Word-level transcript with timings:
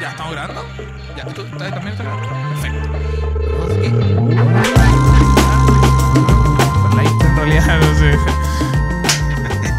Ya, 0.00 0.10
estamos 0.10 0.32
grabando. 0.32 0.64
Ya, 1.16 1.24
¿tú 1.24 1.42
estás- 1.42 1.70
también 1.70 1.88
estás 1.88 2.06
grabando? 2.06 2.28
Perfecto. 2.60 2.88
Así. 3.64 3.90
Por 6.82 6.94
la 6.94 7.04
intro, 7.04 7.28
en 7.28 7.36
realidad, 7.36 7.78
no 7.80 7.98
sé. 7.98 8.18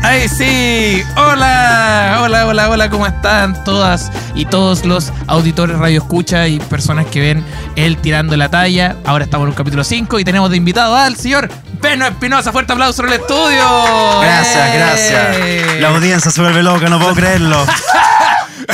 ¡Ay, 0.01 0.27
sí! 0.27 1.03
¡Hola! 1.15 2.19
Hola, 2.23 2.47
hola, 2.47 2.69
hola, 2.69 2.89
¿cómo 2.89 3.05
están 3.05 3.63
todas 3.63 4.11
y 4.33 4.45
todos 4.45 4.85
los 4.85 5.11
auditores 5.27 5.77
Radio 5.77 5.99
Escucha 5.99 6.47
y 6.47 6.59
personas 6.59 7.05
que 7.07 7.19
ven 7.19 7.45
él 7.75 7.97
tirando 7.97 8.35
la 8.35 8.49
talla? 8.49 8.95
Ahora 9.05 9.25
estamos 9.25 9.45
en 9.45 9.49
un 9.49 9.55
capítulo 9.55 9.83
5 9.83 10.19
y 10.19 10.23
tenemos 10.23 10.49
de 10.49 10.57
invitado 10.57 10.95
al 10.95 11.15
señor 11.15 11.49
Beno 11.81 12.07
Espinosa. 12.07 12.51
Fuerte 12.51 12.73
aplauso 12.73 13.03
en 13.03 13.09
el 13.13 13.19
estudio. 13.21 14.21
Gracias, 14.21 14.73
gracias. 14.73 15.79
La 15.81 15.89
audiencia 15.89 16.31
se 16.31 16.41
vuelve 16.41 16.63
loca, 16.63 16.89
no 16.89 16.97
puedo 16.99 17.13
creerlo. 17.13 17.63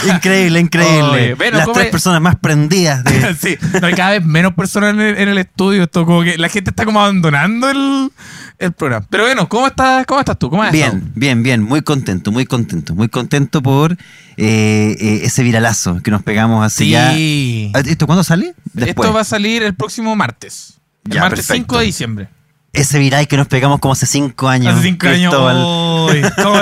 Increíble, 0.04 0.60
increíble. 0.60 1.36
Bueno, 1.36 1.58
Las 1.58 1.66
¿cómo 1.66 1.76
tres 1.76 1.86
es? 1.88 1.92
personas 1.92 2.22
más 2.22 2.36
prendidas 2.36 3.04
de. 3.04 3.36
sí, 3.40 3.58
no 3.80 3.88
hay 3.88 3.94
cada 3.94 4.12
vez 4.12 4.26
menos 4.26 4.54
personas 4.54 4.94
en 4.94 5.02
el, 5.02 5.18
en 5.18 5.30
el 5.30 5.38
estudio. 5.38 5.84
Esto 5.84 6.06
como 6.06 6.24
que 6.24 6.38
la 6.38 6.50
gente 6.50 6.72
está 6.72 6.86
como 6.86 7.00
abandonando 7.02 7.70
el, 7.70 8.12
el 8.60 8.72
programa. 8.74 9.06
Pero 9.10 9.24
bueno, 9.24 9.48
¿cómo 9.48 9.68
estás, 9.68 10.06
cómo 10.06 10.20
estás 10.20 10.38
tú? 10.38 10.50
¿Cómo 10.50 10.64
has 10.64 10.74
estado? 10.74 10.94
Bien, 10.94 11.12
bien, 11.16 11.44
bien. 11.44 11.64
Muy 11.64 11.82
contento, 11.82 12.32
muy 12.32 12.46
contento. 12.46 12.94
Muy 12.96 13.10
contento 13.10 13.62
por 13.62 13.94
eh, 13.94 13.98
eh, 14.38 15.20
ese 15.24 15.44
viralazo 15.44 16.02
que 16.02 16.12
nos 16.12 16.24
pegamos 16.24 16.66
así 16.66 16.90
ya. 16.90 17.14
Sí. 17.14 17.72
¿Esto 17.86 18.06
cuándo 18.06 18.24
sale? 18.24 18.54
Después. 18.74 19.06
Esto 19.08 19.14
va 19.14 19.22
a 19.22 19.26
salir 19.26 19.64
el 19.64 19.76
próximo 19.76 20.16
martes. 20.16 20.74
El 21.06 21.14
Ya, 21.14 21.22
martes 21.22 21.48
perfecto. 21.48 21.76
5 21.76 21.80
de 21.80 21.86
diciembre. 21.86 22.30
Ese 22.74 23.00
viral 23.00 23.26
que 23.30 23.38
nos 23.38 23.48
pegamos 23.48 23.80
como 23.80 23.94
hace 23.94 24.06
cinco 24.06 24.50
años. 24.50 24.74
Hace 24.74 24.90
5 24.90 25.08
años. 25.08 25.34
Uy, 25.34 26.22
¿Cómo, 26.44 26.60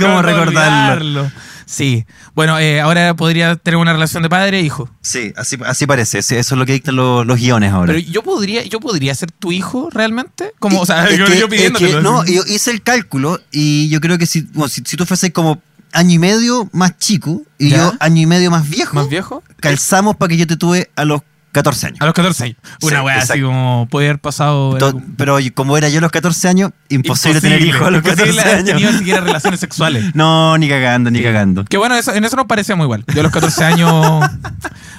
¿Cómo 0.00 0.22
recordarlo? 0.22 1.30
Sí. 1.72 2.04
Bueno, 2.34 2.58
eh, 2.58 2.80
ahora 2.82 3.14
podría 3.16 3.56
tener 3.56 3.78
una 3.78 3.92
relación 3.94 4.22
de 4.22 4.28
padre 4.28 4.58
e 4.58 4.62
hijo. 4.62 4.90
Sí, 5.00 5.32
así, 5.36 5.56
así 5.64 5.86
parece. 5.86 6.20
sí, 6.22 6.36
Eso 6.36 6.54
es 6.54 6.58
lo 6.58 6.66
que 6.66 6.74
dictan 6.74 6.96
los, 6.96 7.24
los 7.26 7.38
guiones 7.40 7.72
ahora. 7.72 7.94
Pero 7.94 7.98
yo 8.06 8.22
podría, 8.22 8.62
yo 8.64 8.78
podría 8.78 9.14
ser 9.14 9.30
tu 9.30 9.52
hijo 9.52 9.88
realmente. 9.90 10.52
Como, 10.58 10.80
o 10.80 10.86
sea, 10.86 11.10
yo, 11.16 11.24
que- 11.24 11.38
yo 11.38 11.48
que 11.48 11.70
no, 12.02 12.24
yo 12.26 12.42
hice 12.46 12.70
el 12.70 12.82
cálculo 12.82 13.40
y 13.50 13.88
yo 13.88 14.00
creo 14.00 14.18
que 14.18 14.26
si, 14.26 14.42
bueno, 14.52 14.68
si, 14.68 14.82
si 14.84 14.96
tú 14.98 15.06
fueses 15.06 15.30
como 15.32 15.62
año 15.92 16.14
y 16.14 16.18
medio 16.18 16.68
más 16.72 16.96
chico 16.98 17.42
y 17.58 17.70
¿Ya? 17.70 17.76
yo 17.78 17.92
año 18.00 18.20
y 18.22 18.26
medio 18.26 18.50
más 18.50 18.68
viejo, 18.68 18.94
¿Más 18.94 19.08
viejo? 19.08 19.42
calzamos 19.60 20.16
para 20.16 20.28
que 20.30 20.36
yo 20.36 20.46
te 20.46 20.56
tuve 20.56 20.90
a 20.96 21.04
los 21.04 21.22
14 21.52 21.86
años. 21.88 21.98
A 22.00 22.06
los 22.06 22.14
14 22.14 22.44
años. 22.44 22.56
Una 22.82 22.98
Sí, 22.98 23.04
wea 23.04 23.14
así 23.16 23.22
exacto. 23.24 23.46
como 23.46 23.86
puede 23.90 24.08
haber 24.08 24.18
pasado. 24.20 24.76
To- 24.78 24.86
algo- 24.86 25.02
pero 25.16 25.38
como 25.54 25.76
era 25.76 25.88
yo 25.90 25.98
a 25.98 26.00
los 26.00 26.10
14 26.10 26.48
años, 26.48 26.70
imposible, 26.88 27.40
tener 27.40 27.60
hijos 27.62 27.86
a 27.86 27.90
los 27.90 27.98
Imposible 27.98 28.26
14 28.36 28.40
haber 28.40 28.54
años. 28.56 28.66
tenido 28.80 28.92
siquiera 28.98 29.20
relaciones 29.24 29.60
sexuales. 29.60 30.14
No, 30.14 30.56
ni 30.58 30.68
cagando, 30.68 31.10
ni 31.10 31.22
cagando. 31.22 31.64
Que 31.64 31.76
bueno, 31.76 31.94
eso, 31.94 32.12
en 32.14 32.24
eso 32.24 32.36
nos 32.36 32.46
parecíamos 32.46 32.84
igual. 32.84 33.04
Yo 33.14 33.20
a 33.20 33.22
los 33.22 33.32
14 33.32 33.64
años. 33.64 34.24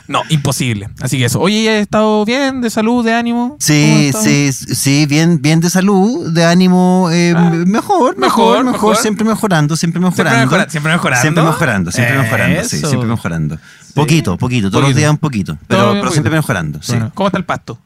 No, 0.07 0.21
imposible. 0.29 0.89
Así 1.01 1.17
que 1.17 1.25
eso. 1.25 1.39
Oye, 1.39 1.69
¿has 1.75 1.81
estado 1.81 2.25
bien? 2.25 2.59
¿De 2.61 2.69
salud? 2.69 3.05
¿De 3.05 3.13
ánimo? 3.13 3.47
¿Cómo 3.49 3.55
has 3.57 3.63
Sí, 3.65 4.11
sí, 4.51 4.51
sí, 4.51 5.05
bien, 5.05 5.41
bien 5.41 5.61
de 5.61 5.69
salud, 5.69 6.29
de 6.33 6.43
ánimo, 6.43 7.09
eh, 7.11 7.33
Ah, 7.35 7.49
mejor, 7.65 8.17
mejor, 8.17 8.65
mejor, 8.65 8.97
siempre 8.97 9.23
mejorando, 9.25 9.77
siempre 9.77 10.01
Siempre, 10.01 10.23
mejorando. 10.25 10.45
mejora- 10.51 10.69
siempre 10.69 10.91
mejorando. 10.91 11.21
Siempre 11.21 11.43
mejorando, 11.43 11.91
siempre 11.91 12.17
mejorando, 12.17 12.63
sí, 12.65 12.77
siempre 12.79 13.07
mejorando. 13.07 13.57
Poquito, 13.93 14.37
poquito, 14.37 14.69
todos 14.69 14.83
los 14.83 14.95
días 14.95 15.09
un 15.11 15.17
poquito, 15.17 15.57
pero, 15.67 15.89
poquito. 15.91 16.11
siempre 16.11 16.31
mejorando, 16.33 16.81
sí. 16.81 16.91
Bueno, 16.93 17.11
¿Cómo 17.13 17.27
está 17.27 17.37
el 17.37 17.45
pasto? 17.45 17.79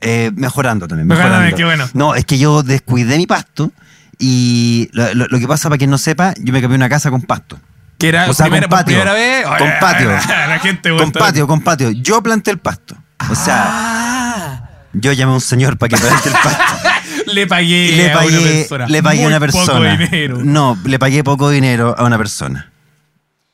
Eh, 0.00 0.30
mejorando 0.34 0.88
también, 0.88 1.06
Mejorando, 1.08 1.40
mejorando. 1.40 1.56
qué 1.58 1.64
bueno. 1.64 1.88
No, 1.92 2.14
es 2.14 2.24
que 2.24 2.38
yo 2.38 2.62
descuidé 2.62 3.18
mi 3.18 3.26
pasto 3.26 3.70
y 4.18 4.88
lo, 4.92 5.12
lo- 5.14 5.26
lo 5.26 5.38
que 5.38 5.46
pasa, 5.46 5.68
para 5.68 5.76
quien 5.78 5.90
no 5.90 5.98
sepa, 5.98 6.32
yo 6.40 6.52
me 6.54 6.60
cambié 6.62 6.76
una 6.76 6.88
casa 6.88 7.10
con 7.10 7.20
pasto. 7.22 7.58
Que 8.00 8.08
era 8.08 8.28
O 8.28 8.34
sea, 8.34 8.46
primera, 8.46 8.66
con 8.66 8.70
por 8.70 8.78
patio. 8.78 8.96
primera 8.98 9.12
vez. 9.12 9.44
Con 9.46 9.62
Oye, 9.68 9.72
patio. 9.80 10.10
La 10.48 10.58
gente 10.58 10.96
Con 10.96 11.12
patio, 11.12 11.46
con 11.46 11.60
patio. 11.60 11.90
Yo 11.92 12.22
planté 12.22 12.50
el 12.50 12.58
pasto. 12.58 12.96
O 13.30 13.34
sea, 13.34 13.64
Ah, 13.68 14.68
yo 14.92 15.12
llamé 15.12 15.32
a 15.32 15.34
un 15.36 15.40
señor 15.40 15.76
para 15.78 15.90
que 15.90 15.96
plante 15.98 16.28
el 16.30 16.34
pasto. 16.34 16.88
le 17.32 17.46
pagué, 17.46 17.92
le 17.96 18.04
a 18.10 18.12
una 18.12 18.20
pagué, 18.20 18.38
persona. 18.68 18.86
le 18.88 19.02
pagué 19.02 19.24
a 19.24 19.26
una 19.28 19.40
persona. 19.40 19.66
Poco 19.66 20.04
dinero. 20.10 20.38
No, 20.42 20.78
le 20.84 20.98
pagué 20.98 21.22
poco 21.22 21.50
dinero 21.50 21.94
a 21.96 22.04
una 22.04 22.16
persona. 22.18 22.70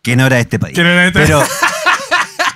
Que 0.03 0.15
no 0.16 0.25
era 0.26 0.37
de 0.37 0.43
este 0.43 0.59
país. 0.60 0.75
Que 0.76 0.82
no 0.84 0.91
era 0.91 1.00
de 1.03 1.06
este- 1.09 1.20
Pero 1.20 1.43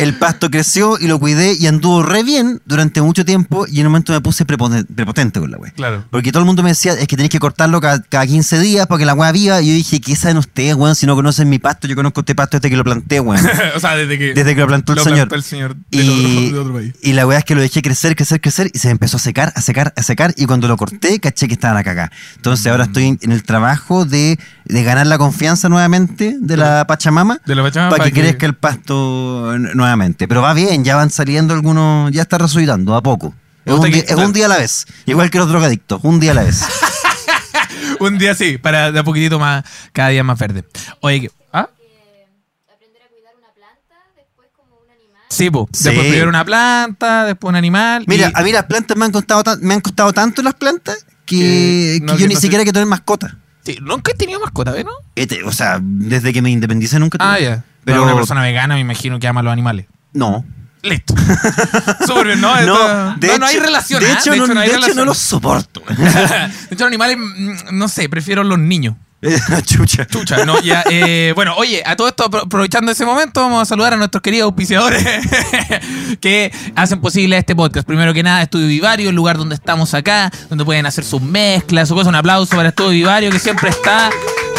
el 0.03 0.15
pasto 0.19 0.51
creció 0.51 0.99
y 0.99 1.07
lo 1.07 1.19
cuidé 1.19 1.55
y 1.59 1.67
anduvo 1.67 2.03
re 2.03 2.23
bien 2.23 2.61
durante 2.65 3.01
mucho 3.03 3.25
tiempo 3.25 3.67
y 3.69 3.81
en 3.81 3.87
un 3.87 3.93
momento 3.93 4.13
me 4.13 4.21
puse 4.21 4.47
prepoten- 4.47 4.87
prepotente 4.95 5.41
con 5.41 5.51
la 5.51 5.59
wea. 5.59 5.73
Claro. 5.73 6.05
Porque 6.11 6.33
todo 6.33 6.41
el 6.41 6.47
mundo 6.47 6.63
me 6.63 6.71
decía, 6.71 6.93
es 6.95 7.07
que 7.07 7.17
tenéis 7.17 7.31
que 7.31 7.39
cortarlo 7.39 7.81
cada, 7.81 8.01
cada 8.03 8.27
15 8.27 8.59
días 8.61 8.87
para 8.87 8.99
que 8.99 9.05
la 9.07 9.15
weá 9.15 9.31
viva. 9.33 9.61
Y 9.63 9.69
yo 9.69 9.75
dije, 9.75 10.01
¿qué 10.01 10.17
saben 10.17 10.37
ustedes, 10.39 10.75
weón? 10.75 10.95
Si 10.95 11.07
no 11.07 11.15
conocen 11.15 11.49
mi 11.49 11.59
pasto, 11.59 11.87
yo 11.87 11.95
conozco 11.97 12.21
este 12.21 12.35
pasto 12.35 12.59
desde 12.59 12.71
que 12.71 12.77
lo 12.77 12.85
planté, 12.85 13.21
weón. 13.21 13.45
o 13.77 13.81
sea, 13.81 13.97
desde 13.97 14.19
que, 14.19 14.35
Desde 14.35 14.55
que 14.55 14.61
lo 14.61 14.67
plantó 14.67 14.93
el 14.93 14.99
lo 14.99 15.05
señor. 15.05 15.19
plantó 15.29 15.35
el 15.37 15.43
señor 15.43 15.77
del 15.91 16.05
Y, 16.05 16.09
otro, 16.47 16.53
de 16.55 16.59
otro 16.61 16.75
país. 16.75 16.95
y 17.03 17.13
la 17.13 17.27
weá 17.27 17.39
es 17.39 17.45
que 17.45 17.55
lo 17.55 17.61
dejé 17.61 17.83
crecer, 17.83 18.17
crecer, 18.17 18.41
crecer 18.41 18.71
y 18.73 18.79
se 18.79 18.89
me 18.89 18.93
empezó 18.93 19.17
a 19.19 19.21
secar, 19.21 19.53
a 19.55 19.61
secar, 19.61 19.93
a 19.97 20.03
secar. 20.03 20.35
Y 20.37 20.47
cuando 20.47 20.69
lo 20.69 20.77
corté, 20.77 21.21
caché 21.21 21.47
que 21.49 21.55
estaba 21.55 21.75
la 21.75 21.85
cagá. 21.85 22.11
Entonces 22.37 22.67
ahora 22.67 22.85
estoy 22.85 23.05
en, 23.05 23.19
en 23.23 23.33
el 23.33 23.43
trabajo 23.43 24.05
de, 24.05 24.39
de 24.71 24.83
ganar 24.85 25.07
la 25.07 25.19
confianza 25.19 25.69
nuevamente 25.69 26.37
de 26.41 26.57
la 26.57 26.87
Pachamama 26.87 27.41
De 27.47 27.55
la 27.55 27.63
Pachamama 27.63 27.91
para 27.91 28.05
que, 28.05 28.11
para 28.11 28.15
que- 28.15 28.21
crezca 28.29 28.47
el 28.47 28.55
pasto 28.55 29.55
nuevamente. 29.59 30.27
Pero 30.29 30.43
va 30.43 30.55
bien, 30.55 30.85
ya 30.85 30.97
van 30.97 31.11
saliendo 31.11 31.55
algunos, 31.55 32.11
ya 32.13 32.23
está 32.23 32.39
resucitando 32.39 32.95
a 32.95 33.03
poco. 33.03 33.35
Es 33.65 33.75
un, 33.75 33.83
que- 33.85 33.91
día, 33.91 34.05
es 34.09 34.15
un 34.17 34.33
día 34.33 34.47
a 34.47 34.49
la 34.49 34.59
vez. 34.59 34.87
Igual 35.07 35.31
que 35.31 35.39
los 35.39 35.49
drogadictos, 35.49 36.01
un 36.03 36.19
día 36.21 36.33
a 36.33 36.35
la 36.35 36.43
vez. 36.45 36.65
Un 37.99 38.17
día 38.17 38.35
sí, 38.35 38.57
para 38.57 38.91
de 38.93 38.99
a 39.01 39.05
poquitito 39.05 39.39
más, 39.39 39.63
cada 39.93 40.09
día 40.09 40.25
más 40.25 40.39
verde. 40.39 40.65
Oye. 41.01 41.31
¿ah? 41.53 41.69
que 41.77 42.73
aprender 42.73 43.03
a 43.03 43.09
cuidar 43.09 43.35
una 43.37 43.53
planta, 43.53 43.97
después 44.17 44.49
como 44.57 44.77
un 44.77 44.91
animal. 44.91 45.21
Sí, 45.29 45.51
po. 45.51 45.69
Sí. 45.73 45.85
Después 45.85 46.07
primero 46.07 46.29
una 46.31 46.45
planta, 46.45 47.25
después 47.27 47.51
un 47.51 47.57
animal. 47.57 48.05
Mira, 48.07 48.29
y- 48.29 48.33
a 48.35 48.43
mí 48.43 48.53
las 48.53 48.65
plantas 48.65 48.97
me 48.97 49.05
han 49.05 49.13
costado, 49.13 49.43
me 49.61 49.75
han 49.75 49.81
costado 49.81 50.13
tanto 50.15 50.41
las 50.43 50.55
plantas 50.55 51.05
que, 51.27 51.99
Que 51.99 51.99
no, 52.03 52.13
que 52.13 52.17
que 52.17 52.23
yo 52.23 52.29
ni 52.29 52.35
no 52.35 52.41
siquiera 52.41 52.65
quiero 52.65 52.73
tener 52.75 52.87
mascota. 52.89 53.37
Sí, 53.65 53.79
nunca 53.83 54.13
he 54.13 54.15
tenido 54.15 54.41
mascota, 54.41 54.73
¿ves, 54.73 54.85
no? 54.85 54.93
Este, 55.15 55.43
o 55.45 55.53
sea, 55.53 55.79
desde 55.83 56.33
que 56.33 56.43
me 56.43 56.51
independicé 56.51 56.99
nunca 56.99 57.19
tuve. 57.19 57.29
Ah, 57.29 57.39
ya. 57.39 57.65
Pero 57.85 57.99
Pero 57.99 58.03
una 58.05 58.15
persona 58.15 58.43
vegana 58.43 58.75
me 58.75 58.81
imagino 58.81 59.19
que 59.19 59.27
ama 59.29 59.41
a 59.41 59.43
los 59.43 59.53
animales. 59.53 59.87
no. 60.13 60.45
Listo. 60.83 61.15
Súper 62.07 62.27
bien, 62.27 62.41
¿no? 62.41 62.57
Esto- 62.57 63.17
no, 63.21 63.39
no 63.39 63.47
hay 63.47 63.59
relación. 63.59 64.03
De 64.03 64.11
¿ah? 64.11 64.19
hecho, 64.19 64.35
no, 64.35 64.61
hay 64.61 64.71
de 64.71 64.77
hecho, 64.77 64.95
no 64.95 65.05
los 65.05 65.19
soporto. 65.19 65.83
De 65.89 66.07
hecho, 66.71 66.85
los 66.85 66.89
animales, 66.89 67.19
mm, 67.19 67.53
no 67.77 67.87
sé, 67.89 68.09
prefiero 68.09 68.45
los 68.45 68.59
niños. 68.59 68.97
Chucha. 69.67 70.07
Chucha, 70.07 70.45
no, 70.45 70.61
ya, 70.63 70.83
eh, 70.91 71.33
bueno, 71.35 71.55
oye, 71.57 71.83
a 71.85 71.95
todo 71.97 72.09
esto, 72.09 72.25
apro- 72.31 72.45
aprovechando 72.45 72.91
ese 72.91 73.05
momento, 73.05 73.41
vamos 73.43 73.63
a 73.63 73.65
saludar 73.67 73.93
a 73.95 73.97
nuestros 73.97 74.23
queridos 74.23 74.47
auspiciadores 74.47 75.05
que 76.21 76.51
hacen 76.75 77.01
posible 77.01 77.37
este 77.37 77.55
podcast. 77.55 77.87
Primero 77.87 78.15
que 78.15 78.23
nada, 78.23 78.43
Estudio 78.43 78.67
Vivario, 78.67 79.11
el 79.11 79.17
lugar 79.17 79.37
donde 79.37 79.55
estamos 79.55 79.93
acá, 79.95 80.31
donde 80.49 80.65
pueden 80.65 80.87
hacer 80.87 81.05
sus 81.05 81.21
mezclas, 81.21 81.89
su 81.89 81.95
cosa. 81.95 82.09
Un 82.09 82.15
aplauso 82.17 82.57
para 82.57 82.71
Estudio 82.71 82.91
Vivario, 82.91 83.31
que 83.31 83.39
siempre 83.39 83.69
está 83.71 84.11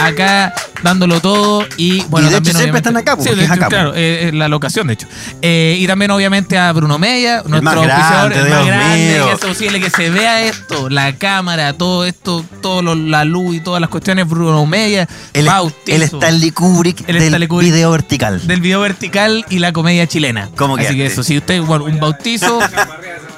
acá 0.06 0.54
dándolo 0.84 1.20
todo. 1.22 1.66
Y 1.78 2.02
bueno, 2.06 2.28
Y 2.28 2.32
de 2.32 2.38
hecho 2.38 2.44
también, 2.52 2.58
siempre 2.58 2.78
están 2.80 2.98
acá, 2.98 3.12
Sí, 3.14 3.18
porque 3.18 3.36
de 3.36 3.42
es 3.44 3.52
hecho, 3.52 3.54
acá, 3.54 3.68
claro, 3.68 3.94
eh, 3.96 4.28
es 4.28 4.34
la 4.34 4.48
locación, 4.48 4.88
de 4.88 4.94
hecho. 4.94 5.08
Eh, 5.42 5.78
y 5.80 5.88
también, 5.88 6.12
obviamente, 6.12 6.58
a 6.58 6.72
Bruno 6.72 6.98
Meya, 7.00 7.44
nuestro 7.46 7.62
más 7.62 7.76
auspiciador, 7.76 8.32
grande, 8.32 8.40
el 8.50 8.50
más 8.56 8.66
grande, 8.68 9.22
que 9.26 9.32
hace 9.32 9.48
posible 9.48 9.80
que 9.80 9.90
se 9.90 10.10
vea 10.10 10.42
esto, 10.44 10.90
la 10.90 11.14
cámara, 11.16 11.74
todo 11.74 12.06
esto, 12.06 12.46
todo 12.62 12.82
lo- 12.82 12.96
la 12.96 13.24
luz 13.26 13.56
y 13.56 13.60
todas 13.60 13.80
las 13.82 13.90
cuestiones. 13.90 14.28
Bruno 14.28 14.66
Meya, 14.66 15.08
El, 15.34 15.46
bautizo 15.46 15.96
el 15.96 16.02
Stanley 16.04 16.52
Kubrick 16.52 17.02
El 17.08 17.16
del 17.16 17.24
Stanley 17.26 17.48
Kubrick. 17.48 17.72
video 17.72 17.92
vertical. 17.92 18.46
del 18.48 18.62
video 18.62 18.82
vertical 18.82 19.46
y 19.50 19.60
la 19.60 19.72
comedia 19.74 20.08
chilena. 20.08 20.50
¿Cómo 20.56 20.78
Así 20.78 20.96
que 20.96 21.06
eso, 21.06 21.24
si 21.24 21.38
usted, 21.38 21.62
bueno, 21.62 21.86
un 21.86 22.00
bautizo. 22.00 22.60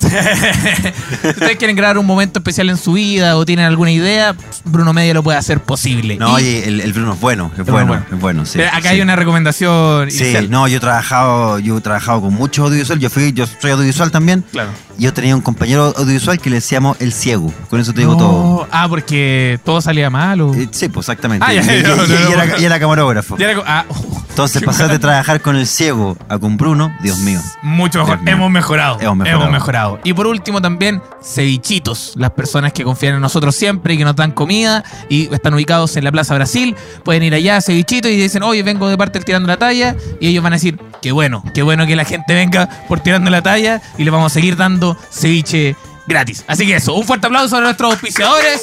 si 0.00 0.06
ustedes 1.28 1.56
quieren 1.56 1.76
crear 1.76 1.98
un 1.98 2.06
momento 2.06 2.38
especial 2.40 2.68
en 2.70 2.76
su 2.76 2.92
vida 2.94 3.36
o 3.36 3.44
tienen 3.44 3.66
alguna 3.66 3.90
idea, 3.90 4.34
Bruno 4.64 4.92
Media 4.92 5.14
lo 5.14 5.22
puede 5.22 5.38
hacer 5.38 5.60
posible. 5.60 6.16
No, 6.16 6.30
Y- 6.30 6.34
oye, 6.42 6.68
el, 6.68 6.80
el 6.80 6.92
Bruno 6.92 7.14
es 7.14 7.20
bueno, 7.20 7.50
es 7.56 7.64
bueno, 7.64 7.80
es 7.80 7.86
bueno. 7.88 8.04
es 8.12 8.20
bueno, 8.20 8.46
sí. 8.46 8.58
pero 8.58 8.70
acá 8.70 8.82
sí. 8.82 8.88
hay 8.88 9.00
una 9.00 9.16
recomendación 9.16 10.10
Sí, 10.10 10.18
inicial. 10.24 10.50
no, 10.50 10.68
yo 10.68 10.78
he 10.78 10.80
trabajado, 10.80 11.58
yo 11.58 11.78
he 11.78 11.80
trabajado 11.80 12.20
con 12.22 12.34
mucho 12.34 12.64
audiovisual, 12.64 12.98
yo 12.98 13.10
fui, 13.10 13.32
yo 13.32 13.46
soy 13.46 13.70
audiovisual 13.72 14.10
también. 14.10 14.44
Claro. 14.50 14.70
Yo 14.98 15.14
tenía 15.14 15.34
un 15.34 15.40
compañero 15.40 15.94
audiovisual 15.96 16.38
que 16.38 16.50
le 16.50 16.56
decíamos 16.56 16.96
el 17.00 17.12
ciego. 17.12 17.52
Con 17.70 17.80
eso 17.80 17.94
te 17.94 18.00
digo 18.00 18.12
No, 18.12 18.18
todo. 18.18 18.68
Ah, 18.70 18.86
porque 18.88 19.58
todo 19.64 19.80
salía 19.80 20.10
mal 20.10 20.40
o. 20.42 20.54
Eh, 20.54 20.68
sí, 20.72 20.88
pues 20.90 21.04
exactamente. 21.08 21.46
Ah, 21.48 21.54
y, 21.54 21.56
ya, 21.62 21.76
y- 21.78 21.82
no, 21.84 21.96
no, 21.96 22.04
y- 22.04 22.08
no, 22.08 22.14
y 22.14 22.22
no. 22.24 22.42
era, 22.42 22.58
y 22.58 22.64
era 22.66 22.78
camarógrafo. 22.80 23.36
Era 23.38 23.62
ah, 23.66 23.84
Entonces 24.30 24.62
pasar 24.62 24.90
de 24.90 24.98
trabajar 24.98 25.40
con 25.40 25.56
el 25.56 25.66
ciego 25.66 26.16
a 26.28 26.38
con 26.38 26.56
Bruno, 26.56 26.94
Dios 27.02 27.18
mío. 27.18 27.40
Mucho 27.62 27.98
mejor. 28.00 28.16
Dios 28.18 28.24
mío. 28.24 28.34
Hemos 28.34 28.50
mejorado. 28.50 28.98
Hemos 29.00 29.50
mejorado. 29.50 29.89
Y 30.04 30.12
por 30.12 30.26
último 30.26 30.60
también, 30.60 31.02
cevichitos. 31.22 32.12
Las 32.16 32.30
personas 32.30 32.72
que 32.72 32.84
confían 32.84 33.14
en 33.14 33.20
nosotros 33.20 33.54
siempre 33.54 33.94
y 33.94 33.98
que 33.98 34.04
nos 34.04 34.16
dan 34.16 34.32
comida 34.32 34.84
y 35.08 35.32
están 35.34 35.54
ubicados 35.54 35.96
en 35.96 36.04
la 36.04 36.12
Plaza 36.12 36.34
Brasil. 36.34 36.76
Pueden 37.04 37.22
ir 37.22 37.34
allá 37.34 37.56
a 37.56 37.60
cevichitos 37.60 38.10
y 38.10 38.16
dicen, 38.16 38.42
oye, 38.42 38.62
vengo 38.62 38.88
de 38.88 38.96
parte 38.96 39.18
del 39.18 39.24
Tirando 39.24 39.48
la 39.48 39.56
Talla. 39.56 39.96
Y 40.20 40.28
ellos 40.28 40.42
van 40.42 40.52
a 40.52 40.56
decir, 40.56 40.80
qué 41.02 41.12
bueno, 41.12 41.42
qué 41.54 41.62
bueno 41.62 41.86
que 41.86 41.96
la 41.96 42.04
gente 42.04 42.34
venga 42.34 42.68
por 42.88 43.00
Tirando 43.00 43.30
la 43.30 43.42
Talla 43.42 43.80
y 43.98 44.04
le 44.04 44.10
vamos 44.10 44.32
a 44.32 44.34
seguir 44.34 44.56
dando 44.56 44.96
ceviche 45.10 45.76
gratis. 46.06 46.44
Así 46.46 46.66
que 46.66 46.76
eso, 46.76 46.94
un 46.94 47.04
fuerte 47.04 47.26
aplauso 47.26 47.56
a 47.56 47.60
nuestros 47.60 47.92
auspiciadores. 47.92 48.62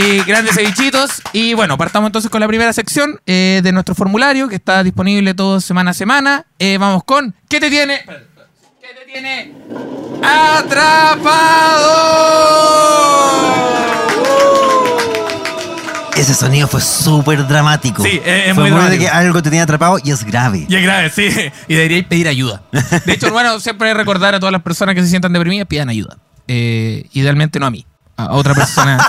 Eh, 0.00 0.22
grandes 0.24 0.54
cevichitos. 0.54 1.22
Y 1.32 1.54
bueno, 1.54 1.76
partamos 1.76 2.08
entonces 2.08 2.30
con 2.30 2.40
la 2.40 2.46
primera 2.46 2.72
sección 2.72 3.20
eh, 3.26 3.60
de 3.64 3.72
nuestro 3.72 3.96
formulario 3.96 4.48
que 4.48 4.54
está 4.54 4.84
disponible 4.84 5.34
todo 5.34 5.60
semana 5.60 5.90
a 5.90 5.94
semana. 5.94 6.46
Eh, 6.60 6.78
vamos 6.78 7.02
con 7.02 7.34
¿Qué 7.48 7.58
te 7.58 7.68
tiene? 7.68 8.04
¿Qué 9.08 9.14
te 9.14 9.20
tiene? 9.22 9.52
¡Atrapado! 10.22 11.88
Ese 16.14 16.34
sonido 16.34 16.68
fue 16.68 16.82
súper 16.82 17.46
dramático. 17.46 18.02
Sí, 18.02 18.20
es- 18.22 18.48
es 18.48 18.54
fue 18.54 18.64
muy 18.64 18.70
de 18.70 18.76
dramático. 18.76 19.02
que 19.04 19.08
algo 19.08 19.42
te 19.42 19.48
tenía 19.48 19.62
atrapado 19.62 19.98
y 20.04 20.10
es 20.10 20.24
grave. 20.24 20.66
Y 20.68 20.76
es 20.76 20.82
grave, 20.82 21.08
sí. 21.10 21.28
Y 21.68 21.74
deberíais 21.74 22.04
pedir 22.06 22.28
ayuda. 22.28 22.60
De 23.06 23.14
hecho, 23.14 23.32
bueno, 23.32 23.58
siempre 23.60 23.94
recordar 23.94 24.34
a 24.34 24.40
todas 24.40 24.52
las 24.52 24.60
personas 24.62 24.94
que 24.94 25.00
se 25.02 25.08
sientan 25.08 25.32
deprimidas, 25.32 25.66
pidan 25.68 25.88
ayuda. 25.88 26.18
Eh, 26.46 27.06
idealmente 27.12 27.58
no 27.58 27.64
a 27.66 27.70
mí, 27.70 27.86
a 28.18 28.32
otra 28.32 28.54
persona. 28.54 28.98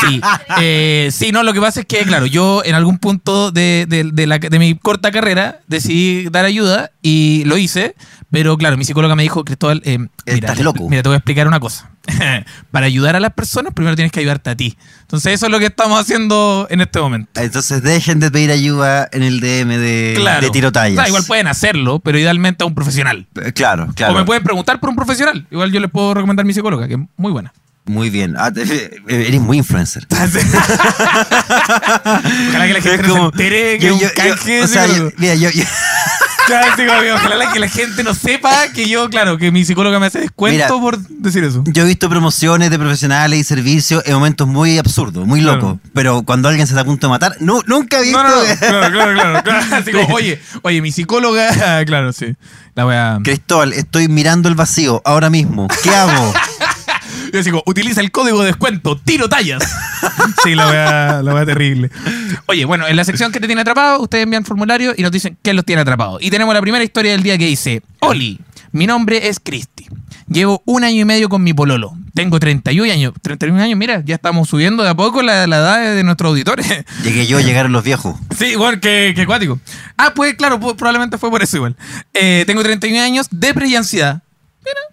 Sí. 0.00 0.20
Eh, 0.60 1.08
sí, 1.12 1.32
no, 1.32 1.42
lo 1.42 1.52
que 1.52 1.60
pasa 1.60 1.80
es 1.80 1.86
que, 1.86 1.98
claro, 2.04 2.26
yo 2.26 2.62
en 2.64 2.74
algún 2.74 2.98
punto 2.98 3.50
de, 3.52 3.86
de- 3.88 4.10
de 4.12 4.26
la- 4.26 4.38
de 4.38 4.58
mi 4.58 4.74
corta 4.76 5.10
carrera 5.10 5.60
decidí 5.66 6.28
dar 6.30 6.44
ayuda 6.44 6.90
y 7.02 7.44
lo 7.46 7.56
hice, 7.56 7.94
pero 8.30 8.56
claro, 8.56 8.76
mi 8.76 8.84
psicóloga 8.84 9.16
me 9.16 9.22
dijo, 9.22 9.44
Cristóbal, 9.44 9.82
eh, 9.84 9.98
mira, 9.98 10.10
Estás 10.26 10.56
te- 10.58 10.64
loco. 10.64 10.88
mira, 10.88 11.02
te 11.02 11.08
voy 11.08 11.14
a 11.14 11.18
explicar 11.18 11.46
una 11.48 11.60
cosa. 11.60 11.90
Para 12.70 12.86
ayudar 12.86 13.14
a 13.16 13.20
las 13.20 13.32
personas, 13.34 13.74
primero 13.74 13.94
tienes 13.94 14.10
que 14.12 14.20
ayudarte 14.20 14.50
a 14.50 14.56
ti. 14.56 14.76
Entonces, 15.02 15.34
eso 15.34 15.46
es 15.46 15.52
lo 15.52 15.58
que 15.58 15.66
estamos 15.66 16.00
haciendo 16.00 16.66
en 16.70 16.80
este 16.80 16.98
momento. 17.00 17.40
Entonces 17.40 17.82
dejen 17.82 18.20
de 18.20 18.30
pedir 18.30 18.50
ayuda 18.50 19.08
en 19.12 19.22
el 19.22 19.40
DM 19.40 19.76
de, 19.78 20.14
Claro. 20.16 20.40
de 20.40 20.50
tirotallas. 20.50 20.98
O 20.98 21.00
sea, 21.02 21.08
igual 21.08 21.24
pueden 21.26 21.46
hacerlo, 21.46 21.98
pero 21.98 22.18
idealmente 22.18 22.64
a 22.64 22.66
un 22.66 22.74
profesional. 22.74 23.26
Eh, 23.44 23.52
Claro, 23.52 23.88
claro. 23.94 24.14
O 24.14 24.16
me 24.16 24.24
pueden 24.24 24.42
preguntar 24.42 24.80
por 24.80 24.88
un 24.90 24.96
profesional. 24.96 25.46
Igual 25.50 25.70
yo 25.72 25.80
les 25.80 25.90
puedo 25.90 26.14
recomendar 26.14 26.46
mi 26.46 26.54
psicóloga, 26.54 26.88
que 26.88 26.94
es 26.94 27.00
muy 27.16 27.32
buena. 27.32 27.52
Muy 27.90 28.08
bien. 28.08 28.36
Ah, 28.38 28.52
te- 28.52 29.00
eres 29.08 29.40
muy 29.40 29.58
influencer. 29.58 30.06
Ojalá 30.10 30.30
que 32.66 32.72
la 32.72 32.80
gente 32.80 32.94
Es 32.94 33.02
no 33.02 33.08
como- 33.08 33.30
se 33.30 33.42
entere 33.42 33.78
que 33.78 33.86
yo- 33.86 33.94
es 33.94 34.00
yo- 34.00 34.06
un 34.08 34.12
canje 34.14 34.52
yo- 34.52 34.58
de 34.58 34.62
o 34.62 34.68
sea, 34.68 34.86
mira, 35.16 35.34
yo, 35.34 35.50
yo- 35.50 35.64
Claro, 36.46 36.66
sí, 36.76 36.84
como 36.84 37.00
que 37.00 37.12
ojalá 37.12 37.52
que 37.52 37.60
la 37.60 37.68
gente 37.68 38.02
no 38.02 38.12
sepa 38.12 38.66
que 38.74 38.88
yo, 38.88 39.08
claro, 39.08 39.38
que 39.38 39.52
mi 39.52 39.64
psicóloga 39.64 40.00
me 40.00 40.06
hace 40.06 40.18
descuento 40.20 40.56
Mira. 40.56 40.68
por 40.68 40.98
decir 40.98 41.44
eso. 41.44 41.62
yo 41.66 41.84
he 41.84 41.86
visto 41.86 42.08
promociones 42.08 42.70
de 42.70 42.78
profesionales 42.78 43.38
y 43.38 43.44
servicios 43.44 44.02
en 44.04 44.14
momentos 44.14 44.48
muy 44.48 44.76
absurdos, 44.76 45.24
muy 45.28 45.42
Claro. 45.42 45.60
locos. 45.60 45.78
Pero 45.94 46.22
cuando 46.22 46.48
alguien 46.48 46.66
se 46.66 46.72
está 46.72 46.80
a 46.80 46.84
punto 46.84 47.06
de 47.06 47.10
matar, 47.12 47.36
no, 47.38 47.60
nunca 47.66 48.00
he 48.00 48.02
visto. 48.02 48.20
No, 48.20 48.28
no, 48.28 48.36
no, 48.36 48.42
claro, 48.58 48.90
claro, 48.92 49.14
claro, 49.14 49.42
claro. 49.44 49.76
Así 49.76 49.92
como, 49.92 50.12
oye, 50.14 50.40
oye, 50.62 50.82
mi 50.82 50.90
psicóloga, 50.90 51.84
claro, 51.84 52.12
sí. 52.12 52.34
La 52.74 52.84
voy 52.84 52.96
a. 52.96 53.18
Cristóbal, 53.22 53.72
estoy 53.72 54.08
mirando 54.08 54.48
el 54.48 54.56
vacío 54.56 55.02
ahora 55.04 55.30
mismo. 55.30 55.68
¿Qué 55.84 55.90
hago? 55.90 56.34
Yo 57.32 57.42
digo, 57.42 57.62
utiliza 57.66 58.00
el 58.00 58.10
código 58.10 58.40
de 58.40 58.46
descuento, 58.46 58.98
tiro 58.98 59.28
tallas. 59.28 59.62
Sí, 60.44 60.54
la 60.54 60.68
wea, 60.68 61.22
la 61.22 61.34
wea 61.34 61.46
terrible. 61.46 61.90
Oye, 62.46 62.64
bueno, 62.64 62.86
en 62.86 62.96
la 62.96 63.04
sección 63.04 63.32
que 63.32 63.40
te 63.40 63.46
tiene 63.46 63.62
atrapado, 63.62 64.00
ustedes 64.00 64.24
envían 64.24 64.44
formulario 64.44 64.94
y 64.96 65.02
nos 65.02 65.10
dicen 65.12 65.36
qué 65.42 65.52
los 65.54 65.64
tiene 65.64 65.82
atrapados. 65.82 66.22
Y 66.22 66.30
tenemos 66.30 66.54
la 66.54 66.60
primera 66.60 66.84
historia 66.84 67.12
del 67.12 67.22
día 67.22 67.36
que 67.38 67.46
dice: 67.46 67.82
Oli, 68.00 68.38
mi 68.72 68.86
nombre 68.86 69.28
es 69.28 69.40
Cristi. 69.40 69.86
Llevo 70.28 70.62
un 70.64 70.84
año 70.84 71.00
y 71.00 71.04
medio 71.04 71.28
con 71.28 71.42
mi 71.42 71.52
pololo. 71.52 71.92
Tengo 72.14 72.38
31 72.38 72.92
años. 72.92 73.12
31 73.22 73.60
años, 73.62 73.76
mira, 73.78 74.02
ya 74.04 74.14
estamos 74.14 74.48
subiendo 74.48 74.82
de 74.82 74.90
a 74.90 74.94
poco 74.94 75.22
la, 75.22 75.46
la 75.46 75.56
edad 75.56 75.94
de 75.94 76.02
nuestros 76.04 76.30
auditores. 76.30 76.66
Llegué 77.04 77.26
yo, 77.26 77.40
llegaron 77.40 77.72
los 77.72 77.82
viejos. 77.84 78.16
Sí, 78.38 78.46
igual 78.46 78.78
que, 78.80 79.12
que 79.14 79.22
acuático. 79.22 79.58
Ah, 79.96 80.12
pues 80.14 80.34
claro, 80.34 80.58
pu- 80.60 80.76
probablemente 80.76 81.18
fue 81.18 81.30
por 81.30 81.42
eso 81.42 81.56
igual. 81.56 81.76
Eh, 82.14 82.44
tengo 82.46 82.62
31 82.62 83.00
años, 83.02 83.26
depre 83.30 83.68
y 83.68 83.76
ansiedad. 83.76 84.22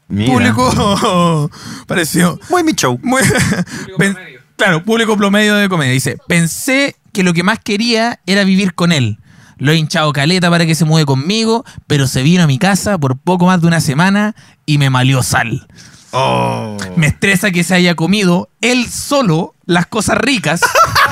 Mira. 0.10 0.32
Público 0.32 1.50
pareció. 1.88 2.40
Muy 2.50 2.64
mi 2.64 2.74
show. 2.74 3.00
Muy, 3.04 3.22
pen- 3.98 4.18
claro, 4.56 4.84
público 4.84 5.18
promedio 5.18 5.56
de 5.56 5.70
comedia. 5.70 5.92
Dice, 5.94 6.18
pensé 6.28 6.96
que 7.14 7.24
lo 7.24 7.34
que 7.34 7.44
más 7.44 7.60
quería 7.60 8.20
era 8.26 8.44
vivir 8.44 8.74
con 8.74 8.92
él. 8.92 9.20
Lo 9.58 9.72
he 9.72 9.76
hinchado 9.76 10.14
caleta 10.14 10.50
para 10.52 10.66
que 10.68 10.76
se 10.76 10.86
mude 10.86 11.06
conmigo, 11.06 11.66
pero 11.88 12.06
se 12.08 12.22
vino 12.22 12.44
a 12.44 12.48
mi 12.48 12.60
casa 12.60 12.98
por 13.00 13.18
poco 13.18 13.48
más 13.48 13.60
de 13.62 13.68
una 13.68 13.82
semana 13.82 14.36
y 14.66 14.78
me 14.78 14.90
malió 14.92 15.24
sal. 15.24 15.68
Oh. 16.12 16.78
Me 16.96 17.08
estresa 17.08 17.52
que 17.52 17.64
se 17.64 17.74
haya 17.74 17.96
comido 17.96 18.50
él 18.62 18.88
solo 18.90 19.56
las 19.66 19.88
cosas 19.88 20.18
ricas, 20.20 20.62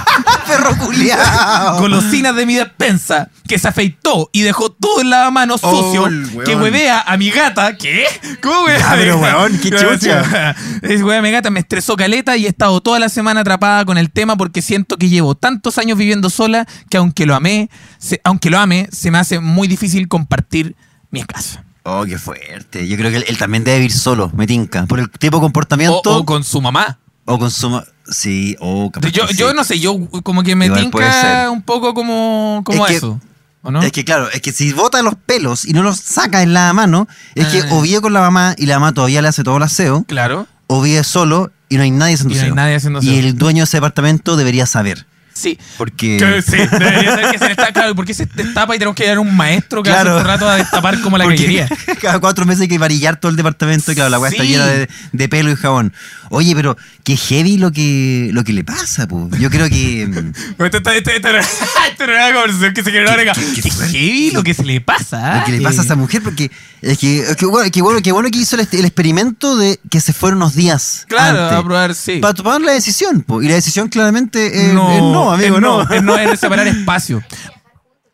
Perro 0.45 0.77
culiao. 0.77 1.79
golosinas 1.79 2.35
de 2.35 2.45
mi 2.45 2.55
despensa, 2.55 3.29
que 3.47 3.57
se 3.59 3.67
afeitó 3.67 4.29
y 4.33 4.41
dejó 4.41 4.69
todo 4.71 5.01
el 5.01 5.09
lavamanos 5.09 5.59
Oh, 5.63 5.83
sucio, 5.83 6.03
weón. 6.03 6.31
que 6.45 6.55
huevea 6.55 7.01
a 7.01 7.17
mi 7.17 7.29
gata. 7.29 7.75
¿Qué? 7.77 8.05
¿Cómo 8.41 8.63
huevea? 8.63 8.79
Ya, 8.79 8.91
a 8.91 8.95
mi 8.95 9.01
pero 9.01 9.17
weón, 9.17 9.57
qué 9.59 9.69
chucha. 9.71 10.55
Es 10.81 11.01
huevea 11.01 11.19
a 11.19 11.21
mi 11.21 11.31
gata, 11.31 11.49
me 11.49 11.59
estresó 11.59 11.95
caleta 11.95 12.37
y 12.37 12.45
he 12.45 12.49
estado 12.49 12.81
toda 12.81 12.99
la 12.99 13.09
semana 13.09 13.41
atrapada 13.41 13.85
con 13.85 13.97
el 13.97 14.11
tema 14.11 14.35
porque 14.37 14.61
siento 14.61 14.97
que 14.97 15.09
llevo 15.09 15.35
tantos 15.35 15.77
años 15.77 15.97
viviendo 15.97 16.29
sola 16.29 16.65
que 16.89 16.97
aunque 16.97 17.25
lo 17.25 17.35
amé, 17.35 17.69
se- 17.97 18.21
aunque 18.23 18.49
lo 18.49 18.59
ame, 18.59 18.87
se 18.91 19.11
me 19.11 19.17
hace 19.17 19.39
muy 19.39 19.67
difícil 19.67 20.07
compartir 20.07 20.75
mi 21.11 21.23
casa. 21.23 21.63
Oh, 21.83 22.03
qué 22.05 22.17
fuerte. 22.17 22.87
Yo 22.87 22.97
creo 22.97 23.11
que 23.11 23.17
él, 23.17 23.25
él 23.27 23.37
también 23.37 23.63
debe 23.63 23.77
vivir 23.77 23.91
solo, 23.93 24.31
me 24.35 24.47
tinca. 24.47 24.85
Por 24.87 24.99
el 24.99 25.09
tipo 25.11 25.37
de 25.37 25.39
O, 25.39 25.41
comportamiento. 25.41 26.01
o 26.17 26.25
con 26.25 26.43
su 26.43 26.59
mamá. 26.61 26.97
O 27.25 27.37
con 27.39 27.51
su 27.51 27.69
ma- 27.69 27.83
Sí, 28.07 28.55
o 28.59 28.91
capaz 28.91 29.09
Yo, 29.09 29.25
que 29.25 29.33
yo 29.33 29.49
sí. 29.49 29.55
no 29.55 29.63
sé, 29.63 29.79
yo 29.79 29.97
como 30.21 30.43
que 30.43 30.55
me 30.55 30.67
Igual 30.67 30.81
tinca 30.91 31.49
un 31.49 31.63
poco 31.63 31.95
como, 31.95 32.61
como 32.63 32.85
Es 32.85 32.91
que- 32.91 32.97
eso. 32.97 33.19
¿O 33.63 33.71
no? 33.71 33.81
Es 33.81 33.91
que 33.91 34.05
claro, 34.05 34.29
es 34.31 34.41
que 34.41 34.51
si 34.51 34.73
bota 34.73 35.01
los 35.01 35.15
pelos 35.15 35.65
y 35.65 35.73
no 35.73 35.81
los 35.81 35.97
saca 35.99 36.43
en 36.43 36.53
la 36.53 36.71
mano, 36.73 37.07
es 37.33 37.47
que 37.47 37.61
Ah. 37.61 37.67
o 37.71 37.81
vive 37.81 37.99
con 37.99 38.13
la 38.13 38.21
mamá 38.21 38.53
y 38.59 38.67
la 38.67 38.77
mamá 38.79 38.93
todavía 38.93 39.23
le 39.23 39.27
hace 39.27 39.43
todo 39.43 39.57
el 39.57 39.63
aseo, 39.63 40.03
Claro. 40.07 40.45
o 40.67 40.83
vive 40.83 41.03
solo 41.03 41.51
y 41.67 41.77
no 41.77 41.81
hay 41.83 41.89
nadie 41.89 42.13
haciendo 42.13 42.35
Y 42.35 42.37
no 42.37 42.41
hay 42.41 42.45
aseo. 42.45 42.55
nadie 42.55 42.75
haciendo 42.75 42.99
Y 43.01 43.17
el 43.17 43.35
dueño 43.35 43.61
de 43.61 43.63
ese 43.63 43.77
departamento 43.77 44.35
debería 44.35 44.67
saber. 44.67 45.07
Sí. 45.35 45.59
Porque. 45.77 46.15
Que 46.17 46.41
sí, 46.49 46.57
debería 46.71 47.13
ser 47.15 47.31
que 47.31 47.37
se 47.39 47.51
está 47.51 47.71
claro, 47.73 47.93
¿por 47.93 48.05
qué 48.05 48.13
se 48.13 48.25
destapa 48.25 48.73
y 48.75 48.79
tenemos 48.79 48.95
que 48.95 49.03
llevar 49.03 49.19
un 49.19 49.35
maestro 49.35 49.83
que 49.83 49.89
Claro. 49.89 50.11
hace 50.13 50.21
un 50.21 50.25
rato 50.27 50.47
a 50.49 50.55
destapar 50.55 50.99
como 51.01 51.17
la 51.17 51.25
cañería? 51.25 51.67
Cada 52.01 52.19
cuatro 52.19 52.45
meses 52.45 52.61
hay 52.61 52.67
que 52.69 52.77
varillar 52.77 53.19
todo 53.19 53.29
el 53.31 53.35
departamento 53.35 53.91
y 53.91 53.95
claro, 53.95 54.09
la 54.09 54.17
weá 54.19 54.31
está 54.31 54.43
Sí. 54.43 54.49
llena 54.49 54.65
de, 54.65 54.87
de 55.11 55.29
pelo 55.29 55.51
y 55.51 55.55
jabón. 55.57 55.93
Oye, 56.29 56.55
pero 56.55 56.77
qué 57.03 57.17
heavy 57.17 57.57
lo 57.57 57.71
que, 57.71 58.29
lo 58.31 58.43
que 58.45 58.53
le 58.53 58.63
pasa, 58.63 59.07
po. 59.07 59.29
Yo 59.37 59.49
creo 59.49 59.69
que. 59.69 60.07
mm, 60.57 60.63
Esto, 60.63 60.77
esto, 60.77 60.89
esto, 60.91 61.11
esto, 61.11 61.29
esto 61.29 62.03
era 62.05 62.27
una 62.27 62.33
conversación 62.35 62.73
que 62.73 62.83
se 62.83 62.91
generó 62.91 63.11
ahora. 63.11 63.33
qué- 63.33 63.41
qué 63.55 63.61
Qué 63.61 63.69
heavy 63.71 64.31
lo 64.31 64.41
que 64.43 64.53
se 64.53 64.63
le 64.63 64.79
pasa. 64.81 65.39
Lo 65.39 65.45
que 65.45 65.51
le 65.51 65.57
¿ah? 65.57 65.61
pasa 65.63 65.81
a 65.81 65.83
Eh, 65.83 65.85
esa 65.85 65.95
mujer, 65.95 66.21
porque 66.23 66.49
es 66.81 66.97
que, 66.97 67.19
es 67.19 67.35
que 67.35 67.45
bueno, 67.45 67.71
que 67.71 67.81
bueno, 67.81 68.01
que 68.01 68.11
bueno 68.11 68.29
que 68.29 68.39
hizo 68.39 68.55
el, 68.55 68.67
el 68.71 68.85
experimento 68.85 69.57
de 69.57 69.79
que 69.89 70.01
se 70.01 70.13
fueron 70.13 70.37
unos 70.37 70.55
días. 70.55 71.05
Claro, 71.07 71.43
antes, 71.43 71.57
a 71.57 71.63
probar, 71.63 71.95
sí. 71.95 72.17
Para 72.17 72.33
tomar 72.33 72.61
la 72.61 72.73
decisión, 72.73 73.21
po. 73.21 73.41
y 73.41 73.47
la 73.47 73.55
decisión 73.55 73.89
claramente 73.89 74.67
es 74.67 74.73
no, 74.73 74.87
no, 75.11 75.31
amigo, 75.31 75.55
es 75.55 75.61
no. 75.61 75.81
Es 75.81 76.03
no, 76.03 76.17
es 76.17 76.39
separar 76.39 76.67
espacio. 76.67 77.23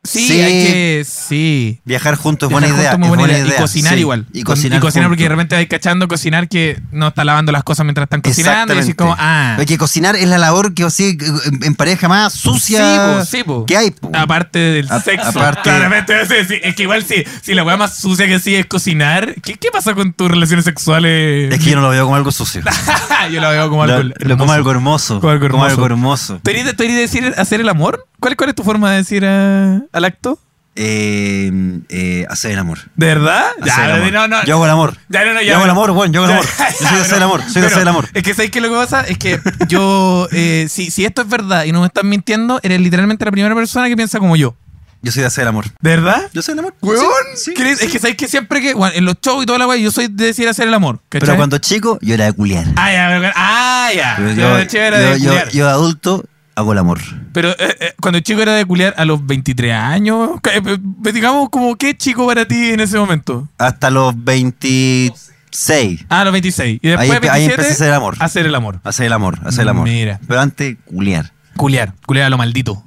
Sí, 0.03 0.27
Sí. 0.27 0.41
hay 0.41 0.51
que. 0.65 1.05
Sí. 1.07 1.79
Viajar 1.85 2.15
juntos 2.15 2.47
es 2.47 2.51
buena 2.51 2.67
idea. 2.67 2.91
juntos, 2.93 2.97
muy 2.99 3.05
es 3.05 3.09
buena 3.09 3.21
buena 3.21 3.33
idea. 3.37 3.45
idea, 3.45 3.57
Y 3.57 3.61
cocinar 3.61 3.93
sí. 3.93 3.99
igual. 3.99 4.25
Y 4.33 4.41
cocinar, 4.43 4.81
porque 4.81 5.23
de 5.23 5.29
repente 5.29 5.53
vais 5.55 5.67
cachando 5.67 6.07
cocinar 6.07 6.47
que 6.49 6.79
no 6.91 7.09
está 7.09 7.23
lavando 7.23 7.51
las 7.51 7.63
cosas 7.63 7.85
mientras 7.85 8.05
están 8.05 8.21
cocinando. 8.21 8.73
Y 8.73 8.79
Exactamente. 8.79 8.95
como, 8.95 9.15
ah. 9.19 9.53
Porque 9.57 9.77
cocinar 9.77 10.15
es 10.15 10.27
la 10.27 10.39
labor 10.39 10.73
que 10.73 10.83
así, 10.85 11.17
en, 11.45 11.63
en 11.63 11.75
pareja 11.75 12.07
más 12.07 12.33
sucia 12.33 12.79
Sí, 12.79 12.97
po, 12.97 13.25
sí, 13.25 13.43
po. 13.43 13.65
que 13.67 13.77
hay. 13.77 13.91
po. 13.91 14.09
Aparte 14.13 14.57
del 14.57 14.91
A- 14.91 14.99
sexo. 15.01 15.29
aparte- 15.29 15.61
Claramente, 15.61 16.19
es 16.21 16.75
que 16.75 16.81
igual 16.83 17.03
sí, 17.03 17.23
si 17.43 17.53
la 17.53 17.63
weá 17.63 17.77
más 17.77 17.99
sucia 17.99 18.25
que 18.25 18.39
sí 18.39 18.55
es 18.55 18.65
cocinar, 18.65 19.35
¿qué, 19.43 19.53
qué 19.53 19.69
pasa 19.71 19.93
con 19.93 20.13
tus 20.13 20.31
relaciones 20.31 20.65
sexuales? 20.65 21.53
Es 21.53 21.59
que 21.63 21.69
yo 21.69 21.75
no 21.75 21.83
lo 21.83 21.89
veo 21.89 22.05
como 22.05 22.15
algo 22.15 22.31
sucio. 22.31 22.63
yo 23.31 23.39
lo 23.39 23.49
veo 23.51 23.69
como 23.69 23.83
algo. 23.83 24.09
lo 24.17 24.37
como 24.37 24.51
algo 24.51 24.71
hermoso. 24.71 25.19
Como 25.19 25.31
algo 25.31 25.47
Como 25.47 25.63
hermoso. 25.65 25.75
algo 25.75 25.85
hermoso. 25.85 26.39
¿Tú 26.43 26.49
eres 26.49 26.65
de, 26.65 26.73
tú 26.73 26.81
eres 26.81 26.95
de 26.95 27.01
decir 27.01 27.33
hacer 27.37 27.61
el 27.61 27.69
amor? 27.69 28.07
¿Cuál, 28.21 28.35
cuál 28.37 28.49
es 28.51 28.55
tu 28.55 28.63
forma 28.63 28.91
de 28.91 28.97
decir 28.97 29.25
ah, 29.25 29.81
al 29.91 30.05
acto? 30.05 30.39
Eh, 30.75 31.51
eh, 31.89 32.25
hacer 32.29 32.51
el 32.51 32.59
amor. 32.59 32.77
¿De 32.95 33.07
verdad? 33.07 33.47
Hacer 33.61 33.85
el 33.89 33.91
amor. 33.91 34.13
no, 34.13 34.27
no. 34.27 34.43
Yo 34.45 34.53
hago 34.55 34.65
el 34.65 34.71
amor. 34.71 34.95
Ya, 35.09 35.25
no, 35.25 35.33
no, 35.33 35.41
ya, 35.41 35.47
Yo 35.47 35.55
hago 35.55 35.65
el 35.65 35.71
amor, 35.71 35.91
bueno, 35.91 36.13
yo 36.13 36.23
hago 36.23 36.31
el 36.31 36.37
Ya, 36.37 36.43
amor. 36.43 36.71
Yo 36.79 36.87
soy 36.87 36.95
de 36.97 37.01
hacer 37.01 37.17
el 37.17 37.23
amor, 37.23 37.41
soy 37.49 37.61
de 37.61 37.67
hacer 37.67 37.81
el 37.81 37.87
amor. 37.87 38.07
Es 38.13 38.23
que 38.23 38.33
¿sabes 38.35 38.51
qué 38.51 38.61
lo 38.61 38.69
que 38.69 38.75
pasa? 38.75 39.01
Es 39.01 39.17
que 39.17 39.39
yo, 39.67 40.27
eh, 40.31 40.67
si, 40.69 40.91
si 40.91 41.03
esto 41.03 41.23
es 41.23 41.27
verdad 41.29 41.65
y 41.65 41.71
no 41.71 41.81
me 41.81 41.87
están 41.87 42.07
mintiendo, 42.07 42.59
eres 42.61 42.79
literalmente 42.79 43.25
la 43.25 43.31
primera 43.31 43.55
persona 43.55 43.89
que 43.89 43.95
piensa 43.95 44.19
como 44.19 44.35
yo. 44.35 44.55
Yo 45.01 45.11
soy 45.11 45.21
de 45.21 45.27
hacer 45.27 45.41
el 45.41 45.47
amor. 45.47 45.65
¿De 45.81 45.89
verdad? 45.89 46.29
Yo 46.31 46.43
soy 46.43 46.53
el 46.53 46.59
amor. 46.59 46.75
¿Weón? 46.79 47.03
Sí, 47.35 47.45
sí, 47.45 47.53
¿Crees? 47.55 47.79
sí. 47.79 47.85
Es 47.87 47.91
que 47.91 47.97
sabes 47.97 48.15
que 48.15 48.27
siempre 48.27 48.61
que, 48.61 48.75
bueno, 48.75 48.93
en 48.95 49.03
los 49.03 49.15
shows 49.19 49.41
y 49.41 49.47
toda 49.47 49.57
la 49.57 49.65
weá, 49.67 49.77
yo 49.77 49.89
soy 49.89 50.07
de 50.09 50.25
decir 50.27 50.47
hacer 50.47 50.67
el 50.67 50.73
amor. 50.75 50.99
¿cachai? 51.09 51.25
Pero 51.25 51.37
cuando 51.37 51.57
chico, 51.57 51.97
yo 52.03 52.13
era 52.13 52.25
de 52.25 52.33
culiar. 52.33 52.65
Ah, 52.75 52.91
ya, 52.91 53.07
pero- 53.19 53.33
ah, 53.35 53.89
ya. 53.95 54.13
Pero 54.17 54.29
Yo, 54.33 54.59
yo, 54.59 54.65
chico 54.65 54.83
era 54.83 54.99
de 54.99 55.19
yo, 55.19 55.33
yo, 55.33 55.49
yo 55.49 55.69
adulto 55.69 56.23
hago 56.61 56.71
el 56.73 56.79
amor. 56.79 56.99
Pero 57.33 57.49
eh, 57.51 57.55
eh, 57.59 57.93
cuando 58.01 58.19
chico 58.19 58.41
era 58.41 58.53
de 58.53 58.65
culiar 58.65 58.93
a 58.97 59.05
los 59.05 59.25
23 59.25 59.73
años, 59.73 60.31
eh, 60.53 60.61
eh, 60.65 61.11
digamos 61.11 61.49
como 61.49 61.75
qué 61.75 61.95
chico 61.95 62.25
para 62.27 62.47
ti 62.47 62.71
en 62.71 62.79
ese 62.79 62.97
momento. 62.97 63.47
Hasta 63.57 63.89
los 63.89 64.13
26. 64.23 66.05
Ah, 66.09 66.23
los 66.23 66.31
26. 66.31 66.79
Y 66.81 66.87
después 66.87 67.09
ahí 67.09 67.47
27, 67.47 67.53
empecé 67.53 67.69
a 67.69 67.73
hacer 67.73 67.87
el 67.87 67.93
amor. 67.93 68.15
Hacer 68.19 68.45
el 68.45 68.55
amor. 68.55 68.79
Hacer 68.83 69.05
el 69.07 69.13
amor, 69.13 69.39
hacer 69.45 69.61
el 69.63 69.69
amor. 69.69 69.83
Mira. 69.83 70.19
Pero 70.27 70.39
antes, 70.39 70.77
culiar. 70.85 71.31
Culiar. 71.57 71.93
Culiar 72.05 72.27
a 72.27 72.29
lo 72.29 72.37
maldito. 72.37 72.83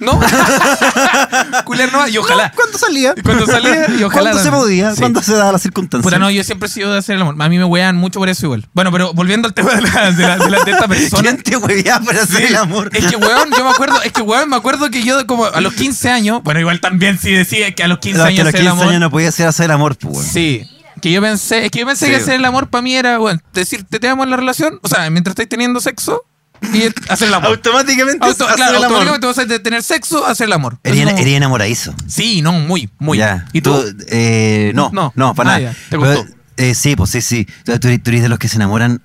No, 0.00 0.14
No. 0.14 0.20
culiar 1.64 1.92
no. 1.92 2.06
Y 2.08 2.16
ojalá. 2.18 2.52
¿Cuándo 2.52 2.78
salía? 2.78 3.14
Cuando 3.22 3.46
salía, 3.46 3.86
y 3.98 4.02
ojalá. 4.02 4.30
¿Cuándo 4.32 4.42
se 4.42 4.50
podía? 4.50 4.92
Sí. 4.94 5.00
¿Cuándo 5.00 5.22
se 5.22 5.32
daba 5.34 5.52
la 5.52 5.58
circunstancia? 5.58 6.02
Puta, 6.02 6.18
no, 6.18 6.30
yo 6.30 6.42
siempre 6.44 6.68
he 6.68 6.70
sido 6.70 6.92
de 6.92 6.98
hacer 6.98 7.16
el 7.16 7.22
amor. 7.22 7.36
A 7.38 7.48
mí 7.48 7.58
me 7.58 7.64
wean 7.64 7.96
mucho 7.96 8.18
por 8.18 8.28
eso 8.28 8.46
igual. 8.46 8.68
Bueno, 8.72 8.90
pero 8.92 9.12
volviendo 9.12 9.48
al 9.48 9.54
tema 9.54 9.74
de, 9.74 9.82
la, 9.82 10.10
de, 10.12 10.22
la- 10.26 10.38
de 10.38 10.50
la- 10.50 10.64
de 10.64 10.70
esta 10.72 10.88
persona. 10.88 11.22
¿Quién 11.22 11.42
te 11.42 11.56
huevía 11.56 12.00
para 12.00 12.22
hacer 12.22 12.38
Sí. 12.38 12.44
el 12.48 12.56
amor? 12.56 12.90
Es 12.92 13.06
que, 13.06 13.16
weón, 13.16 13.50
yo 13.56 13.64
me 13.64 13.70
acuerdo, 13.70 14.02
es 14.02 14.12
que, 14.12 14.22
weón, 14.22 14.48
me 14.48 14.56
acuerdo 14.56 14.90
que 14.90 15.02
yo 15.02 15.26
como 15.26 15.46
a 15.46 15.60
los 15.60 15.74
15 15.74 16.10
años, 16.10 16.42
bueno, 16.42 16.60
igual 16.60 16.80
también 16.80 17.18
sí 17.18 17.30
decía 17.32 17.74
que 17.74 17.82
a 17.84 17.88
los 17.88 17.98
15 17.98 18.18
No, 18.18 18.24
años 18.24 18.34
que 18.36 18.40
a 18.40 18.44
los 18.44 18.48
hacer 18.54 18.60
el 18.60 18.66
15 18.66 18.72
amor. 18.82 18.88
años 18.88 19.00
no 19.00 19.10
podía 19.10 19.28
hacer 19.28 19.46
hacer 19.46 19.66
el 19.66 19.70
amor, 19.72 19.96
pues, 19.96 20.14
weón. 20.16 20.26
Sí. 20.26 20.66
Que 21.00 21.10
yo 21.12 21.22
pensé, 21.22 21.64
es 21.64 21.70
que 21.70 21.78
yo 21.80 21.86
pensé 21.86 22.06
Sí. 22.06 22.10
que 22.12 22.16
hacer 22.18 22.34
el 22.34 22.44
amor 22.44 22.68
para 22.68 22.82
mí 22.82 22.94
era, 22.94 23.16
bueno, 23.18 23.40
decirte 23.54 23.98
te 23.98 24.08
amo 24.08 24.22
en 24.24 24.30
la 24.30 24.36
relación, 24.36 24.78
o 24.82 24.88
sea, 24.88 25.08
mientras 25.08 25.32
estáis 25.32 25.48
teniendo 25.48 25.80
sexo 25.80 26.24
y 26.72 26.82
hacer 27.08 27.28
el 27.28 27.34
amor. 27.34 27.50
Automáticamente 27.50 28.26
Auto- 28.26 28.44
hacer 28.44 28.56
claro, 28.56 28.70
el 28.78 28.84
amor. 28.84 28.98
automáticamente 28.98 29.26
vas 29.26 29.38
a 29.38 29.44
de 29.44 29.58
tener 29.60 29.82
sexo, 29.82 30.26
hacer 30.26 30.46
el 30.46 30.52
amor. 30.52 30.78
Eres, 30.84 31.00
eres 31.00 31.26
enamoradizo. 31.34 31.94
Sí, 32.06 32.42
no, 32.42 32.52
muy, 32.52 32.90
muy. 32.98 33.18
Ya. 33.18 33.46
¿Y 33.52 33.60
tú? 33.62 33.74
eh, 34.08 34.72
no, 34.74 34.90
No. 34.92 35.12
no, 35.16 35.34
para 35.34 35.54
Ah, 35.54 35.58
nada. 35.58 35.72
ya. 35.72 35.78
¿Te 35.88 35.96
gustó? 35.96 36.24
Pero, 36.24 36.36
eh, 36.56 36.74
sí, 36.74 36.96
pues 36.96 37.10
sí, 37.10 37.20
sí. 37.20 37.46
Tú, 37.64 37.78
tú 37.78 37.88
eres 37.88 38.02
tú 38.02 38.10
de 38.10 38.28
los 38.28 38.38
que 38.38 38.48
se 38.48 38.56
enamoran 38.56 39.02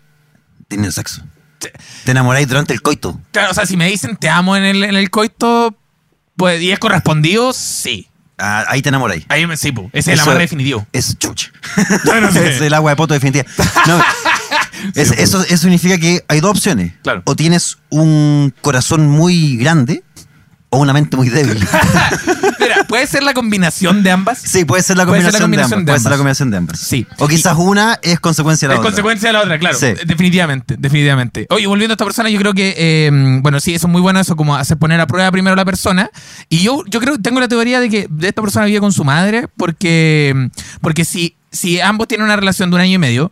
teniendo 0.67 0.91
sexo. 0.91 1.21
Sí. 1.59 1.69
Te 2.03 2.11
enamoráis 2.11 2.47
durante 2.47 2.73
el 2.73 2.81
coito. 2.81 3.19
Claro, 3.31 3.51
o 3.51 3.53
sea, 3.53 3.65
si 3.65 3.77
me 3.77 3.87
dicen 3.89 4.17
te 4.17 4.29
amo 4.29 4.55
en 4.57 4.63
el, 4.65 4.83
en 4.83 4.95
el 4.95 5.09
coito, 5.09 5.75
pues, 6.35 6.61
y 6.61 6.71
es 6.71 6.79
correspondido, 6.79 7.53
sí. 7.53 8.09
Ah, 8.37 8.65
ahí 8.67 8.81
te 8.81 8.89
enamoráis. 8.89 9.23
Ahí 9.29 9.47
me, 9.47 9.55
sí, 9.55 9.71
po. 9.71 9.89
ese 9.93 10.11
es 10.11 10.19
el 10.19 10.27
amor 10.27 10.37
definitivo. 10.37 10.85
Es 10.91 11.17
chucha. 11.17 11.51
Yo 12.05 12.19
no 12.19 12.29
sé. 12.33 12.49
es 12.55 12.61
el 12.61 12.73
agua 12.73 12.91
de 12.91 12.97
poto 12.97 13.13
definitiva. 13.13 13.45
No, 13.87 13.97
es- 14.95 15.11
eso, 15.11 15.41
eso 15.43 15.57
significa 15.57 15.97
que 15.97 16.23
hay 16.27 16.39
dos 16.41 16.51
opciones. 16.51 16.93
Claro. 17.03 17.21
O 17.25 17.35
tienes 17.35 17.77
un 17.89 18.53
corazón 18.61 19.09
muy 19.09 19.57
grande 19.57 20.03
o 20.69 20.79
una 20.79 20.93
mente 20.93 21.15
muy 21.17 21.29
débil. 21.29 21.57
Puede 22.87 23.07
ser 23.07 23.23
la 23.23 23.33
combinación 23.33 24.03
de 24.03 24.11
ambas. 24.11 24.39
Sí, 24.39 24.65
puede 24.65 24.83
ser 24.83 24.97
la 24.97 25.03
ser 25.03 25.07
combinación, 25.09 25.33
la 25.33 25.45
combinación 25.45 25.79
de 25.79 25.85
de 25.85 25.91
ambas. 25.91 25.93
Puede 25.93 26.03
ser 26.03 26.11
la 26.11 26.17
combinación 26.17 26.51
de 26.51 26.57
ambas. 26.57 26.79
Sí. 26.79 27.07
O 27.19 27.27
quizás 27.27 27.55
una 27.57 27.99
es 28.01 28.19
consecuencia 28.19 28.67
de 28.67 28.73
la 28.73 28.75
Es 28.75 28.79
otra. 28.79 28.89
consecuencia 28.91 29.29
de 29.29 29.33
la 29.33 29.41
otra, 29.41 29.59
claro. 29.59 29.77
Sí. 29.77 29.87
Definitivamente, 30.05 30.75
definitivamente. 30.77 31.47
Oye, 31.49 31.67
volviendo 31.67 31.93
a 31.93 31.95
esta 31.95 32.05
persona, 32.05 32.29
yo 32.29 32.39
creo 32.39 32.53
que, 32.53 32.73
eh, 32.77 33.39
bueno, 33.41 33.59
sí, 33.59 33.73
eso 33.73 33.87
es 33.87 33.91
muy 33.91 34.01
bueno, 34.01 34.19
eso 34.19 34.35
como 34.35 34.55
hacer 34.55 34.77
poner 34.77 34.99
a 35.01 35.07
prueba 35.07 35.31
primero 35.31 35.53
a 35.53 35.57
la 35.57 35.65
persona. 35.65 36.09
Y 36.49 36.59
yo, 36.59 36.83
yo 36.87 36.99
creo, 36.99 37.17
tengo 37.19 37.39
la 37.39 37.47
teoría 37.47 37.79
de 37.79 37.89
que 37.89 38.09
esta 38.21 38.41
persona 38.41 38.65
vive 38.65 38.79
con 38.79 38.93
su 38.93 39.03
madre, 39.03 39.47
porque, 39.57 40.49
porque 40.81 41.05
si, 41.05 41.35
si 41.51 41.79
ambos 41.79 42.07
tienen 42.07 42.25
una 42.25 42.35
relación 42.35 42.69
de 42.69 42.75
un 42.75 42.81
año 42.81 42.93
y 42.93 42.97
medio, 42.97 43.31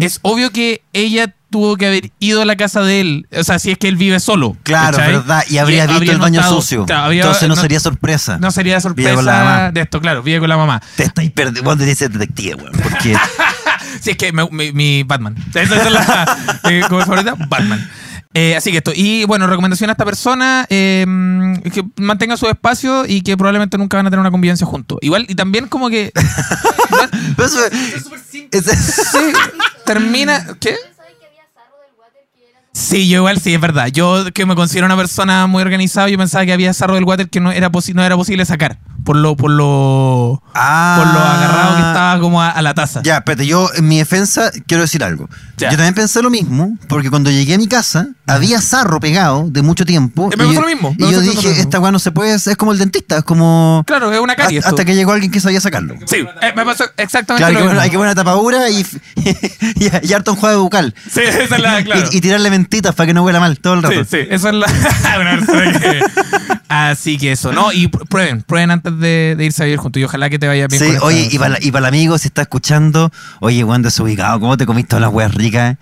es 0.00 0.18
obvio 0.22 0.50
que 0.50 0.82
ella 0.92 1.34
tuvo 1.52 1.76
que 1.76 1.86
haber 1.86 2.10
ido 2.18 2.42
a 2.42 2.44
la 2.44 2.56
casa 2.56 2.80
de 2.80 3.00
él, 3.00 3.28
o 3.38 3.44
sea, 3.44 3.60
si 3.60 3.70
es 3.70 3.78
que 3.78 3.86
él 3.86 3.96
vive 3.96 4.18
solo. 4.18 4.56
Claro, 4.64 4.96
¿cachai? 4.96 5.12
verdad. 5.12 5.44
Y 5.48 5.58
habría 5.58 5.86
visto 5.86 6.10
el 6.10 6.18
baño 6.18 6.40
notado- 6.40 6.60
sucio. 6.60 6.84
claro, 6.86 7.04
habría- 7.04 7.22
Entonces 7.22 7.48
no, 7.48 7.54
sería 7.54 7.78
sorpresa. 7.78 8.38
no 8.40 8.50
sería 8.50 8.78
Vive 8.80 9.14
con 9.14 9.24
la 9.24 9.32
sorpresa 9.32 9.44
mamá. 9.44 9.70
de 9.70 9.80
esto, 9.82 10.00
claro, 10.00 10.22
vive 10.24 10.40
con 10.40 10.48
la 10.48 10.56
mamá. 10.56 10.82
Te 10.96 11.04
estáis 11.04 11.30
perdiendo. 11.30 11.62
Vos 11.62 11.78
dices 11.78 12.12
detective, 12.12 12.56
weón. 12.56 12.72
Porque 12.82 13.16
Sí, 14.00 14.10
es 14.10 14.16
que 14.16 14.32
me- 14.32 14.48
mi, 14.50 14.72
mi 14.72 15.02
Batman. 15.04 15.36
Esa 15.54 15.76
es 15.76 15.92
la 15.92 16.36
eh, 16.64 16.82
como 16.88 17.02
favorita, 17.02 17.34
Batman. 17.48 17.88
Eh, 18.34 18.56
así 18.56 18.70
que 18.70 18.78
esto. 18.78 18.92
Y 18.94 19.24
bueno, 19.26 19.46
recomendación 19.46 19.90
a 19.90 19.92
esta 19.92 20.06
persona: 20.06 20.64
eh, 20.70 21.04
que 21.72 21.84
mantenga 21.96 22.38
su 22.38 22.46
espacio 22.48 23.04
y 23.06 23.20
que 23.20 23.36
probablemente 23.36 23.76
nunca 23.76 23.98
van 23.98 24.06
a 24.06 24.10
tener 24.10 24.20
una 24.20 24.30
convivencia 24.30 24.66
juntos. 24.66 24.96
Igual, 25.02 25.26
y 25.28 25.34
también 25.34 25.68
como 25.68 25.90
que. 25.90 26.10
Pero 27.36 27.46
eso- 27.46 27.66
es- 27.66 28.08
sí, 28.30 28.48
termina. 29.84 30.44
¿Qué? 30.60 30.70
¿Ustedes 30.74 30.96
saben 30.96 31.12
que 31.20 31.26
había 31.26 31.42
sarro 31.54 31.76
del 31.84 31.92
water 31.98 32.22
que 32.34 32.48
era 32.48 32.60
como- 32.60 32.71
Sí, 32.82 33.08
yo 33.08 33.18
igual 33.18 33.40
sí, 33.40 33.54
es 33.54 33.60
verdad. 33.60 33.86
Yo 33.88 34.24
que 34.34 34.44
me 34.46 34.54
considero 34.54 34.86
una 34.86 34.96
persona 34.96 35.46
muy 35.46 35.62
organizada, 35.62 36.08
yo 36.08 36.18
pensaba 36.18 36.44
que 36.44 36.52
había 36.52 36.72
sarro 36.74 36.94
del 36.96 37.04
water 37.04 37.28
que 37.28 37.40
no 37.40 37.52
era, 37.52 37.70
posi- 37.70 37.94
no 37.94 38.02
era 38.02 38.16
posible 38.16 38.44
sacar. 38.44 38.78
Por 39.04 39.16
lo, 39.16 39.36
por 39.36 39.50
lo, 39.50 40.40
Ah. 40.54 40.94
por 40.98 41.12
lo 41.12 41.18
agarrado 41.18 41.74
que 41.76 41.80
estaba 41.80 42.20
como 42.20 42.40
a, 42.40 42.50
a 42.50 42.62
la 42.62 42.72
taza. 42.72 43.00
Ya, 43.02 43.16
espérate, 43.16 43.46
yo 43.46 43.68
en 43.74 43.88
mi 43.88 43.98
defensa 43.98 44.52
quiero 44.66 44.82
decir 44.82 45.02
algo. 45.02 45.28
Ya. 45.56 45.70
Yo 45.70 45.76
también 45.76 45.94
pensé 45.94 46.22
lo 46.22 46.30
mismo, 46.30 46.76
porque 46.88 47.10
cuando 47.10 47.28
llegué 47.30 47.54
a 47.54 47.58
mi 47.58 47.66
casa 47.66 48.06
había 48.28 48.60
sarro 48.60 49.00
pegado 49.00 49.46
de 49.48 49.62
mucho 49.62 49.84
tiempo. 49.84 50.30
Eh, 50.32 50.36
me 50.36 50.44
y 50.44 50.46
pasó 50.46 50.52
yo- 50.54 50.60
lo 50.60 50.66
mismo, 50.68 50.94
me 50.98 51.08
Y 51.08 51.10
yo 51.12 51.20
dije, 51.20 51.50
esta 51.60 51.80
weá 51.80 51.90
no 51.90 51.98
se 51.98 52.12
puede, 52.12 52.34
es 52.34 52.56
como 52.56 52.72
el 52.72 52.78
dentista, 52.78 53.18
es 53.18 53.24
como. 53.24 53.82
Claro, 53.88 54.12
es 54.12 54.20
una 54.20 54.36
carie. 54.36 54.60
hasta, 54.60 54.84
que 54.84 54.94
llegó 54.94 55.10
alguien 55.12 55.32
que 55.32 55.40
sabía 55.40 55.60
sacarlo. 55.60 55.96
Sí, 56.06 56.18
eh, 56.40 56.52
me 56.54 56.64
pasó 56.64 56.84
exactamente 56.96 57.38
Claro, 57.44 57.52
lo 57.54 57.58
que, 57.58 57.64
mismo. 57.72 57.80
hay 57.80 57.90
que 57.90 57.96
poner 57.96 58.12
una 58.12 58.22
tapadura 58.22 58.70
y, 58.70 58.86
y, 59.16 59.90
y 60.08 60.12
harto 60.12 60.30
enjuague 60.32 60.56
bucal. 60.58 60.94
Sí, 61.10 61.20
esa 61.26 61.42
es 61.56 61.60
la, 61.60 61.82
claro. 61.84 62.08
Y, 62.12 62.18
y 62.18 62.20
tirarle 62.20 62.50
para 62.80 63.06
que 63.06 63.14
no 63.14 63.22
huela 63.24 63.40
mal 63.40 63.58
todo 63.58 63.74
el 63.74 63.82
rato. 63.82 64.04
Sí, 64.04 64.06
sí, 64.10 64.26
eso 64.30 64.48
es 64.48 64.54
la. 64.54 64.66
una 65.20 65.78
que- 65.78 66.00
Así 66.68 67.18
que 67.18 67.32
eso, 67.32 67.52
¿no? 67.52 67.70
Y 67.72 67.88
pr- 67.88 68.06
prueben, 68.08 68.42
prueben 68.42 68.70
antes 68.70 68.98
de, 68.98 69.34
de 69.36 69.44
irse 69.44 69.62
a 69.62 69.66
vivir 69.66 69.78
juntos. 69.78 70.00
Y 70.00 70.04
ojalá 70.04 70.30
que 70.30 70.38
te 70.38 70.48
vaya 70.48 70.66
bien. 70.68 70.80
Sí, 70.82 70.96
oye, 71.02 71.28
y 71.30 71.38
para, 71.38 71.58
y 71.60 71.70
para 71.70 71.86
el 71.88 71.94
amigo, 71.94 72.16
si 72.16 72.28
está 72.28 72.42
escuchando, 72.42 73.12
oye, 73.40 73.62
Juan 73.62 73.82
desubicado, 73.82 74.40
¿cómo 74.40 74.56
te 74.56 74.64
comiste 74.64 74.90
todas 74.90 75.02
las 75.02 75.12
hueas 75.12 75.34
ricas? 75.34 75.76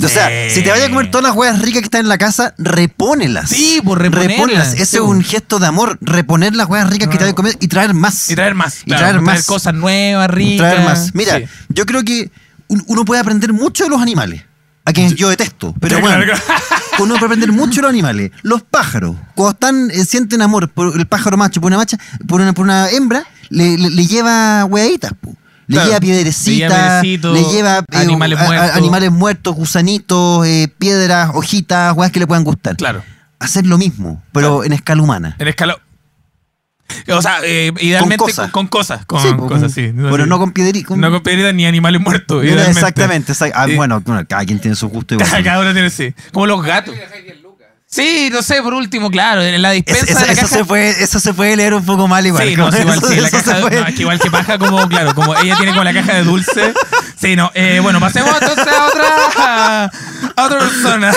O 0.00 0.06
sea, 0.06 0.28
Sí. 0.28 0.54
si 0.54 0.62
te 0.62 0.70
vayas 0.70 0.86
a 0.86 0.90
comer 0.90 1.10
todas 1.10 1.26
las 1.26 1.34
hueas 1.36 1.60
ricas 1.60 1.80
que 1.80 1.86
están 1.86 2.02
en 2.02 2.08
la 2.08 2.18
casa, 2.18 2.54
repónelas. 2.56 3.50
Sí, 3.50 3.80
pues, 3.84 3.98
reponerlas. 3.98 4.74
Ese 4.74 4.86
Sí, 4.86 4.96
es 4.96 5.02
un 5.02 5.16
pues. 5.16 5.28
gesto 5.28 5.58
de 5.58 5.66
amor, 5.66 5.98
reponer 6.00 6.54
las 6.54 6.68
hueas 6.68 6.88
ricas 6.88 7.08
que 7.08 7.14
te 7.18 7.24
vayas 7.24 7.32
a 7.32 7.36
comer 7.36 7.56
y 7.58 7.66
traer 7.66 7.94
más. 7.94 8.30
Y 8.30 8.36
traer 8.36 8.54
más. 8.54 8.82
Y 8.82 8.84
claro, 8.84 9.00
traer 9.08 9.20
más. 9.20 9.44
cosas 9.44 9.74
nuevas, 9.74 10.30
ricas. 10.30 10.70
Traer 10.70 10.84
más. 10.88 11.14
Mira, 11.16 11.38
Sí. 11.38 11.44
yo 11.70 11.84
creo 11.84 12.04
que 12.04 12.30
un- 12.68 12.84
uno 12.86 13.04
puede 13.04 13.20
aprender 13.20 13.52
mucho 13.52 13.82
de 13.82 13.90
los 13.90 14.00
animales. 14.00 14.44
A 14.88 14.92
quienes 14.92 15.14
yo 15.14 15.28
detesto. 15.28 15.74
Pero 15.80 16.00
bueno, 16.00 16.24
uno 16.98 17.14
puede 17.14 17.26
aprender 17.26 17.52
mucho 17.52 17.82
los 17.82 17.90
animales. 17.90 18.30
Los 18.42 18.62
pájaros, 18.62 19.16
cuando 19.34 19.50
están, 19.52 19.90
eh, 19.90 20.04
sienten 20.04 20.40
amor 20.42 20.68
por 20.70 20.98
el 20.98 21.06
pájaro 21.06 21.36
macho, 21.36 21.60
por 21.60 21.68
una 21.68 21.76
macha, 21.76 21.98
por 22.26 22.40
una, 22.40 22.52
por 22.52 22.64
una 22.64 22.88
hembra, 22.90 23.24
le, 23.50 23.76
le- 23.76 23.90
le 23.90 24.06
lleva 24.06 24.64
hueaditas. 24.64 25.12
Le 25.66 25.74
Claro. 25.74 25.84
lleva 25.84 25.84
Le 25.84 25.84
lleva 25.86 26.00
piedrecitas, 26.00 27.02
le 27.04 27.44
lleva 27.52 27.78
eh, 27.80 27.84
animales 27.98 28.38
a- 28.38 28.42
a- 28.42 28.46
muertos. 28.46 28.76
animales 28.76 29.12
muertos, 29.12 29.54
gusanitos, 29.54 30.46
eh, 30.46 30.72
piedras, 30.78 31.30
hojitas, 31.34 31.94
hueas 31.94 32.10
que 32.10 32.20
le 32.20 32.26
puedan 32.26 32.44
gustar. 32.44 32.76
Claro. 32.76 33.02
Hacer 33.38 33.66
lo 33.66 33.76
mismo, 33.76 34.22
pero 34.32 34.48
Claro. 34.48 34.64
en 34.64 34.72
escala 34.72 35.02
humana. 35.02 35.36
El 35.38 35.48
escalón. 35.48 35.76
O 37.08 37.22
sea, 37.22 37.38
eh, 37.44 37.72
idealmente 37.80 38.16
con 38.18 38.26
cosas. 38.28 38.50
con 38.50 38.66
cosas. 38.66 39.06
Con, 39.06 39.22
Sí, 39.22 39.28
cosas, 39.36 39.72
sí. 39.72 39.92
Pero 39.94 40.24
sí. 40.24 40.28
no 40.28 40.38
con 40.38 40.52
piedritas. 40.52 40.96
No 40.96 41.10
con 41.10 41.22
piedritas 41.22 41.54
ni 41.54 41.66
animales 41.66 42.00
muertos. 42.00 42.44
Exactamente. 42.44 43.32
exact- 43.32 43.52
ah, 43.54 43.66
Eh, 43.68 43.76
bueno, 43.76 44.00
bueno, 44.00 44.24
cada 44.28 44.44
quien 44.44 44.60
tiene 44.60 44.74
su 44.76 44.88
gusto 44.88 45.14
igual. 45.14 45.28
Cada 45.44 45.60
uno 45.60 45.72
tiene, 45.72 45.90
sí. 45.90 46.14
Como 46.32 46.46
los 46.46 46.62
gatos. 46.62 46.94
Sí, 47.90 48.28
no 48.30 48.42
sé, 48.42 48.60
por 48.62 48.74
último, 48.74 49.10
claro, 49.10 49.42
en 49.42 49.62
la 49.62 49.72
Es- 49.74 49.82
dispensa 49.86 50.12
eso, 50.12 50.20
de 50.20 50.26
la 50.26 50.32
eso 50.32 50.42
caja. 50.42 50.56
se 50.56 50.64
puede, 50.66 51.02
eso 51.02 51.20
se 51.20 51.32
puede 51.32 51.56
leer 51.56 51.72
un 51.72 51.86
poco 51.86 52.06
mal 52.06 52.26
igual. 52.26 52.46
Sí, 52.46 52.54
no, 52.54 52.68
igual, 52.68 52.98
eso- 52.98 53.08
sí, 53.08 53.16
la 53.18 53.30
caja, 53.30 53.60
puede- 53.62 53.80
no, 53.80 53.86
es 53.86 53.94
que 53.94 54.00
igual 54.02 54.20
que 54.20 54.30
paja 54.30 54.58
como, 54.58 54.86
claro, 54.88 55.14
como 55.14 55.34
ella 55.38 55.56
tiene 55.56 55.72
como 55.72 55.84
la 55.84 55.94
caja 55.94 56.12
de 56.16 56.24
dulce. 56.24 56.74
Sí, 57.18 57.34
no, 57.34 57.50
eh, 57.54 57.80
bueno, 57.82 57.98
pasemos 57.98 58.30
entonces 58.42 58.66
a 58.68 58.86
otra, 58.88 59.90
a 60.36 60.44
otra 60.44 60.58
persona. 60.58 61.12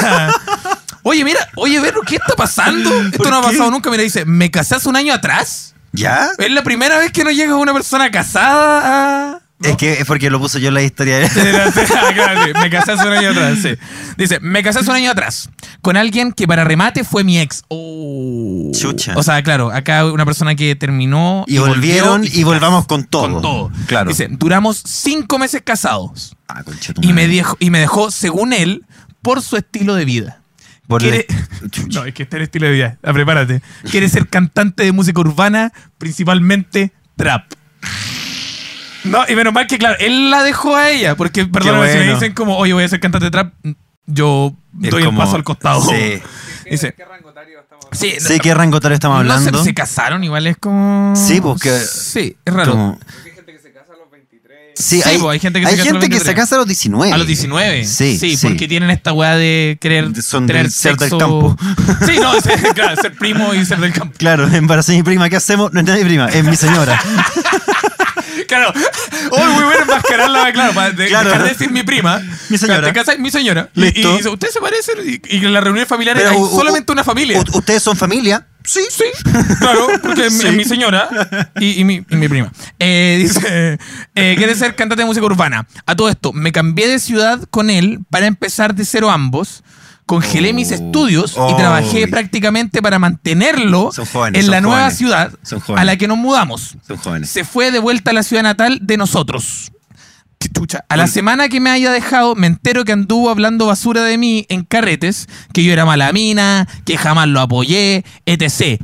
Oye, 1.03 1.24
mira, 1.24 1.39
oye, 1.55 1.79
Vero, 1.79 2.01
¿qué 2.05 2.15
está 2.15 2.36
pasando? 2.36 2.89
Esto 3.01 3.17
¿Por 3.17 3.29
no 3.29 3.38
ha 3.38 3.41
qué? 3.41 3.48
pasado 3.50 3.72
nunca. 3.72 3.89
Mira, 3.89 4.03
dice, 4.03 4.25
¿me 4.25 4.51
casé 4.51 4.75
hace 4.75 4.88
un 4.89 4.96
año 4.96 5.13
atrás? 5.13 5.74
¿Ya? 5.93 6.29
Es 6.38 6.51
la 6.51 6.63
primera 6.63 6.98
vez 7.00 7.12
que 7.12 7.24
no 7.24 7.31
llega 7.31 7.55
una 7.55 7.74
persona 7.74 8.10
casada 8.12 9.34
a... 9.36 9.41
Es 9.62 9.75
que 9.77 9.93
es 9.93 10.05
porque 10.05 10.31
lo 10.31 10.39
puso 10.39 10.58
yo 10.58 10.70
en 10.70 10.74
la 10.74 10.81
historia. 10.81 11.20
de- 11.20 11.29
Me 12.62 12.70
casé 12.72 12.93
hace 12.93 13.08
un 13.08 13.13
año 13.13 13.29
atrás, 13.29 13.60
sí. 13.62 13.75
Dice, 14.17 14.39
me 14.39 14.63
casé 14.63 14.79
hace 14.79 14.89
un 14.89 14.96
año 14.96 15.12
atrás 15.12 15.50
con 15.81 15.98
alguien 15.98 16.31
que 16.34 16.48
para 16.48 16.63
remate 16.63 17.03
fue 17.03 17.24
mi 17.24 17.39
ex. 17.39 17.62
Oh. 17.67 18.72
Chucha. 18.74 19.13
O 19.17 19.22
sea, 19.22 19.43
claro, 19.43 19.72
acá 19.72 20.05
una 20.05 20.25
persona 20.25 20.55
que 20.55 20.75
terminó 20.75 21.43
Y 21.48 21.60
volvieron 21.60 22.22
volvió 22.22 22.39
y 22.39 22.43
volvamos 22.43 22.88
con 22.88 23.03
todo. 23.03 23.22
Con 23.34 23.41
todo. 23.43 23.72
Claro. 23.86 24.10
Dice, 24.10 24.27
duramos 24.31 24.81
cinco 24.84 25.38
meses 25.38 25.62
casados 25.63 26.36
Ah, 26.48 26.63
y 27.01 27.13
me, 27.13 27.27
dejó, 27.27 27.55
y 27.60 27.70
me 27.70 27.79
dejó, 27.79 28.10
según 28.10 28.53
él, 28.53 28.84
por 29.22 29.41
su 29.43 29.58
estilo 29.58 29.93
de 29.93 30.05
vida. 30.05 30.40
Por 30.91 31.01
Quiere- 31.01 31.25
el- 31.62 31.69
Chucha. 31.71 32.00
No, 32.01 32.05
es 32.05 32.13
que 32.13 32.24
este 32.24 32.36
es 32.36 32.39
el 32.39 32.43
estilo 32.43 32.65
de 32.67 32.74
vida. 32.74 32.98
Ah, 33.01 33.13
prepárate. 33.13 33.62
Quiere 33.89 34.10
ser 34.10 34.27
cantante 34.27 34.83
de 34.83 34.91
música 34.91 35.19
urbana, 35.21 35.71
principalmente 35.98 36.91
trap. 37.15 37.45
No, 39.03 39.24
y 39.27 39.36
menos 39.36 39.53
mal 39.53 39.65
que, 39.67 39.77
claro, 39.79 39.95
él 40.00 40.29
la 40.29 40.43
dejó 40.43 40.75
a 40.75 40.89
ella, 40.91 41.15
porque, 41.15 41.45
perdóname, 41.45 41.88
si 41.88 41.93
me 41.93 42.03
bueno. 42.03 42.13
dicen 42.13 42.33
como, 42.33 42.57
oye, 42.57 42.74
voy 42.74 42.83
a 42.83 42.88
ser 42.89 43.00
cantante 43.00 43.25
de 43.25 43.31
trap, 43.31 43.53
yo 44.05 44.53
Es 44.83 44.91
doy 44.91 45.01
el 45.01 45.07
como- 45.07 45.19
paso 45.19 45.36
al 45.38 45.43
costado. 45.43 45.81
Sí. 45.81 46.21
Dice, 46.69 46.93
¿Qué 46.93 47.03
rango 47.03 47.31
etario 47.31 47.60
estamos 47.60 47.86
hablando? 47.86 48.05
sí, 48.05 48.15
Sí, 48.19 48.39
¿qué 48.39 48.53
rango 48.53 48.79
tal 48.79 48.91
estamos 48.93 49.17
no 49.25 49.29
sé, 49.29 49.33
hablando? 49.38 49.63
se 49.63 49.74
casaron, 49.74 50.24
igual 50.24 50.45
es 50.48 50.55
como... 50.57 51.13
Sí, 51.15 51.41
porque- 51.41 51.79
Sí, 51.79 52.38
es 52.45 52.53
raro. 52.53 52.71
Como- 52.74 52.98
Porque 53.00 53.29
hay 53.29 53.36
gente 53.36 53.51
que 53.53 53.60
se 53.60 53.74
casa 53.74 53.93
a 53.93 53.98
los 53.98 54.10
23. 54.12 54.60
Sí, 54.75 55.01
Sí, 55.01 55.10
hay, 55.10 55.18
pues, 55.18 55.34
hay 55.34 55.40
gente 55.40 55.60
que 55.60 55.66
se 55.66 55.72
hay 55.72 55.78
los 55.78 55.86
gente 55.86 56.00
que 56.08 56.16
23. 56.16 56.28
se 56.28 56.34
casa 56.36 56.56
a 56.56 56.58
los 56.60 56.68
19. 56.68 57.12
A 57.13 57.18
los 57.18 57.28
19. 57.28 57.86
Sí, 57.86 58.18
sí, 58.18 58.38
sí. 58.38 58.48
porque 58.48 58.68
tienen 58.68 58.90
esta 58.90 59.13
weá 59.13 59.36
de 59.36 59.78
querer 59.80 60.10
Son 60.24 60.48
tener 60.48 60.63
del 60.63 60.72
ser 60.72 60.98
del 60.98 61.10
sexo- 61.10 61.18
campo. 61.20 61.58
Sí, 62.06 62.13
no, 62.22 62.40
ser, 62.42 62.60
claro, 62.74 63.01
ser 63.01 63.13
primo 63.13 63.54
y 63.54 63.66
ser 63.66 63.80
del 63.80 63.94
campo. 63.94 64.16
Claro, 64.18 64.48
embarazé 64.54 64.94
a 64.94 64.96
mi 64.96 65.04
prima, 65.04 65.30
¿qué 65.30 65.36
hacemos? 65.36 65.72
No 65.74 65.80
es 65.82 65.86
mi 65.86 66.04
prima, 66.06 66.30
es 66.30 66.44
mi 66.44 66.56
señora. 66.56 67.00
Claro. 68.51 68.74
Oh, 69.34 69.46
muy 69.46 69.63
bueno 69.63 69.84
enmascararla, 69.84 70.51
claro, 70.51 70.74
para 70.74 70.91
de- 70.91 71.08
Claro. 71.08 71.29
dejar 71.29 71.43
de 71.43 71.50
decir 71.50 71.72
mi 71.72 71.84
prima. 71.84 72.22
Mi 72.50 72.58
señora. 72.58 72.88
¿Te 72.88 72.93
casas? 72.93 73.17
Mi 73.20 73.31
señora. 73.31 73.70
Y-. 73.75 73.88
Y, 74.01 74.17
dice, 74.17 74.27
¿ustedes 74.29 74.53
se 74.53 74.60
parecen? 74.60 74.96
Y, 75.29 75.38
en 75.46 75.53
las 75.53 75.63
reuniones 75.63 75.88
familiares 75.88 76.22
Pero, 76.24 76.36
hay 76.36 76.41
u- 76.41 76.46
u- 76.48 76.58
solamente 76.60 76.91
una 76.91 77.03
familia. 77.03 77.39
u- 77.39 77.58
¿Ustedes 77.58 77.81
son 77.81 77.96
familia? 77.96 78.46
Sí. 78.65 78.81
Sí, 78.89 79.05
claro, 79.60 79.88
porque 80.03 80.25
es 80.27 80.34
mi- 80.34 80.39
Sí. 80.41 80.48
es 80.48 80.53
mi 80.53 80.65
señora 80.65 81.08
y, 81.60 81.79
y 81.79 81.84
mi, 81.86 82.03
y 82.10 82.15
mi 82.15 82.27
prima. 82.27 82.51
Eh, 82.79 83.20
dice, 83.22 83.77
eh, 84.15 84.34
quiere 84.38 84.53
ser 84.55 84.75
cantante 84.75 85.01
de 85.03 85.05
música 85.05 85.25
urbana. 85.25 85.65
A 85.86 85.96
todo 85.96 86.10
esto, 86.10 86.34
me 86.34 86.51
cambié 86.51 86.88
de 86.89 87.00
ciudad 87.00 87.39
con 87.51 87.70
él 87.70 88.00
para 88.10 88.25
empezar 88.27 88.75
de 88.75 88.84
cero 88.86 89.10
ambos. 89.12 89.63
Congelé 90.05 90.51
mis 90.53 90.72
Oh. 90.72 90.75
estudios 90.75 91.31
y 91.50 91.55
trabajé 91.55 92.08
prácticamente 92.08 92.81
para 92.81 93.00
mantenerlo 93.00 93.91
Son 93.93 94.05
jóvenes, 94.05 94.39
en 94.39 94.46
son 94.46 94.51
la 94.51 94.62
nueva 94.62 94.77
jóvenes. 94.81 94.98
ciudad 94.98 95.31
Son 95.43 95.60
jóvenes. 95.62 95.81
a 95.81 95.86
la 95.86 95.96
que 95.98 96.08
nos 96.08 96.17
mudamos. 96.17 96.75
Son 96.88 96.98
jóvenes. 96.98 97.29
Se 97.29 97.43
fue 97.46 97.72
de 97.72 97.79
vuelta 97.79 98.12
a 98.12 98.13
la 98.13 98.24
ciudad 98.24 98.43
natal 98.43 98.79
de 98.81 98.98
nosotros. 98.98 99.72
Qué 100.38 100.50
chucha. 100.50 100.84
A 100.89 100.98
la 100.98 101.05
semana 101.08 101.50
que 101.50 101.60
me 101.60 101.70
haya 101.70 101.91
dejado, 101.91 102.34
me 102.36 102.48
entero 102.48 102.84
que 102.84 102.91
anduvo 102.91 103.29
hablando 103.29 103.67
basura 103.67 104.03
de 104.03 104.17
mí 104.17 104.48
en 104.50 104.63
carretes, 104.63 105.29
que 105.53 105.63
yo 105.63 105.72
era 105.72 105.86
mala 105.86 106.12
mina, 106.13 106.67
que 106.84 106.98
jamás 106.98 107.27
lo 107.27 107.39
apoyé, 107.41 108.03
etc. 108.25 108.81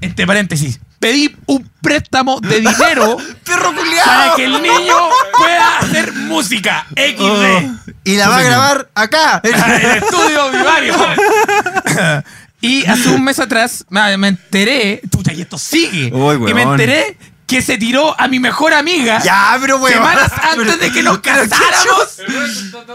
Este 0.00 0.26
paréntesis. 0.26 0.78
Pedí 1.02 1.34
un 1.46 1.68
préstamo 1.80 2.38
de 2.40 2.60
dinero 2.60 3.16
¡Perro 3.44 3.74
culiao! 3.74 4.06
para 4.06 4.34
que 4.36 4.44
el 4.44 4.62
niño 4.62 4.94
pueda 5.36 5.78
hacer 5.78 6.12
música. 6.12 6.86
XD. 6.90 7.20
Oh, 7.20 7.92
y 8.04 8.16
la 8.16 8.28
va 8.28 8.36
a 8.36 8.42
grabar 8.42 8.88
acá. 8.94 9.40
en 9.44 9.52
el 9.52 9.96
estudio 9.96 10.52
Vivario. 10.52 10.94
y 12.60 12.86
hace 12.86 13.08
un 13.08 13.24
mes 13.24 13.40
atrás 13.40 13.84
me 13.90 14.16
me 14.16 14.28
enteré, 14.28 15.00
chucha, 15.10 15.32
y 15.32 15.40
esto 15.40 15.58
sigue. 15.58 16.12
Uy, 16.14 16.36
y 16.36 16.54
me 16.54 16.64
weón. 16.64 16.70
enteré 16.70 17.18
que 17.52 17.62
se 17.62 17.76
tiró 17.78 18.18
a 18.20 18.28
mi 18.28 18.40
mejor 18.40 18.72
amiga 18.74 19.20
ya, 19.22 19.56
pero 19.60 19.76
weón. 19.76 19.92
semanas 19.94 20.32
Pero- 20.40 20.62
antes 20.62 20.80
de 20.80 20.92
que 20.92 21.02
nos 21.02 21.18
pero, 21.18 21.42
¿qué 21.42 21.48
casáramos. 21.48 22.18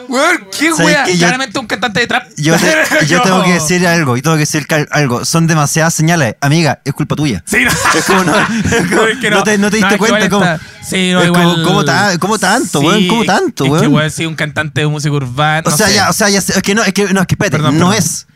Weón, 0.08 0.48
qué. 0.58 0.70
Yo- 1.14 1.18
Claramente 1.18 1.60
un 1.60 1.68
cantante 1.68 2.00
de 2.02 2.08
trap. 2.08 2.28
Yo, 2.38 2.56
te- 2.58 3.06
yo 3.08 3.18
No. 3.18 3.24
tengo 3.24 3.44
que 3.44 3.54
decir 3.54 3.86
algo, 3.88 4.18
y 4.18 4.22
tengo 4.22 4.36
que 4.36 4.42
decir 4.42 4.66
algo. 4.92 5.26
Son 5.26 5.48
demasiadas 5.48 5.94
señales. 5.94 6.36
Amiga, 6.42 6.80
es 6.84 6.94
culpa 6.94 7.16
tuya. 7.16 7.44
Sí, 7.46 7.58
no. 7.64 7.70
Es 7.98 8.06
como 8.06 8.24
no, 8.24 8.34
es 8.40 8.88
como- 8.90 9.02
es 9.04 9.18
que 9.20 9.30
no 9.30 9.44
te, 9.44 9.58
no 9.58 9.70
te 9.70 9.78
diste 9.78 9.94
es 9.94 10.00
cuenta 10.00 10.26
igual 10.26 10.30
cómo. 10.60 10.60
Sí, 10.88 11.12
no, 11.12 11.22
es 11.22 11.30
como, 11.30 11.42
igual- 11.52 11.64
¿cómo, 11.64 11.86
ta- 11.86 12.18
cómo 12.20 12.40
tanto, 12.40 12.80
weón? 12.80 13.08
¿Cómo 13.08 13.26
tanto, 13.26 13.66
es 13.66 13.70
weón? 13.72 13.82
que 13.84 13.88
weón, 13.88 14.12
sí, 14.12 14.26
un 14.26 14.36
cantante 14.36 14.82
de 14.82 14.88
música 14.88 15.14
urbana. 15.14 15.64
o 15.66 15.70
no 15.70 15.78
sea, 15.78 15.88
sé. 15.88 15.94
ya, 15.96 16.10
o 16.10 16.14
sea, 16.14 16.30
ya 16.30 16.42
sé- 16.42 16.54
es 16.58 16.64
que 16.64 16.74
no, 16.76 16.84
es 16.84 16.94
que 16.94 17.06
no, 17.14 17.22
es 17.22 17.28
que 17.28 17.36
espérate, 17.36 17.58
Perdón, 17.58 17.78
no 17.78 17.90
perdón. 17.90 18.04
es. 18.04 18.28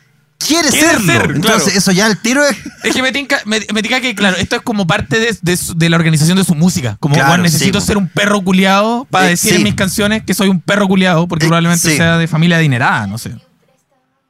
Quiere, 0.46 0.70
serlo. 0.70 1.06
ser, 1.12 1.22
Entonces, 1.34 1.62
claro. 1.64 1.78
eso 1.78 1.92
ya 1.92 2.06
el 2.06 2.18
tiro 2.18 2.44
es. 2.44 2.56
Es 2.84 2.94
que 2.94 3.02
me 3.02 3.12
tinca, 3.12 3.40
me, 3.44 3.60
me 3.72 3.82
tinca 3.82 4.00
que, 4.00 4.14
claro, 4.14 4.36
esto 4.36 4.56
es 4.56 4.62
como 4.62 4.86
parte 4.86 5.18
de, 5.20 5.36
de 5.40 5.56
su- 5.56 5.74
de 5.76 5.88
la 5.90 5.96
organización 5.96 6.36
de 6.38 6.44
su 6.44 6.54
música. 6.54 6.96
Como, 7.00 7.14
Claro, 7.14 7.30
weón, 7.30 7.42
necesito 7.42 7.80
sí, 7.80 7.86
ser 7.86 7.96
un 7.96 8.08
perro 8.08 8.42
culiado 8.42 9.06
para 9.10 9.26
Eh, 9.26 9.30
decir 9.30 9.50
sí. 9.50 9.56
en 9.56 9.62
mis 9.62 9.74
canciones 9.74 10.22
que 10.24 10.34
soy 10.34 10.48
un 10.48 10.60
perro 10.60 10.88
culiado, 10.88 11.26
porque 11.28 11.46
Eh, 11.46 11.48
probablemente 11.48 11.88
sí. 11.90 11.96
sea 11.96 12.18
de 12.18 12.26
familia 12.26 12.56
adinerada, 12.58 13.06
no 13.06 13.18
sé. 13.18 13.30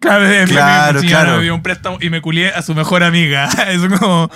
Claro, 0.01 0.25
Claro, 0.49 0.95
mi 1.01 1.07
señora 1.07 1.23
claro. 1.23 1.37
me 1.39 1.43
dio 1.45 1.55
un 1.55 1.63
préstamo 1.63 1.99
y 2.01 2.11
me 2.11 2.21
culié 2.21 2.49
a 2.53 2.61
su 2.63 2.75
mejor 2.75 3.05
amiga. 3.05 3.49
Eso 3.69 3.89
como. 3.89 4.29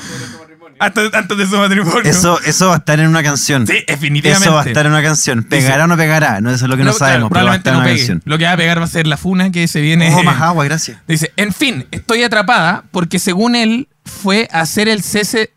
Antes, 0.80 1.14
antes 1.14 1.38
de 1.38 1.46
su 1.46 1.56
matrimonio. 1.56 2.02
Eso, 2.04 2.38
eso 2.42 2.68
va 2.68 2.74
a 2.74 2.78
estar 2.78 3.00
en 3.00 3.08
una 3.08 3.22
canción. 3.22 3.66
Sí, 3.66 3.78
definitivamente. 3.88 4.44
Eso 4.46 4.54
va 4.54 4.62
a 4.62 4.64
estar 4.66 4.84
en 4.86 4.92
una 4.92 5.02
canción. 5.02 5.42
¿Pegará 5.42 5.84
o 5.84 5.86
no 5.86 5.96
pegará? 5.96 6.40
No, 6.42 6.50
eso 6.50 6.66
es 6.66 6.70
lo 6.70 6.76
que 6.76 6.84
no, 6.84 6.90
No, 6.92 6.96
claro, 6.96 7.10
sabemos, 7.12 7.30
pero 7.32 7.46
va 7.46 7.52
a 7.52 7.56
en 7.56 7.62
no 7.64 7.70
una 7.72 7.84
pegue. 7.84 7.96
canción. 7.98 8.22
Lo 8.26 8.36
que 8.38 8.44
va 8.44 8.52
a 8.52 8.56
pegar 8.58 8.80
va 8.80 8.84
a 8.84 8.88
ser 8.88 9.06
la 9.06 9.16
funa 9.16 9.50
que 9.50 9.66
se 9.68 9.80
viene. 9.80 10.10
Ojo, 10.10 10.22
más 10.22 10.40
agua, 10.42 10.64
gracias. 10.66 10.98
Dice, 11.08 11.32
en 11.36 11.52
fin, 11.54 11.86
estoy 11.90 12.22
atrapada 12.24 12.84
porque 12.90 13.18
según 13.18 13.56
él 13.56 13.88
fue 14.04 14.48
a 14.52 14.60
hacer 14.60 14.88
el 14.88 15.02
cese. 15.02 15.52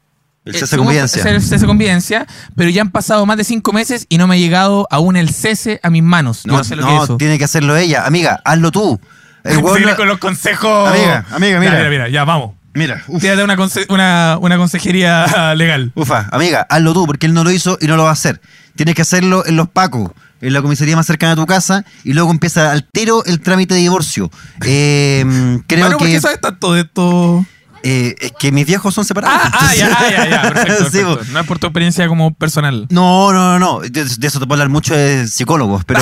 El 0.45 0.55
eh, 0.55 0.59
cese 0.59 0.67
según- 0.67 0.85
convivencia. 0.85 1.21
el 1.29 1.41
cese 1.41 1.65
convivencia, 1.65 2.25
pero 2.55 2.69
ya 2.69 2.81
han 2.81 2.91
pasado 2.91 3.25
más 3.25 3.35
de 3.35 3.43
cinco 3.43 3.73
meses 3.73 4.05
y 4.07 4.17
no 4.17 4.25
me 4.25 4.35
ha 4.35 4.37
llegado 4.39 4.87
aún 4.89 5.17
el 5.17 5.31
cese 5.31 5.81
a 5.83 5.89
mis 5.89 6.01
manos. 6.01 6.45
No, 6.45 6.57
No, 6.57 6.63
sé 6.63 6.77
lo 6.77 6.85
que 6.85 6.93
no, 6.93 7.03
eso. 7.03 7.17
tiene 7.17 7.37
que 7.37 7.43
hacerlo 7.43 7.75
ella. 7.75 8.05
Amiga, 8.05 8.41
hazlo 8.45 8.71
tú. 8.71 8.99
El 9.43 9.61
no- 9.61 9.95
con 9.97 10.07
los 10.07 10.17
consejos. 10.17 10.89
Amiga, 10.89 11.25
amiga, 11.31 11.53
Ya, 11.55 11.59
mira. 11.59 11.71
mira, 11.75 11.89
mira, 11.89 12.07
ya 12.09 12.23
vamos. 12.23 12.55
Mira, 12.79 13.03
uf, 13.07 13.19
Tírate 13.21 13.43
una, 13.43 13.57
conse- 13.57 13.85
una, 13.89 14.37
una 14.39 14.57
consejería 14.57 15.53
legal. 15.55 15.91
ufa, 15.95 16.29
amiga, 16.31 16.65
hazlo 16.69 16.93
tú, 16.93 17.05
porque 17.05 17.25
él 17.25 17.33
no 17.33 17.43
lo 17.43 17.51
hizo 17.51 17.77
y 17.81 17.87
no 17.87 17.97
lo 17.97 18.03
va 18.03 18.11
a 18.11 18.13
hacer. 18.13 18.39
Tienes 18.77 18.95
que 18.95 19.01
hacerlo 19.01 19.45
en 19.45 19.57
los 19.57 19.67
pacos, 19.67 20.11
en 20.39 20.53
la 20.53 20.61
comisaría 20.61 20.95
más 20.95 21.05
cercana 21.05 21.33
a 21.33 21.35
tu 21.35 21.45
casa, 21.45 21.83
y 22.05 22.13
luego 22.13 22.31
empieza 22.31 22.71
al 22.71 22.85
tiro 22.85 23.25
el 23.25 23.41
trámite 23.41 23.73
de 23.73 23.81
divorcio. 23.81 24.31
Eh, 24.65 25.25
creo 25.67 25.81
Bueno, 25.85 25.97
¿por 25.97 26.07
que 26.07 26.13
qué 26.13 26.21
sabes 26.21 26.39
tanto 26.39 26.73
de 26.73 26.81
esto? 26.81 27.45
eh, 27.83 28.15
es 28.19 28.31
que 28.39 28.51
mis 28.53 28.65
viejos 28.65 28.93
son 28.93 29.03
separados. 29.05 29.39
Ah, 29.43 29.51
ah, 29.69 29.75
ya, 29.75 29.89
ya, 30.09 30.29
ya, 30.29 30.41
perfecto. 30.53 30.83
Sí, 30.91 30.97
perfecto. 30.99 31.17
po. 31.17 31.31
no 31.33 31.39
es 31.41 31.45
por 31.47 31.59
tu 31.59 31.67
experiencia 31.67 32.07
como 32.07 32.33
personal. 32.33 32.87
No, 32.89 33.33
no, 33.33 33.57
no, 33.57 33.59
no. 33.59 33.79
De, 33.81 33.89
de 34.05 34.27
eso 34.27 34.39
te 34.39 34.45
puedo 34.47 34.53
hablar 34.61 34.69
mucho 34.69 34.95
de 34.95 35.27
psicólogos, 35.27 35.83
pero. 35.85 36.01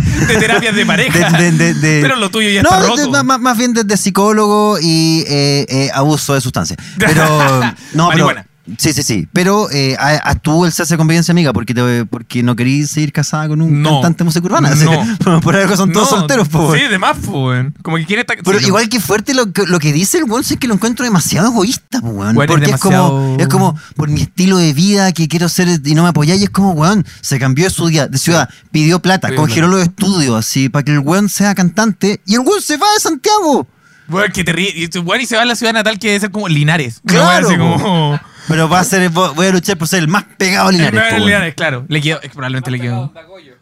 De 0.28 0.36
terapias 0.36 0.74
de 0.74 0.86
pareja. 0.86 1.30
de- 1.30 1.52
de- 1.52 1.74
de- 1.74 1.74
de- 1.74 2.02
Pero 2.02 2.16
lo 2.16 2.30
tuyo 2.30 2.48
ya 2.50 2.62
no, 2.62 2.70
está 2.70 2.80
roto. 2.86 3.10
más- 3.10 3.24
más, 3.24 3.40
más 3.40 3.56
bien 3.58 3.72
desde 3.74 3.96
psicólogo 3.96 4.78
y 4.80 5.24
eh, 5.28 5.66
eh, 5.68 5.90
abuso 5.94 6.34
de 6.34 6.40
sustancias. 6.40 6.78
Pero. 6.98 7.60
No, 7.92 8.08
pero. 8.10 8.30
Sí, 8.78 8.92
sí, 8.92 9.02
sí. 9.02 9.28
Pero 9.32 9.70
eh, 9.70 9.96
a- 9.98 10.30
actuó 10.30 10.66
el 10.66 10.72
cese 10.72 10.94
de 10.94 10.98
convivencia 10.98 11.32
amiga 11.32 11.52
porque, 11.52 11.72
te- 11.74 12.04
porque 12.04 12.42
no 12.42 12.56
querías 12.56 12.90
seguir 12.90 13.12
casada 13.12 13.48
con 13.48 13.62
un 13.62 13.82
No. 13.82 13.90
cantante 14.00 14.18
de 14.18 14.24
música 14.24 14.46
urbana. 14.46 14.74
No. 14.74 15.16
Por, 15.24 15.40
por 15.40 15.56
algo 15.56 15.76
son 15.76 15.92
todos 15.92 16.10
No, 16.10 16.18
solteros, 16.18 16.48
po, 16.48 16.74
Sí, 16.74 16.80
de 16.82 16.98
más, 16.98 17.16
po, 17.18 17.46
weón. 17.48 17.74
Como 17.82 17.96
que 17.96 18.04
quiere 18.06 18.22
estar. 18.22 18.36
Pero 18.44 18.58
sí, 18.58 18.66
igual 18.66 18.88
que 18.88 19.00
fuerte 19.00 19.34
lo 19.34 19.52
que, 19.52 19.64
lo 19.66 19.78
que 19.78 19.92
dice 19.92 20.18
el 20.18 20.24
weón, 20.24 20.42
sí 20.44 20.54
es 20.54 20.60
que 20.60 20.66
lo 20.68 20.74
encuentro 20.74 21.04
demasiado 21.04 21.48
egoísta, 21.48 22.00
po, 22.00 22.08
weón. 22.08 22.34
Porque 22.34 22.70
es 22.70 22.76
como, 22.80 22.96
demasiado- 22.96 23.36
es 23.38 23.48
como 23.48 23.78
por 23.96 24.08
mi 24.08 24.22
estilo 24.22 24.56
de 24.58 24.72
vida 24.72 25.12
que 25.12 25.28
quiero 25.28 25.48
ser 25.48 25.68
y 25.84 25.94
no 25.94 26.02
me 26.02 26.08
apoyáis. 26.08 26.42
Es 26.42 26.50
como, 26.50 26.72
weón, 26.72 27.04
se 27.20 27.38
cambió 27.38 27.64
de, 27.64 27.70
su 27.70 27.86
día, 27.88 28.06
de 28.08 28.18
ciudad, 28.18 28.48
pidió 28.72 29.00
plata, 29.00 29.28
Pidió 29.28 29.40
congeló 29.42 29.68
los 29.68 29.82
estudios 29.82 30.34
así 30.36 30.68
para 30.68 30.84
que 30.84 30.92
el 30.92 30.98
weón 31.00 31.28
sea 31.28 31.54
cantante 31.54 32.20
y 32.26 32.34
el 32.34 32.40
weón 32.40 32.60
se 32.60 32.76
va 32.76 32.86
de 32.94 33.00
Santiago. 33.00 33.66
Weón, 34.08 34.32
que 34.32 34.44
te 34.44 34.52
ríes. 34.52 34.90
Weón, 34.96 35.20
y 35.20 35.26
se 35.26 35.36
va 35.36 35.42
a 35.42 35.44
la 35.46 35.56
ciudad 35.56 35.72
natal 35.72 35.98
que 35.98 36.08
debe 36.08 36.20
ser 36.20 36.30
como 36.30 36.48
Linares. 36.48 37.00
Claro, 37.04 37.46
así 37.48 37.56
como. 37.56 38.20
Pero 38.48 38.68
va 38.68 38.78
a 38.78 38.84
ser, 38.84 39.10
voy 39.10 39.46
a 39.46 39.50
luchar 39.50 39.76
por 39.76 39.88
ser 39.88 39.98
el 40.00 40.08
más 40.08 40.24
pegado 40.38 40.68
a 40.68 40.72
Linares. 40.72 41.00
Weón. 41.12 41.24
Linares, 41.26 41.54
claro. 41.54 41.84
Le 41.88 42.00
quedó, 42.00 42.16
es 42.16 42.22
que 42.22 42.28
probablemente 42.30 42.70
le 42.70 42.80
quedó. 42.80 43.12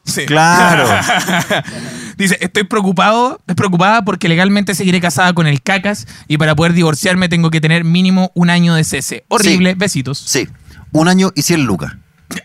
Sí. 0.04 0.26
Claro. 0.26 0.86
Dice, 2.18 2.36
estoy 2.40 2.64
preocupado, 2.64 3.40
es 3.46 3.54
preocupada 3.54 4.02
porque 4.04 4.28
legalmente 4.28 4.74
seguiré 4.74 5.00
casada 5.00 5.32
con 5.32 5.46
el 5.46 5.62
cacas 5.62 6.06
y 6.28 6.36
para 6.38 6.54
poder 6.54 6.74
divorciarme 6.74 7.28
tengo 7.28 7.50
que 7.50 7.60
tener 7.60 7.84
mínimo 7.84 8.30
un 8.34 8.50
año 8.50 8.74
de 8.74 8.84
cese. 8.84 9.24
Horrible, 9.28 9.74
besitos. 9.74 10.18
Sí, 10.18 10.46
un 10.92 11.08
año 11.08 11.32
y 11.34 11.42
100 11.42 11.64
lucas. 11.64 11.92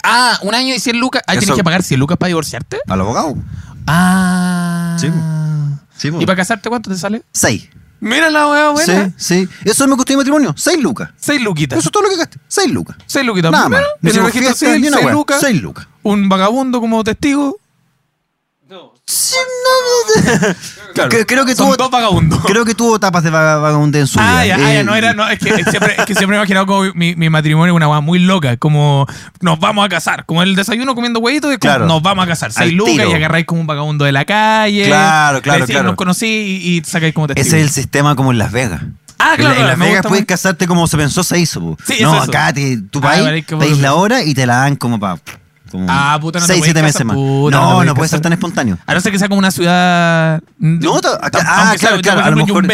Ah, 0.03 0.39
un 0.43 0.55
año 0.55 0.73
y 0.73 0.79
100 0.79 0.97
lucas. 0.99 1.21
Ah, 1.27 1.33
Eso- 1.33 1.41
¿tienes 1.41 1.57
que 1.57 1.63
pagar 1.63 1.83
100 1.83 1.99
lucas 1.99 2.17
para 2.17 2.27
divorciarte? 2.29 2.77
Al 2.88 3.01
abogado. 3.01 3.35
Ah. 3.85 4.95
Sí, 4.99 5.07
Sí. 5.97 6.09
¿Y 6.17 6.25
para 6.25 6.38
casarte 6.38 6.69
cuánto 6.69 6.89
te 6.89 6.95
sale? 6.97 7.23
6. 7.33 7.69
Mira 7.99 8.29
la 8.29 8.47
weá 8.49 8.69
buena. 8.69 9.12
Sí, 9.17 9.45
sí. 9.45 9.49
Eso 9.65 9.88
me 9.88 9.95
costó 9.95 10.13
mi 10.13 10.17
matrimonio. 10.17 10.53
6 10.57 10.81
lucas. 10.81 11.09
6 11.17 11.41
luquitas. 11.41 11.79
Eso 11.79 11.89
es 11.89 11.91
todo 11.91 12.03
lo 12.03 12.09
que 12.09 12.17
gasté. 12.17 12.38
6 12.47 12.71
lucas. 12.71 12.95
6 13.05 13.25
luquitas. 13.25 13.51
Nada 13.51 13.69
más. 13.69 13.81
Mira, 14.01 14.23
Ni 14.23 14.31
fiesta, 14.31 14.77
ni 14.77 14.88
una 14.88 14.97
6 14.97 15.05
weá. 15.05 15.13
lucas. 15.13 15.41
6 15.41 15.62
lucas. 15.62 15.88
Un 16.03 16.29
vagabundo 16.29 16.79
como 16.79 17.03
testigo. 17.03 17.59
No. 18.69 18.93
Sí, 19.08 19.36
no, 19.65 20.32
no, 20.47 20.55
Claro. 20.93 21.10
Que- 21.10 21.25
creo 21.25 21.43
que 21.45 21.55
Son 21.55 21.65
tuvo, 21.67 21.75
dos 21.77 21.89
vagabundos. 21.89 22.39
creo 22.45 22.65
que 22.65 22.75
tuvo 22.75 22.99
tapas 22.99 23.23
de 23.23 23.29
vaga- 23.32 23.58
vagabundez 23.58 24.01
en 24.01 24.08
su 24.08 24.19
Ah, 24.19 24.43
vida. 24.43 24.45
ya, 24.45 24.55
ah, 24.55 24.60
ya, 24.73 24.79
Eh, 24.79 24.84
no 24.84 24.95
era, 24.95 25.13
no, 25.13 25.27
es 25.27 25.39
que 25.39 25.63
siempre, 25.63 25.95
es 25.97 26.05
que 26.05 26.13
siempre 26.13 26.27
me 26.27 26.36
he 26.36 26.38
imaginado 26.39 26.65
como 26.67 26.84
mi, 26.93 27.15
mi 27.15 27.29
matrimonio 27.29 27.73
una 27.73 27.88
weá 27.88 27.99
muy 28.01 28.19
loca, 28.19 28.58
como 28.58 29.08
nos 29.41 29.60
vamos 29.60 29.86
a 29.86 29.89
casar, 29.89 30.25
como 30.25 30.43
el 30.43 30.55
desayuno 30.55 30.93
comiendo 30.93 31.19
huevitos, 31.19 31.51
es 31.51 31.58
como 31.58 31.69
Claro. 31.71 31.86
nos 31.88 32.01
vamos 32.03 32.25
a 32.25 32.27
casar, 32.27 32.51
seis 32.51 32.69
Al 32.71 32.75
lucas 32.75 32.93
tiro. 32.93 33.10
y 33.10 33.13
agarráis 33.13 33.45
como 33.45 33.62
un 33.62 33.67
vagabundo 33.67 34.05
de 34.05 34.12
la 34.12 34.25
calle. 34.25 34.86
Claro, 34.86 35.41
claro, 35.41 35.60
decís, 35.62 35.73
claro. 35.75 35.88
Nos 35.89 35.95
conocí 35.95 36.27
y, 36.27 36.77
y 36.77 36.84
sacáis 36.86 37.13
como 37.13 37.25
testigo. 37.27 37.47
Ese 37.47 37.58
es 37.58 37.63
el 37.63 37.69
sistema 37.71 38.15
como 38.15 38.32
en 38.32 38.38
Las 38.38 38.51
Vegas. 38.51 38.82
Ah, 39.17 39.32
En 39.34 39.38
claro, 39.41 39.55
la- 39.55 39.62
en, 39.62 39.67
Las 39.67 39.77
me 39.77 39.86
Vegas 39.86 39.97
gusta 39.99 40.10
puedes 40.10 40.25
casarte 40.25 40.67
como 40.67 40.88
se 40.88 40.95
pensó, 40.97 41.23
se 41.23 41.39
hizo. 41.39 41.60
po. 41.60 41.77
Sí, 41.86 41.97
no, 42.01 42.13
eso, 42.13 42.23
acá 42.23 42.53
te, 42.53 42.77
tú 42.89 42.99
Ah, 42.99 43.08
vas, 43.08 43.21
vale, 43.23 43.41
qué 43.43 43.58
pedís 43.58 43.71
bueno. 43.71 43.84
la 43.84 43.93
hora 43.95 44.23
y 44.23 44.34
te 44.34 44.45
la 44.45 44.58
dan 44.58 44.75
como 44.75 44.99
para. 44.99 45.19
Ah, 45.88 46.17
puta, 46.21 46.39
no 46.39 46.45
te 46.45 46.53
6, 46.53 46.60
podés 46.60 46.73
7 46.73 46.84
meses 46.84 47.05
más. 47.05 47.15
puta, 47.15 47.58
no, 47.58 47.84
no 47.84 47.95
puede 47.95 48.10
ser 48.10 48.21
tan 48.21 48.34
espontáneo. 48.34 48.77
A 48.86 48.93
no 48.93 49.01
ser 49.01 49.12
que 49.12 49.19
sea 49.19 49.27
como 49.27 49.39
una 49.39 49.51
ciudad. 49.51 50.41
No, 50.58 50.95
ah, 51.21 51.75
claro, 51.79 52.01
claro, 52.01 52.23
a 52.23 52.29
lo 52.32 52.38
mejor-. 52.38 52.67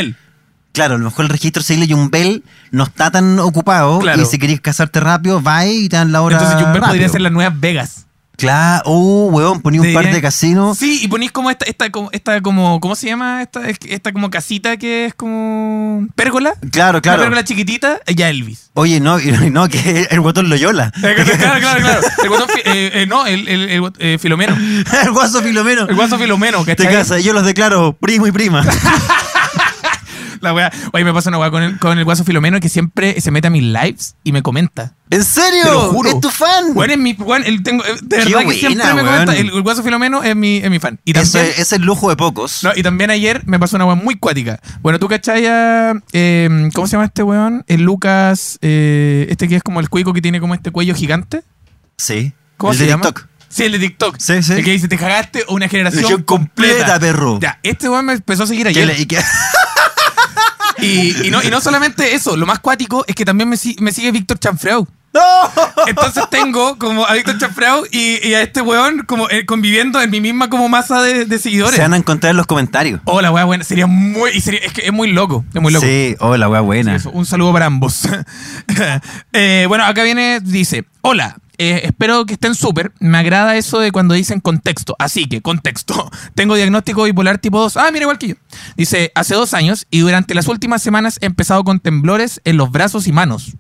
Claro, 0.72 0.96
a 0.96 0.98
lo 0.98 1.06
mejor 1.06 1.24
el 1.26 1.30
registro 1.30 1.64
civil 1.64 1.82
de 1.82 1.88
Yumbel 1.88 2.44
no 2.72 2.84
está 2.84 3.10
tan 3.10 3.40
ocupado 3.40 4.00
Claro. 4.00 4.22
y 4.22 4.26
si 4.26 4.38
querés 4.38 4.60
casarte 4.60 5.00
rápido, 5.00 5.40
vas 5.42 5.66
y 5.68 5.88
te 5.88 5.96
dan 5.96 6.12
la 6.12 6.22
hora. 6.22 6.36
Entonces 6.38 6.60
Yumbel 6.60 6.82
podría 6.82 7.08
ser 7.08 7.22
las 7.22 7.32
nuevas 7.32 7.58
Vegas. 7.60 8.05
Claro, 8.38 8.90
uh, 8.90 9.30
weón, 9.32 9.62
poní 9.62 9.80
un 9.80 9.94
par 9.94 10.12
de 10.12 10.22
casinos. 10.22 10.78
Sí, 10.78 11.00
y 11.04 11.08
ponís 11.08 11.32
como 11.32 11.50
esta, 11.50 11.66
esta, 11.66 11.90
como, 11.90 12.10
esta 12.12 12.42
como, 12.42 12.80
¿cómo 12.80 12.96
se 12.96 13.08
llama? 13.08 13.42
Esta, 13.42 13.62
esta 13.68 14.12
como 14.12 14.30
casita 14.30 14.78
que 14.78 15.06
es 15.06 15.14
como 15.14 16.08
pérgola. 16.16 16.54
Claro, 16.72 16.98
Una 16.98 17.02
claro. 17.02 17.22
pérgola 17.22 17.44
chiquitita, 17.44 18.00
ya 18.14 18.30
Elvis. 18.30 18.70
Oye, 18.74 19.00
no, 19.00 19.18
no, 19.52 19.70
que 19.70 20.08
el 20.12 20.20
guatón 20.20 20.50
Loyola. 20.50 20.92
Eh, 20.98 21.16
claro, 21.38 21.60
claro, 21.60 21.82
claro. 21.82 22.02
El 22.24 22.30
guatón 22.30 22.50
eh, 22.66 22.92
eh, 22.94 23.06
no, 23.08 23.26
el, 23.26 23.48
el, 23.48 23.70
el 23.70 23.92
eh, 24.00 24.18
Filomeno. 24.20 24.56
el 25.04 25.12
guaso 25.12 25.42
Filomeno. 25.42 25.88
El 25.88 25.96
guaso 25.96 26.18
Filomeno, 26.18 26.66
Te 26.66 26.76
casa, 26.76 27.20
yo 27.20 27.34
los 27.34 27.46
declaro 27.46 27.94
primo 27.94 28.28
y 28.28 28.32
prima. 28.32 28.66
La 30.42 30.54
weá. 30.54 30.72
Oye, 30.94 31.04
me 31.04 31.14
pasa 31.14 31.30
una 31.30 31.38
weá 31.40 31.52
con 31.52 31.64
el, 31.64 31.80
con 31.80 31.98
el 31.98 32.04
guaso 32.06 32.24
Filomeno 32.24 32.60
que 32.60 32.70
siempre 32.70 33.20
se 33.22 33.32
mete 33.32 33.48
a 33.48 33.50
mis 33.50 33.64
lives 33.64 34.16
y 34.24 34.32
me 34.32 34.42
comenta. 34.42 34.94
¿En 35.10 35.24
serio? 35.24 35.64
Te 35.64 35.70
lo 35.70 35.82
juro. 35.94 36.10
¿Es 36.10 36.20
tu 36.20 36.30
fan? 36.30 36.74
Bueno, 36.74 36.94
es 36.94 37.00
mi. 37.00 37.14
Bueno, 37.14 37.46
el 37.46 37.62
tengo, 37.64 37.84
eh, 37.86 37.90
de 38.02 38.18
Qué 38.18 38.34
que 38.34 38.54
siempre 38.54 38.94
me 38.94 39.04
weón. 39.04 39.06
comenta. 39.06 39.36
El, 39.36 39.50
el 39.50 39.62
guaso 39.62 39.84
Filomeno 39.84 40.24
es 40.24 40.36
mi, 40.36 40.58
es 40.58 40.70
mi 40.70 40.80
fan. 40.80 41.00
Y 41.06 41.14
también. 41.14 41.46
es, 41.46 41.60
es 41.60 41.74
el 41.74 41.84
lujo 41.84 42.10
de 42.10 42.16
pocos. 42.16 42.64
No, 42.64 42.72
y 42.76 42.82
también 42.84 43.12
ayer 43.12 43.44
me 43.46 43.60
pasó 43.60 43.76
una 43.76 43.86
weá 43.86 43.96
muy 43.96 44.16
cuática. 44.16 44.60
Bueno, 44.82 44.98
tú 45.00 45.08
cachai 45.08 45.46
a, 45.46 45.94
eh, 46.14 46.70
¿Cómo 46.74 46.88
se 46.88 46.94
llama 46.94 47.06
este 47.06 47.22
weón? 47.24 47.64
El 47.68 47.82
Lucas. 47.84 48.58
eh, 48.62 49.28
este 49.30 49.48
que 49.48 49.58
es 49.58 49.64
como 49.64 49.80
el 49.80 49.90
cuico 49.90 50.12
que 50.14 50.22
tiene 50.22 50.40
como 50.40 50.54
este 50.56 50.72
cuello 50.72 50.96
gigante. 50.96 51.44
Sí. 51.98 52.34
¿Cómo 52.58 52.72
el 52.74 52.78
se 52.78 52.84
de 52.86 52.90
llama? 52.90 53.04
TikTok. 53.06 53.28
Sí, 53.48 53.64
el 53.64 53.72
de 53.74 53.80
TikTok. 53.80 54.18
Sí, 54.20 54.44
sí. 54.44 54.54
El 54.54 54.64
que 54.66 54.72
dice, 54.72 54.88
te 54.90 54.98
cagaste 54.98 55.44
una 55.48 55.70
generación 55.70 56.24
completa, 56.24 56.74
completa. 56.78 57.00
perro. 57.00 57.40
Ya, 57.40 57.60
este 57.64 57.88
weón 57.88 58.06
me 58.08 58.14
empezó 58.14 58.44
a 58.44 58.48
seguir 58.48 58.68
ayer. 58.68 58.88
le- 58.88 59.00
y 59.00 59.06
que- 59.06 59.18
Y, 60.80 61.28
y 61.28 61.32
no, 61.32 61.42
y 61.44 61.50
no 61.50 61.62
solamente 61.62 62.16
eso, 62.16 62.36
lo 62.36 62.46
más 62.46 62.60
cuático 62.60 63.04
es 63.08 63.16
que 63.16 63.26
también 63.26 63.50
me, 63.50 63.58
me 63.80 63.92
sigue 63.92 64.12
Víctor 64.12 64.40
Chanfreau. 64.40 64.88
¡No! 65.14 65.22
Entonces 65.88 66.26
tengo 66.30 66.78
como 66.78 67.06
a 67.06 67.14
Víctor 67.14 67.38
Chanfreau 67.38 67.86
y, 67.90 68.28
y 68.28 68.34
a 68.34 68.42
este 68.42 68.60
weón 68.60 69.04
como 69.08 69.30
eh, 69.30 69.46
conviviendo 69.46 70.02
en 70.02 70.10
mi 70.12 70.20
misma 70.20 70.50
como 70.50 70.68
masa 70.68 71.02
de, 71.02 71.24
de 71.24 71.40
seguidores. 71.40 71.76
Se 71.78 71.82
van 71.82 71.94
a 71.94 71.98
encontrar 71.98 72.32
en 72.32 72.38
los 72.38 72.46
comentarios. 72.48 73.00
Oh, 73.06 73.22
la 73.22 73.32
weá 73.32 73.46
buena. 73.46 73.64
Sería 73.64 73.88
muy. 73.88 74.32
y 74.32 74.42
sería- 74.42 74.60
es 74.60 74.74
que 74.74 74.82
es 74.86 74.92
muy 74.92 75.14
loco. 75.14 75.46
Es 75.54 75.62
muy 75.62 75.72
loco. 75.72 75.86
Sí, 75.86 76.18
oh, 76.20 76.36
la 76.36 76.50
wea 76.50 76.60
buena. 76.60 76.98
Un 77.14 77.26
saludo 77.26 77.54
para 77.54 77.68
ambos. 77.68 78.02
Eh, 79.34 79.66
bueno, 79.68 79.86
acá 79.86 80.04
viene, 80.04 80.40
dice, 80.42 80.86
hola, 81.02 81.38
eh, 81.58 81.82
espero 81.84 82.26
que 82.26 82.34
estén 82.34 82.56
súper. 82.56 82.92
Me 83.00 83.18
agrada 83.18 83.56
eso 83.56 83.80
de 83.80 83.92
cuando 83.92 84.14
dicen 84.14 84.40
contexto. 84.40 84.96
Así 85.00 85.28
que, 85.28 85.42
contexto. 85.42 86.10
Tengo 86.36 86.56
diagnóstico 86.56 87.04
bipolar 87.04 87.38
tipo 87.38 87.60
2. 87.60 87.78
Ah, 87.78 87.90
mira, 87.92 88.04
igual 88.04 88.18
que 88.18 88.30
yo. 88.30 88.36
Dice, 88.78 89.12
hace 89.16 89.36
dos 89.36 89.54
años 89.54 89.88
y 89.90 90.00
durante 90.00 90.34
las 90.36 90.48
últimas 90.48 90.82
semanas 90.82 91.18
he 91.22 91.26
empezado 91.26 91.64
con 91.64 91.80
temblores 91.80 92.42
en 92.44 92.58
los 92.58 92.72
brazos 92.72 93.08
y 93.08 93.12
manos. 93.12 93.56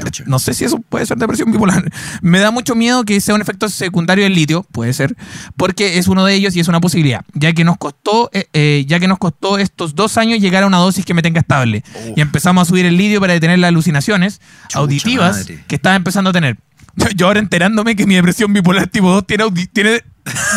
Pucha. 0.00 0.24
No 0.26 0.40
sé 0.40 0.54
si 0.54 0.64
eso 0.64 0.78
puede 0.80 1.06
ser 1.06 1.18
depresión 1.18 1.52
bipolar. 1.52 1.84
Me 2.20 2.40
da 2.40 2.50
mucho 2.50 2.74
miedo 2.74 3.04
que 3.04 3.20
sea 3.20 3.34
un 3.34 3.40
efecto 3.40 3.68
secundario 3.68 4.24
del 4.24 4.34
litio, 4.34 4.64
puede 4.72 4.92
ser, 4.92 5.14
porque 5.56 5.98
es 5.98 6.08
uno 6.08 6.24
de 6.24 6.34
ellos 6.34 6.56
y 6.56 6.60
es 6.60 6.68
una 6.68 6.80
posibilidad, 6.80 7.24
ya 7.34 7.52
que 7.52 7.62
nos 7.62 7.76
costó, 7.78 8.28
eh, 8.32 8.46
eh, 8.52 8.84
ya 8.88 8.98
que 8.98 9.06
nos 9.06 9.18
costó 9.18 9.58
estos 9.58 9.94
dos 9.94 10.18
años 10.18 10.40
llegar 10.40 10.64
a 10.64 10.66
una 10.66 10.78
dosis 10.78 11.04
que 11.04 11.14
me 11.14 11.22
tenga 11.22 11.40
estable. 11.40 11.84
Y 12.16 12.20
empezamos 12.20 12.62
a 12.62 12.64
subir 12.68 12.86
el 12.86 12.96
litio 12.96 13.20
para 13.20 13.34
detener 13.34 13.60
las 13.60 13.68
alucinaciones 13.68 14.40
Chucha 14.64 14.80
auditivas 14.80 15.36
madre. 15.38 15.64
que 15.68 15.76
estaba 15.76 15.94
empezando 15.94 16.30
a 16.30 16.32
tener. 16.32 16.58
Yo 17.16 17.26
ahora 17.26 17.40
enterándome 17.40 17.96
que 17.96 18.06
mi 18.06 18.14
depresión 18.14 18.52
bipolar 18.52 18.86
tipo 18.86 19.10
2 19.10 19.26
tiene, 19.26 19.44
tiene, 19.72 20.04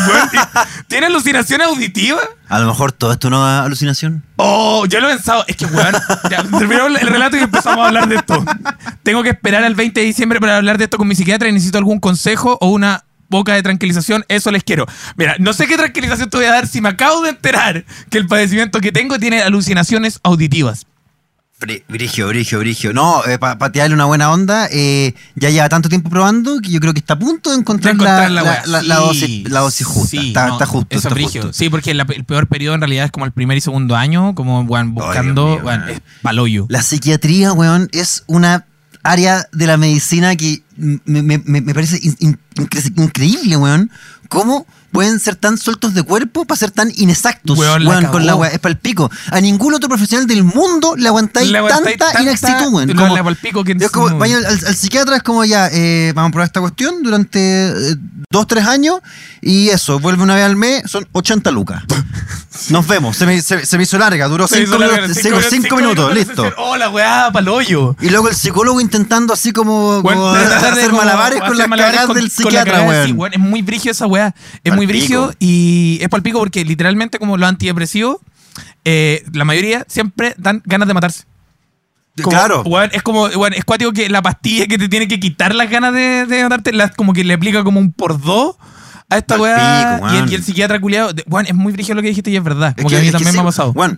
weón, 0.08 0.30
tiene 0.88 1.08
alucinaciones 1.08 1.68
auditivas. 1.68 2.24
A 2.48 2.60
lo 2.60 2.68
mejor 2.68 2.92
todo 2.92 3.12
esto 3.14 3.30
no 3.30 3.46
es 3.46 3.66
alucinación. 3.66 4.24
Oh, 4.38 4.86
yo 4.86 5.00
lo 5.00 5.10
he 5.10 5.14
pensado. 5.14 5.44
Es 5.48 5.56
que, 5.56 5.66
weón, 5.66 5.96
terminamos 6.58 7.02
el 7.02 7.08
relato 7.08 7.38
y 7.38 7.42
empezamos 7.42 7.80
a 7.80 7.88
hablar 7.88 8.08
de 8.08 8.16
esto. 8.16 8.44
Tengo 9.04 9.24
que 9.24 9.30
esperar 9.30 9.64
al 9.64 9.76
20 9.76 10.00
de 10.00 10.06
diciembre 10.06 10.40
para 10.40 10.58
hablar 10.58 10.78
de 10.78 10.86
esto 10.86 10.98
con 10.98 11.08
mi 11.08 11.16
psiquiatra 11.16 11.50
y 11.50 11.52
necesito 11.52 11.78
algún 11.78 12.00
consejo 12.00 12.58
o 12.62 12.70
una 12.70 13.04
boca 13.30 13.54
de 13.54 13.64
tranquilización. 13.64 14.26
Eso 14.28 14.52
les 14.52 14.64
quiero. 14.64 14.86
Mira, 15.16 15.36
no 15.40 15.54
sé 15.54 15.68
qué 15.68 15.78
tranquilización 15.78 16.30
te 16.30 16.38
voy 16.38 16.46
a 16.46 16.52
dar 16.52 16.68
si 16.68 16.82
me 16.82 16.90
acabo 16.90 17.22
de 17.22 17.32
enterar 17.32 17.86
que 18.10 18.18
el 18.18 18.28
padecimiento 18.28 18.80
que 18.80 18.92
tengo 18.92 19.20
tiene 19.20 19.42
alucinaciones 19.42 20.20
auditivas. 20.24 20.87
Brigio, 21.60 22.28
brigio, 22.28 22.60
brigio. 22.60 22.94
No, 22.94 23.24
para 23.40 23.58
patearle 23.58 23.96
una 23.96 24.06
buena 24.06 24.32
onda, 24.32 24.68
eh, 24.72 25.16
ya 25.34 25.50
lleva 25.50 25.68
tanto 25.70 25.90
tiempo 25.90 26.08
probando 26.08 26.60
que 26.62 26.70
yo 26.70 26.80
creo 26.80 26.94
que 26.94 27.00
está 27.00 27.16
a 27.16 27.20
punto 27.20 27.50
de 27.50 27.58
encontrar, 27.58 27.96
De 27.96 28.04
encontrar 28.04 28.30
la, 28.30 28.84
la 28.84 28.96
dosis, 28.98 29.50
la 29.50 29.62
dosis 29.62 29.88
justa. 29.88 30.10
sí, 30.10 30.28
está, 30.28 30.48
no, 30.48 30.54
está 30.54 30.68
justo. 30.68 30.96
Eso 30.96 31.08
está 31.10 31.20
justo. 31.20 31.54
Sí, 31.54 31.70
porque 31.72 31.92
el 31.92 32.26
peor 32.26 32.46
periodo 32.46 32.76
en 32.76 32.82
realidad 32.82 33.06
es 33.06 33.12
como 33.12 33.26
el 33.26 33.32
primer 33.32 33.58
y 33.58 33.62
segundo 33.62 33.96
año, 33.96 34.36
como 34.36 34.64
Dios 34.66 34.86
buscando. 34.94 35.60
mío, 35.60 35.72
es 35.90 36.02
paloyo. 36.22 36.68
La 36.70 36.84
psiquiatría, 36.84 37.54
weón, 37.54 37.90
es 37.92 38.24
una 38.28 38.68
área 39.02 39.48
de 39.52 39.66
la 39.66 39.78
medicina 39.78 40.36
que 40.36 40.62
me, 40.78 41.22
me- 41.22 41.42
me- 41.62 41.74
parece 41.74 42.00
in- 42.02 42.16
in- 42.20 42.40
incre- 42.56 42.94
increíble, 43.02 43.58
weón. 43.58 43.92
¿Cómo 44.30 44.66
pueden 44.92 45.20
ser 45.22 45.36
tan 45.36 45.58
sueltos 45.58 45.94
de 45.94 46.04
cuerpo 46.04 46.44
para 46.46 46.58
ser 46.58 46.72
tan 46.72 46.92
inexactos, 46.96 47.58
Weón, 47.58 47.86
weón, 47.88 48.04
la 48.04 48.12
con 48.12 48.26
la 48.26 48.36
weá? 48.36 48.50
Es 48.52 48.60
para 48.60 48.72
el 48.74 48.78
pico. 48.80 49.10
A 49.32 49.40
ningún 49.40 49.74
otro 49.74 49.88
profesional 49.88 50.28
del 50.28 50.44
mundo 50.44 50.96
le 50.98 51.08
aguantáis 51.08 51.50
Le 51.50 51.58
aguantáis 51.60 51.98
tanta, 51.98 52.06
tanta- 52.14 52.22
inexactitud, 52.24 52.74
weón. 52.74 52.94
Como- 52.94 53.16
la 53.16 53.24
palpico 53.24 53.64
que 53.64 53.72
es 53.80 53.90
como, 53.92 54.18
vaya 54.18 54.38
al, 54.38 54.46
al 54.46 54.76
psiquiatra 54.76 55.16
es 55.18 55.24
como 55.24 55.46
ya, 55.46 55.70
eh, 55.72 56.12
vamos 56.14 56.30
a 56.30 56.32
probar 56.32 56.48
esta 56.48 56.60
cuestión 56.60 57.04
durante 57.04 57.40
eh, 57.70 57.96
dos, 58.30 58.48
tres 58.48 58.66
años 58.66 59.00
y 59.42 59.70
eso, 59.70 60.00
vuelve 60.00 60.24
una 60.24 60.36
vez 60.36 60.44
al 60.46 60.58
mes, 60.58 60.84
son 60.88 61.08
80 61.14 61.52
lucas. 61.52 61.84
Nos 62.70 62.88
vemos, 62.88 63.16
se 63.16 63.26
me, 63.28 63.40
se- 63.42 63.66
se 63.66 63.78
me 63.78 63.84
hizo 63.84 63.98
larga, 64.00 64.28
duró 64.28 64.48
Se 64.48 64.56
5 64.56 64.68
hizo 64.68 64.80
larga, 64.80 64.96
minutos, 65.04 65.24
cinco 65.24 65.38
cinco- 65.42 65.62
cinco 65.62 65.76
minutos, 65.78 66.04
para 66.06 66.16
listo. 66.16 66.42
hacer, 66.42 66.56
Oh, 66.58 66.76
la 66.76 66.90
weá, 66.90 67.32
paloyo. 67.32 67.96
Y 68.02 68.10
luego 68.10 68.28
el 68.30 68.36
psicólogo 68.36 68.82
intentando 68.82 69.32
así 69.34 69.52
como 69.54 70.02
de 70.76 70.82
hacer 70.82 70.90
como 70.92 71.02
malabares 71.04 71.40
con 71.40 71.48
hacer 71.48 71.58
las 71.58 71.68
malabares 71.70 71.96
cagadas 72.00 72.08
con- 72.08 72.16
del 72.16 72.24
la 72.26 72.30
psiquiatra, 72.30 72.82
weón. 72.84 73.06
sí, 73.08 73.12
weón, 73.14 73.34
Es 73.34 73.40
muy 73.40 73.62
brigio 73.62 73.92
esa 73.92 74.08
weá. 74.08 74.34
Es 74.64 74.74
muy 74.76 74.86
brigio 74.86 75.34
y 75.40 76.00
es 76.02 76.10
palpico 76.10 76.40
porque 76.40 76.64
literalmente 76.66 77.20
como 77.20 77.38
los 77.38 77.48
antidepresivos, 77.50 78.18
eh, 78.86 79.24
la 79.34 79.46
mayoría 79.46 79.86
siempre 79.88 80.34
dan 80.38 80.62
ganas 80.66 80.88
de 80.88 80.94
matarse. 80.94 81.24
Como, 82.22 82.30
claro. 82.30 82.62
weón, 82.64 82.90
es 82.94 83.04
como, 83.04 83.26
weón, 83.28 83.54
es 83.54 83.64
cuático 83.64 83.92
que 83.92 84.10
la 84.10 84.22
pastilla 84.24 84.66
que 84.66 84.78
te 84.80 84.90
tiene 84.90 85.08
que 85.08 85.20
quitar 85.20 85.54
las 85.54 85.70
ganas 85.70 85.94
de, 85.94 86.26
de 86.26 86.44
matarte, 86.44 86.74
las- 86.74 86.92
como 86.96 87.14
que 87.14 87.24
le 87.24 87.34
aplica 87.36 87.64
como 87.64 87.80
un 87.80 87.92
por 87.92 88.20
dos 88.20 88.56
a 89.10 89.18
esta 89.18 89.38
weá. 89.40 89.56
Y 89.58 89.96
el, 89.96 90.02
weón. 90.14 90.32
y 90.32 90.36
el 90.36 90.44
psiquiatra 90.44 90.80
culiado, 90.80 91.12
weón, 91.28 91.46
es 91.46 91.54
muy 91.54 91.74
brigio 91.74 91.94
lo 91.94 92.02
que 92.02 92.08
dijiste 92.08 92.32
y 92.32 92.36
es 92.38 92.44
verdad. 92.44 92.70
Es 92.70 92.78
Como 92.78 92.90
que, 92.90 92.98
a 92.98 93.02
mí 93.02 93.12
también 93.12 93.32
sí, 93.34 93.38
me 93.38 93.42
ha 93.42 93.46
pasado. 93.46 93.72
Bueno, 93.74 93.98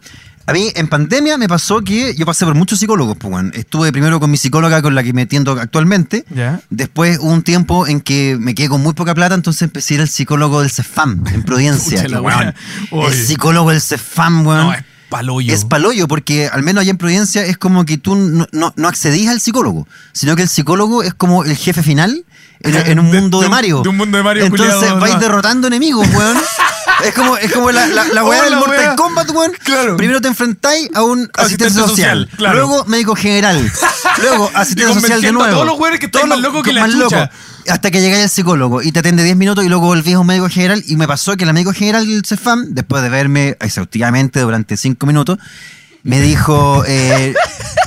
a 0.49 0.53
mí 0.53 0.71
en 0.75 0.87
pandemia 0.87 1.37
me 1.37 1.47
pasó 1.47 1.81
que 1.81 2.15
yo 2.15 2.25
pasé 2.25 2.45
por 2.45 2.55
muchos 2.55 2.79
psicólogos, 2.79 3.17
pues, 3.17 3.33
weón. 3.33 3.51
Estuve 3.55 3.91
primero 3.91 4.19
con 4.19 4.31
mi 4.31 4.37
psicóloga 4.37 4.81
con 4.81 4.95
la 4.95 5.03
que 5.03 5.13
me 5.13 5.21
atiendo 5.23 5.51
actualmente. 5.53 6.25
Ya. 6.33 6.59
Después 6.69 7.19
hubo 7.19 7.31
un 7.31 7.43
tiempo 7.43 7.87
en 7.87 8.01
que 8.01 8.37
me 8.39 8.55
quedé 8.55 8.69
con 8.69 8.81
muy 8.81 8.93
poca 8.93 9.13
plata, 9.15 9.35
entonces 9.35 9.61
empecé 9.61 9.93
a 9.93 9.95
ir 9.95 10.01
al 10.01 10.09
psicólogo 10.09 10.61
del 10.61 10.71
CEFAM 10.71 11.23
en 11.33 11.43
Providencia. 11.43 12.03
Que, 12.03 12.15
weá. 12.17 12.53
el 12.91 13.13
psicólogo 13.13 13.69
del 13.71 13.81
CEFAM, 13.81 14.45
weón. 14.45 14.67
No, 14.67 14.73
es 14.73 14.83
paloyo. 15.09 15.53
Es 15.53 15.65
paloyo, 15.65 16.07
porque 16.07 16.47
al 16.47 16.63
menos 16.63 16.81
allá 16.81 16.91
en 16.91 16.97
Providencia 16.97 17.43
es 17.45 17.57
como 17.57 17.85
que 17.85 17.97
tú 17.97 18.15
no, 18.15 18.47
no, 18.51 18.73
no 18.75 18.87
accedís 18.87 19.27
al 19.27 19.39
psicólogo, 19.39 19.87
sino 20.13 20.35
que 20.35 20.43
el 20.43 20.49
psicólogo 20.49 21.03
es 21.03 21.13
como 21.13 21.43
el 21.43 21.55
jefe 21.55 21.81
final 21.83 22.25
en, 22.61 22.75
en 22.75 22.99
un 22.99 23.05
mundo 23.11 23.39
de 23.39 23.43
de, 23.43 23.47
un- 23.47 23.51
Mario. 23.51 23.81
de 23.81 23.89
un 23.89 23.97
mundo 23.97 24.17
de 24.17 24.23
Mario 24.23 24.45
Entonces 24.45 24.75
culiado, 24.75 24.99
vais 24.99 25.13
no. 25.15 25.19
derrotando 25.19 25.67
enemigos, 25.67 26.07
weón. 26.13 26.37
Es 27.05 27.13
como, 27.13 27.37
es 27.37 27.51
como 27.51 27.71
la, 27.71 27.87
la, 27.87 28.05
la 28.05 28.23
weá 28.23 28.39
Oh, 28.41 28.43
del 28.43 28.51
la 28.53 28.59
Mortal. 28.59 28.95
Kombat, 28.95 29.29
weón. 29.31 29.51
Claro. 29.63 29.95
Primero 29.97 30.19
te 30.21 30.27
enfrentáis 30.27 30.89
a 30.93 31.03
un 31.03 31.29
asistente, 31.33 31.65
Asistente 31.65 31.73
social. 31.73 32.19
social, 32.25 32.29
claro. 32.37 32.55
Luego 32.59 32.85
médico 32.85 33.15
general. 33.15 33.71
Luego 34.21 34.51
asistente 34.53 34.93
social 34.93 35.21
de 35.21 35.29
convenciendo 35.29 35.39
a 35.39 35.43
nuevo. 35.47 35.53
todos 35.61 35.65
los 35.67 35.79
weones 35.79 35.99
que 35.99 36.05
están 36.07 36.27
más 36.29 36.39
locos 36.39 36.63
que 36.63 36.73
la 36.73 36.81
más 36.87 36.91
chucha. 36.91 37.31
Hasta 37.69 37.91
que 37.91 38.01
llegáis 38.01 38.23
al 38.23 38.29
psicólogo 38.29 38.81
y 38.81 38.91
te 38.91 38.99
atiende 38.99 39.23
10 39.23 39.37
minutos 39.37 39.63
y 39.63 39.69
luego 39.69 39.85
volvís 39.87 40.15
a 40.15 40.19
un 40.19 40.27
médico 40.27 40.49
general. 40.49 40.83
Y 40.87 40.95
me 40.97 41.07
pasó 41.07 41.37
que 41.37 41.43
el 41.45 41.53
médico 41.53 41.71
general 41.73 42.05
del 42.07 42.25
CEFAM, 42.25 42.73
después 42.73 43.03
de 43.03 43.09
verme 43.09 43.57
exhaustivamente 43.61 44.39
durante 44.41 44.75
5 44.75 45.05
minutos, 45.05 45.37
me 46.03 46.19
dijo, 46.21 46.83
eh, 46.87 47.33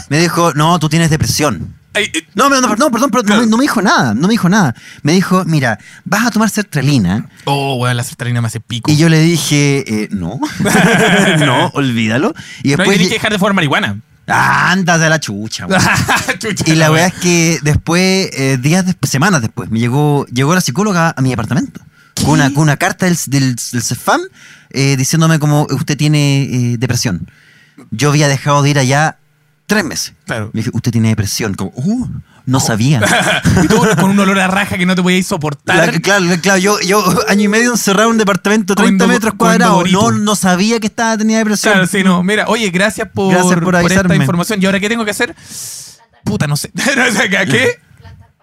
me 0.08 0.20
dijo, 0.20 0.52
no, 0.54 0.78
tú 0.78 0.88
tienes 0.88 1.10
depresión. 1.10 1.74
Ay, 1.94 2.04
eh, 2.14 2.26
No, 2.34 2.48
no, 2.48 2.60
no, 2.60 2.74
no, 2.76 2.90
perdón, 2.90 3.10
perdón, 3.10 3.26
no 3.36 3.40
me- 3.42 3.46
no, 3.46 3.56
me 3.58 3.62
dijo 3.62 3.82
nada, 3.82 4.14
no 4.14 4.26
me 4.28 4.32
dijo 4.32 4.48
nada. 4.48 4.74
Me 5.02 5.12
dijo, 5.12 5.44
mira, 5.44 5.78
vas 6.04 6.26
a 6.26 6.30
tomar 6.30 6.48
sertralina. 6.50 7.28
Oh, 7.44 7.76
weón, 7.76 7.96
la 7.96 8.04
sertralina 8.04 8.40
me 8.40 8.46
hace 8.46 8.60
pico. 8.60 8.90
Y 8.90 8.96
yo 8.96 9.08
le 9.08 9.20
dije, 9.20 9.84
eh, 9.86 10.08
no, 10.10 10.40
no, 11.46 11.66
olvídalo. 11.74 12.34
Y 12.62 12.68
no, 12.68 12.74
y 12.74 12.76
después, 12.76 12.98
que 12.98 13.08
dejar 13.08 13.32
de 13.32 13.38
fumar 13.38 13.54
marihuana. 13.54 14.00
ah, 14.28 14.70
ándate 14.72 15.04
a 15.04 15.08
la 15.08 15.20
chucha. 15.20 15.66
Y 16.66 16.72
la 16.74 16.90
weá. 16.90 17.02
verdad 17.04 17.16
es 17.16 17.22
que 17.22 17.58
después, 17.62 18.30
eh, 18.32 18.58
días 18.60 18.86
después, 18.86 19.10
semanas 19.10 19.42
después, 19.42 19.70
me 19.70 19.78
llegó, 19.78 20.26
llegó 20.26 20.54
la 20.54 20.60
psicóloga 20.60 21.14
a 21.16 21.20
mi 21.22 21.32
apartamento. 21.32 21.80
Con 22.14 22.30
una, 22.34 22.52
con 22.52 22.62
una 22.64 22.76
carta 22.76 23.06
del, 23.06 23.16
del, 23.26 23.56
del 23.56 23.82
CEFAM 23.82 24.20
diciéndome 24.70 25.38
como 25.38 25.66
usted 25.70 25.96
tiene 25.96 26.76
depresión. 26.78 27.26
Yo 27.90 28.10
había 28.10 28.28
dejado 28.28 28.62
de 28.62 28.70
ir 28.70 28.78
allá 28.78 29.16
tres 29.66 29.84
meses. 29.84 30.14
Claro. 30.26 30.50
Me 30.52 30.60
dije, 30.60 30.70
usted 30.72 30.90
tiene 30.92 31.08
depresión. 31.08 31.54
Como, 31.54 31.72
uh, 31.74 32.08
no 32.46 32.60
sabía. 32.60 33.00
Y 33.64 33.68
tú 33.68 33.76
con 34.00 34.10
un 34.10 34.18
olor 34.18 34.38
a 34.40 34.48
raja 34.48 34.76
que 34.76 34.84
no 34.86 34.94
te 34.94 35.02
podías 35.02 35.26
soportar. 35.26 35.92
La- 35.92 36.00
claro, 36.00 36.24
claro, 36.42 36.58
yo, 36.58 36.80
yo 36.80 37.04
año 37.28 37.42
y 37.44 37.48
medio 37.48 37.70
encerrado 37.70 38.08
en 38.08 38.12
un 38.12 38.18
departamento 38.18 38.74
de 38.74 38.82
30 38.82 39.04
Comiendo- 39.04 39.08
metros 39.08 39.34
cuadrados. 39.34 39.90
No, 39.92 40.10
no 40.10 40.34
sabía 40.36 40.80
que 40.80 40.86
estaba, 40.88 41.16
tenía 41.16 41.38
depresión. 41.38 41.72
Claro, 41.72 41.86
sí, 41.86 42.02
no. 42.02 42.22
Mira, 42.22 42.46
oye, 42.48 42.70
gracias 42.70 43.08
por, 43.12 43.32
Gracias 43.32 43.60
por 43.60 43.74
esta 43.76 44.14
información. 44.16 44.60
¿Y 44.62 44.66
ahora 44.66 44.80
qué 44.80 44.88
tengo 44.88 45.04
que 45.04 45.10
hacer? 45.12 45.34
Puta, 46.24 46.46
no 46.46 46.56
sé. 46.56 46.70
¿Qué? 47.50 47.80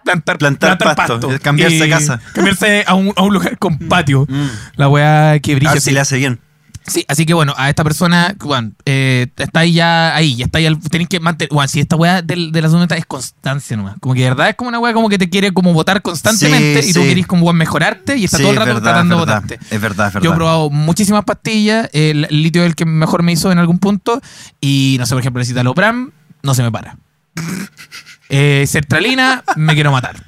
Plantar, 0.02 0.38
Plantar 0.38 0.78
pasto, 0.78 1.30
es 1.30 1.40
cambiarse 1.40 1.76
de 1.78 1.88
casa. 1.88 2.20
Cambiarse 2.32 2.84
a 2.86 2.94
un, 2.94 3.12
a 3.16 3.22
un 3.22 3.34
lugar 3.34 3.58
con 3.58 3.78
patio. 3.78 4.24
Mm. 4.28 4.46
La 4.76 4.88
weá 4.88 5.38
que 5.40 5.52
A 5.52 5.54
brilla. 5.56 5.72
ver 5.72 5.80
si 5.82 5.90
le 5.90 6.00
hace 6.00 6.16
bien. 6.16 6.40
Sí, 6.86 7.04
así 7.08 7.26
que 7.26 7.34
bueno, 7.34 7.54
a 7.56 7.68
esta 7.68 7.84
persona, 7.84 8.34
Juan, 8.40 8.74
eh, 8.86 9.26
está 9.36 9.60
ahí 9.60 9.74
ya, 9.74 10.14
ahí, 10.16 10.34
ya 10.36 10.46
está 10.46 10.58
ahí, 10.58 10.66
al- 10.66 10.78
tenéis 10.80 11.08
que 11.08 11.20
mantener, 11.20 11.50
Juan, 11.52 11.68
si 11.68 11.78
esta 11.78 11.94
weá 11.94 12.22
del- 12.22 12.50
de, 12.52 12.62
la 12.62 12.68
segunda 12.68 12.96
es 12.96 13.04
constancia 13.06 13.76
nomás, 13.76 13.96
como 14.00 14.14
que 14.14 14.22
de 14.22 14.30
verdad 14.30 14.48
es 14.48 14.54
como 14.56 14.68
una 14.68 14.78
weá 14.78 14.92
como 14.94 15.08
que 15.08 15.18
te 15.18 15.28
quiere 15.28 15.52
como 15.52 15.72
votar 15.72 16.02
constantemente 16.02 16.82
Sí, 16.82 16.90
y 16.90 16.92
tú 16.94 17.02
sí. 17.02 17.08
querís 17.08 17.26
como 17.26 17.44
weón, 17.44 17.56
mejorarte 17.56 18.16
y 18.16 18.24
está 18.24 18.38
Sí, 18.38 18.42
todo 18.42 18.52
el 18.52 18.58
rato 18.58 18.68
verdad, 18.74 18.82
tratando 18.82 19.14
de 19.14 19.20
votarte. 19.20 19.54
Es 19.70 19.80
verdad, 19.80 20.08
es 20.08 20.14
verdad. 20.14 20.22
Yo 20.24 20.32
he 20.32 20.36
probado 20.36 20.70
muchísimas 20.70 21.24
pastillas, 21.24 21.88
el, 21.92 22.26
el 22.30 22.42
litio 22.42 22.62
es 22.62 22.68
el 22.70 22.74
que 22.74 22.86
mejor 22.86 23.22
me 23.22 23.32
hizo 23.32 23.52
en 23.52 23.58
algún 23.58 23.78
punto 23.78 24.20
y 24.60 24.96
no 24.98 25.06
sé, 25.06 25.14
por 25.14 25.20
ejemplo, 25.20 25.40
el 25.42 25.46
citalopram 25.46 26.10
no 26.42 26.54
se 26.54 26.62
me 26.62 26.72
para. 26.72 26.96
Eh, 28.32 28.64
sertralina, 28.68 29.42
me 29.56 29.74
quiero 29.74 29.90
matar. 29.90 30.24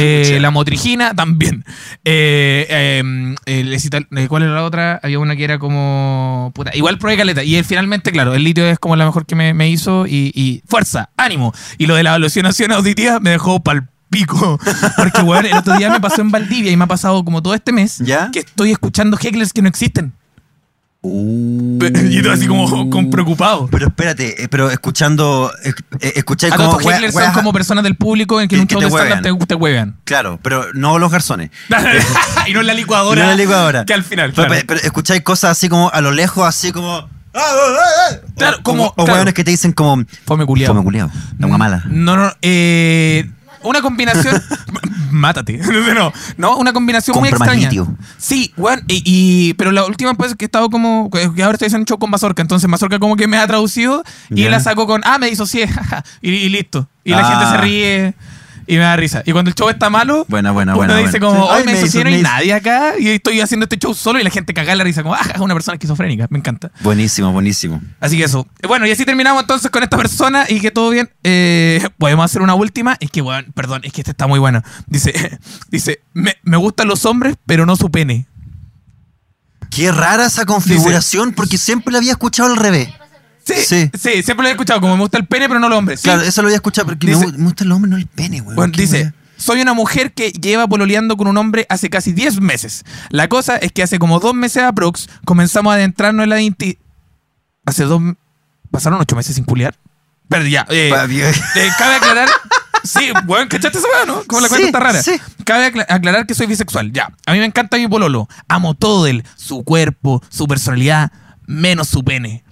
Eh, 0.00 0.38
la 0.40 0.50
motrigina 0.50 1.14
también. 1.14 1.64
Eh, 2.04 3.02
eh, 3.46 3.78
cital- 3.78 4.06
eh, 4.16 4.26
¿Cuál 4.28 4.42
era 4.44 4.52
la 4.54 4.64
otra? 4.64 5.00
Había 5.02 5.18
una 5.18 5.36
que 5.36 5.44
era 5.44 5.58
como. 5.58 6.52
Puta, 6.54 6.70
igual 6.74 6.98
probé 6.98 7.16
caleta. 7.16 7.42
Y 7.44 7.56
eh, 7.56 7.64
finalmente, 7.64 8.12
claro, 8.12 8.34
el 8.34 8.44
litio 8.44 8.66
es 8.66 8.78
como 8.78 8.96
la 8.96 9.04
mejor 9.04 9.26
que 9.26 9.34
me, 9.34 9.54
me 9.54 9.68
hizo. 9.70 10.06
Y, 10.06 10.32
y 10.34 10.62
fuerza, 10.66 11.10
ánimo. 11.16 11.52
Y 11.78 11.86
lo 11.86 11.94
de 11.94 12.02
la 12.02 12.14
alucinación 12.14 12.72
auditiva 12.72 13.20
me 13.20 13.30
dejó 13.30 13.62
pal 13.62 13.88
pico. 14.10 14.58
Porque, 14.96 15.22
weón, 15.22 15.46
el 15.46 15.54
otro 15.54 15.76
día 15.76 15.90
me 15.90 16.00
pasó 16.00 16.20
en 16.20 16.30
Valdivia 16.30 16.72
y 16.72 16.76
me 16.76 16.84
ha 16.84 16.88
pasado 16.88 17.24
como 17.24 17.42
todo 17.42 17.54
este 17.54 17.72
mes 17.72 17.98
¿Ya? 17.98 18.30
que 18.32 18.40
estoy 18.40 18.72
escuchando 18.72 19.16
hecklers 19.16 19.52
que 19.52 19.62
no 19.62 19.68
existen. 19.68 20.12
Uh. 21.02 21.78
Y 22.10 22.20
todo 22.22 22.32
así 22.34 22.46
como, 22.46 22.90
como 22.90 23.08
preocupado. 23.10 23.68
Pero 23.70 23.86
espérate, 23.86 24.42
eh, 24.44 24.48
pero 24.48 24.70
escuchando. 24.70 25.50
eh, 25.64 25.72
escucháis 26.16 26.52
como. 26.54 26.78
estos 26.78 26.84
wea- 26.84 27.10
son 27.10 27.32
como 27.32 27.52
personas 27.54 27.84
del 27.84 27.94
público 27.96 28.38
en 28.40 28.48
que 28.48 28.56
en 28.56 28.62
un 28.62 28.66
show 28.66 28.80
te 28.80 28.86
de 28.86 28.92
huevean. 28.92 29.22
te, 29.22 29.34
te 29.46 29.54
huevean. 29.54 29.96
Claro, 30.04 30.38
pero 30.42 30.66
no 30.74 30.98
los 30.98 31.10
garzones. 31.10 31.50
y 32.46 32.52
no 32.52 32.60
en 32.60 32.66
la 32.66 32.74
licuadora. 32.74 33.16
No 33.24 33.30
en 33.30 33.36
la 33.38 33.42
licuadora. 33.42 33.84
Que 33.86 33.94
al 33.94 34.04
final. 34.04 34.32
Pero, 34.36 34.48
claro. 34.48 34.64
pero 34.66 34.80
escucháis 34.80 35.22
cosas 35.22 35.52
así 35.52 35.68
como 35.70 35.90
a 35.90 36.00
lo 36.02 36.10
lejos, 36.12 36.46
así 36.46 36.70
como. 36.70 36.96
"Ah, 36.96 37.08
ah, 37.34 37.40
ah, 37.40 37.84
ah". 38.12 38.16
Claro, 38.36 38.56
O- 38.58 38.62
como- 38.62 38.86
O, 38.88 38.94
claro. 38.96 39.12
hueones 39.14 39.32
que 39.34 39.42
te 39.44 39.50
dicen 39.52 39.72
como. 39.72 40.04
Fome 40.26 40.44
culiao. 40.44 40.74
Fome 40.74 40.84
culiao. 40.84 41.10
La 41.38 41.46
mala. 41.48 41.82
No, 41.88 42.16
no, 42.16 42.30
eh, 42.42 43.30
una 43.62 43.80
combinación. 43.82 44.42
Mátate. 45.10 45.60
No, 45.94 46.12
no, 46.36 46.56
una 46.56 46.72
combinación 46.72 47.18
muy 47.18 47.30
Compra 47.30 47.46
extraña. 47.52 47.68
litio. 47.68 47.96
Sí, 48.16 48.52
weón. 48.56 48.82
Y, 48.88 49.02
y- 49.04 49.54
pero 49.54 49.72
la 49.72 49.84
última 49.84 50.12
vez 50.14 50.34
que 50.36 50.44
he 50.44 50.46
estado 50.46 50.70
como. 50.70 51.10
Que 51.10 51.24
ahora 51.42 51.52
estoy 51.54 51.66
haciendo 51.66 51.78
un 51.82 51.86
show 51.86 51.98
con 51.98 52.10
Mazorca. 52.10 52.42
Entonces 52.42 52.68
Mazorca 52.70 52.98
como 52.98 53.16
que 53.16 53.26
me 53.26 53.36
ha 53.36 53.46
traducido 53.46 54.04
y 54.30 54.44
él 54.44 54.50
la 54.52 54.60
sacó 54.60 54.86
con. 54.86 55.02
Ah, 55.04 55.18
me 55.18 55.28
disocié. 55.28 55.66
jaja", 55.68 56.04
y, 56.22 56.30
y 56.30 56.48
listo. 56.48 56.88
Y 57.04 57.10
la 57.10 57.20
Ah. 57.20 57.30
gente 57.30 57.46
se 57.50 57.56
ríe. 57.58 58.14
Y 58.70 58.74
me 58.76 58.84
da 58.84 58.94
risa. 58.94 59.22
Y 59.26 59.32
cuando 59.32 59.48
el 59.48 59.56
show 59.56 59.68
está 59.68 59.90
malo, 59.90 60.24
Buena, 60.28 60.52
buena, 60.52 60.72
uno 60.76 60.86
buena. 60.86 60.96
dice 60.98 61.18
buena. 61.18 61.26
como, 61.26 61.46
hoy 61.46 61.58
Ay, 61.58 61.64
me 61.64 61.72
hizo- 61.72 61.98
no 61.98 62.06
hay 62.08 62.12
me 62.12 62.20
hizo- 62.20 62.22
nadie 62.22 62.54
acá. 62.54 62.92
Y 63.00 63.08
estoy 63.08 63.40
haciendo 63.40 63.64
este 63.64 63.78
show 63.78 63.92
solo 63.94 64.20
y 64.20 64.22
la 64.22 64.30
gente 64.30 64.54
caga 64.54 64.74
la 64.76 64.84
risa. 64.84 65.02
Como, 65.02 65.14
ah, 65.16 65.20
es 65.34 65.40
una 65.40 65.54
persona 65.54 65.74
esquizofrénica. 65.74 66.28
Me 66.30 66.38
encanta. 66.38 66.70
Buenísimo, 66.82 67.32
buenísimo. 67.32 67.82
Así 67.98 68.16
que 68.16 68.22
eso. 68.24 68.46
Bueno, 68.68 68.86
y 68.86 68.92
así 68.92 69.04
terminamos 69.04 69.42
entonces 69.42 69.70
con 69.72 69.82
esta 69.82 69.96
persona 69.96 70.44
y 70.48 70.60
que 70.60 70.70
todo 70.70 70.90
bien. 70.90 71.10
Eh, 71.24 71.84
podemos 71.98 72.24
hacer 72.24 72.42
una 72.42 72.54
última. 72.54 72.96
Es 73.00 73.10
que, 73.10 73.22
bueno, 73.22 73.48
perdón, 73.54 73.80
es 73.82 73.92
que 73.92 74.02
esta 74.02 74.12
está 74.12 74.28
muy 74.28 74.38
buena. 74.38 74.62
Dice, 74.86 75.12
dice, 75.70 76.00
me, 76.14 76.36
me 76.44 76.56
gustan 76.56 76.86
los 76.86 77.04
hombres, 77.06 77.34
pero 77.46 77.66
no 77.66 77.74
su 77.74 77.90
pene. 77.90 78.26
Qué 79.70 79.90
rara 79.92 80.26
esa 80.26 80.44
configuración, 80.46 81.32
porque 81.32 81.58
siempre 81.58 81.92
la 81.92 81.98
había 81.98 82.12
escuchado 82.12 82.50
al 82.52 82.56
revés. 82.56 82.88
Sí, 83.44 83.54
Sí. 83.66 83.90
sí, 83.98 84.22
siempre 84.22 84.42
lo 84.44 84.48
he 84.48 84.52
escuchado. 84.52 84.80
Como 84.80 84.96
me 84.96 85.02
gusta 85.02 85.18
el 85.18 85.26
pene, 85.26 85.48
pero 85.48 85.60
no 85.60 85.68
los 85.68 85.78
hombres. 85.78 86.02
Claro, 86.02 86.22
eso 86.22 86.42
lo 86.42 86.48
había 86.48 86.56
escuchado, 86.56 86.86
porque 86.86 87.06
me, 87.06 87.14
Dice- 87.14 87.26
gu- 87.26 87.36
me 87.36 87.44
gusta 87.44 87.64
el 87.64 87.72
hombre, 87.72 87.90
no 87.90 87.96
el 87.96 88.06
pene, 88.06 88.40
weón. 88.40 88.54
Bueno, 88.56 88.72
dice, 88.76 89.02
wea. 89.02 89.14
soy 89.36 89.60
una 89.62 89.72
mujer 89.74 90.12
que 90.12 90.30
lleva 90.30 90.66
pololeando 90.68 91.16
con 91.16 91.26
un 91.26 91.36
hombre 91.36 91.66
hace 91.68 91.90
casi 91.90 92.12
10 92.12 92.40
meses. 92.40 92.84
La 93.10 93.28
cosa 93.28 93.56
es 93.56 93.72
que 93.72 93.82
hace 93.82 93.98
como 93.98 94.20
dos 94.20 94.34
meses 94.34 94.62
aprox 94.62 95.08
comenzamos 95.24 95.72
a 95.72 95.74
adentrarnos 95.76 96.24
en 96.24 96.30
la 96.30 96.40
inti... 96.40 96.78
Hace 97.66 97.84
dos... 97.84 98.00
¿Pasaron 98.70 99.00
ocho 99.00 99.16
meses 99.16 99.34
sin 99.34 99.44
culiar? 99.44 99.74
Pero 100.28 100.46
ya, 100.46 100.64
eh, 100.70 100.92
eh, 101.56 101.68
cabe 101.78 101.94
aclarar... 101.96 102.28
Sí, 102.82 103.10
weón, 103.26 103.46
¿cachaste 103.48 103.76
esa 103.76 103.86
weá, 103.94 104.06
no? 104.06 104.24
Como 104.26 104.40
la 104.40 104.48
Sí, 104.48 104.54
cuenta 104.54 104.66
está 104.68 104.80
rara. 104.80 105.02
sí. 105.02 105.12
Cabe 105.44 105.66
acla- 105.66 105.84
aclarar 105.86 106.26
que 106.26 106.34
soy 106.34 106.46
bisexual, 106.46 106.90
ya. 106.92 107.10
A 107.26 107.32
mí 107.34 107.38
me 107.38 107.44
encanta 107.44 107.76
mi 107.76 107.86
pololo. 107.88 108.26
Amo 108.48 108.72
todo 108.72 109.06
él. 109.06 109.22
Su 109.36 109.64
cuerpo, 109.64 110.22
su 110.30 110.46
personalidad, 110.46 111.12
menos 111.46 111.88
su 111.88 112.02
pene. 112.02 112.42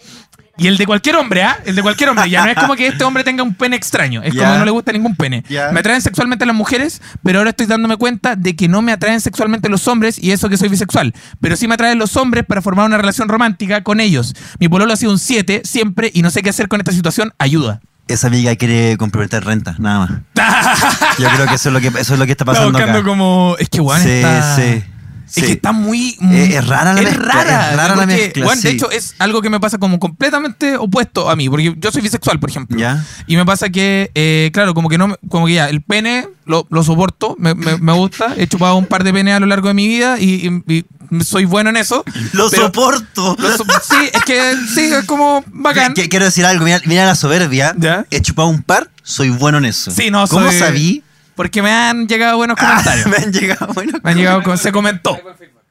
Y 0.58 0.66
el 0.66 0.76
de 0.76 0.86
cualquier 0.86 1.16
hombre, 1.16 1.42
¿ah? 1.42 1.56
El 1.64 1.76
de 1.76 1.82
cualquier 1.82 2.10
hombre. 2.10 2.28
Ya 2.28 2.44
no 2.44 2.50
es 2.50 2.56
como 2.58 2.74
que 2.76 2.88
este 2.88 3.04
hombre 3.04 3.24
tenga 3.24 3.42
un 3.42 3.54
pene 3.54 3.76
extraño. 3.76 4.22
Es 4.22 4.30
como 4.30 4.42
Ya. 4.42 4.52
que 4.52 4.58
no 4.58 4.64
le 4.64 4.70
gusta 4.70 4.92
ningún 4.92 5.14
pene. 5.16 5.44
Me 5.72 5.80
atraen 5.80 6.02
sexualmente 6.02 6.44
las 6.46 6.54
mujeres, 6.56 7.00
pero 7.22 7.38
ahora 7.38 7.50
estoy 7.50 7.66
dándome 7.66 7.96
cuenta 7.96 8.36
de 8.36 8.56
que 8.56 8.68
no 8.68 8.82
me 8.82 8.92
atraen 8.92 9.20
sexualmente 9.20 9.68
los 9.68 9.86
hombres 9.88 10.18
y 10.22 10.32
eso 10.32 10.48
que 10.48 10.56
soy 10.56 10.68
bisexual. 10.68 11.14
Pero 11.40 11.56
sí 11.56 11.68
me 11.68 11.74
atraen 11.74 11.98
los 11.98 12.16
hombres 12.16 12.44
para 12.44 12.60
formar 12.62 12.86
una 12.86 12.98
relación 12.98 13.28
romántica 13.28 13.82
con 13.82 14.00
ellos. 14.00 14.34
Mi 14.58 14.68
pololo 14.68 14.92
ha 14.92 14.96
sido 14.96 15.12
un 15.12 15.18
7 15.18 15.62
siempre 15.64 16.10
y 16.12 16.22
no 16.22 16.30
sé 16.30 16.42
qué 16.42 16.50
hacer 16.50 16.68
con 16.68 16.80
esta 16.80 16.92
situación. 16.92 17.32
Ayuda. 17.38 17.80
Esa 18.08 18.26
amiga 18.28 18.56
quiere 18.56 18.96
comprometer 18.96 19.44
renta, 19.44 19.74
nada 19.78 19.98
más. 19.98 20.10
Yo 21.18 21.28
creo 21.28 21.46
que 21.46 21.54
eso 21.56 21.68
es 21.68 21.72
lo 21.74 21.80
que, 21.80 21.88
eso 21.88 22.14
es 22.14 22.18
lo 22.18 22.24
que 22.26 22.32
está 22.32 22.44
Está 22.44 22.46
pasando 22.46 22.70
buscando 22.70 22.98
acá. 23.00 23.06
como... 23.06 23.54
Es 23.58 23.68
que, 23.68 23.80
weón, 23.80 24.02
Sí, 24.02 24.08
está... 24.08 24.56
sí. 24.56 24.82
Es 25.28 25.34
sí. 25.34 25.42
que 25.42 25.52
está 25.52 25.72
muy... 25.72 26.16
Eh, 26.32 26.54
es 26.56 26.66
rara 26.66 26.94
la 26.94 27.00
es 27.02 27.06
mezcla, 27.10 27.32
Rara, 27.32 27.70
es 27.70 27.76
rara 27.76 27.88
la 27.96 28.02
porque, 28.02 28.16
mezcla, 28.16 28.46
weón, 28.46 28.60
De 28.60 28.70
sí. 28.70 28.76
hecho, 28.76 28.90
es 28.90 29.14
algo 29.18 29.42
que 29.42 29.50
me 29.50 29.60
pasa 29.60 29.78
como 29.78 29.98
completamente 29.98 30.76
opuesto 30.76 31.28
a 31.30 31.36
mí. 31.36 31.48
Porque 31.50 31.74
yo 31.78 31.92
soy 31.92 32.00
bisexual, 32.02 32.40
por 32.40 32.48
ejemplo. 32.50 32.78
¿Ya? 32.78 33.04
Y 33.26 33.36
me 33.36 33.44
pasa 33.44 33.68
que, 33.68 34.10
eh, 34.14 34.50
claro, 34.52 34.72
como 34.74 34.88
que 34.88 34.96
no, 34.98 35.14
como 35.28 35.46
que 35.46 35.54
ya, 35.54 35.68
el 35.68 35.82
pene 35.82 36.26
lo, 36.46 36.66
lo 36.70 36.82
soporto, 36.82 37.36
me, 37.38 37.54
me- 37.54 37.76
me 37.78 37.92
gusta. 37.92 38.34
He 38.36 38.46
chupado 38.46 38.76
un 38.76 38.86
par 38.86 39.04
de 39.04 39.12
penes 39.12 39.34
a 39.34 39.40
lo 39.40 39.46
largo 39.46 39.68
de 39.68 39.74
mi 39.74 39.86
vida 39.86 40.18
y, 40.18 40.48
y- 40.66 40.84
y 41.12 41.24
soy 41.24 41.44
bueno 41.44 41.70
en 41.70 41.76
eso. 41.76 42.04
¡Lo 42.32 42.48
soporto! 42.50 43.36
Lo 43.38 43.56
so- 43.56 43.64
sí, 43.82 43.96
es 44.12 44.22
que 44.24 44.54
sí, 44.74 44.92
es 44.92 45.04
como 45.04 45.44
bacán. 45.52 45.94
Qu- 45.94 46.08
Quiero 46.08 46.24
decir 46.24 46.44
algo, 46.46 46.64
mira, 46.64 46.80
mira 46.86 47.04
la 47.06 47.14
soberbia. 47.14 47.74
¿Ya? 47.78 48.06
He 48.10 48.20
chupado 48.22 48.48
un 48.48 48.62
par, 48.62 48.90
soy 49.02 49.28
bueno 49.30 49.58
en 49.58 49.66
eso. 49.66 49.90
Sí, 49.90 50.10
no, 50.10 50.26
¿Cómo 50.26 50.48
soy- 50.50 50.58
sabí? 50.58 51.02
Porque 51.38 51.62
me 51.62 51.70
han 51.70 52.06
llegado 52.08 52.36
buenos 52.36 52.56
Ah, 52.60 52.68
comentarios. 52.82 53.06
me 53.10 53.16
han 53.16 53.32
llegado 53.32 53.72
buenos 53.72 54.02
Me 54.02 54.10
han 54.10 54.16
llegado, 54.18 54.42
con- 54.42 54.58
se 54.58 54.72
comentó. 54.72 55.16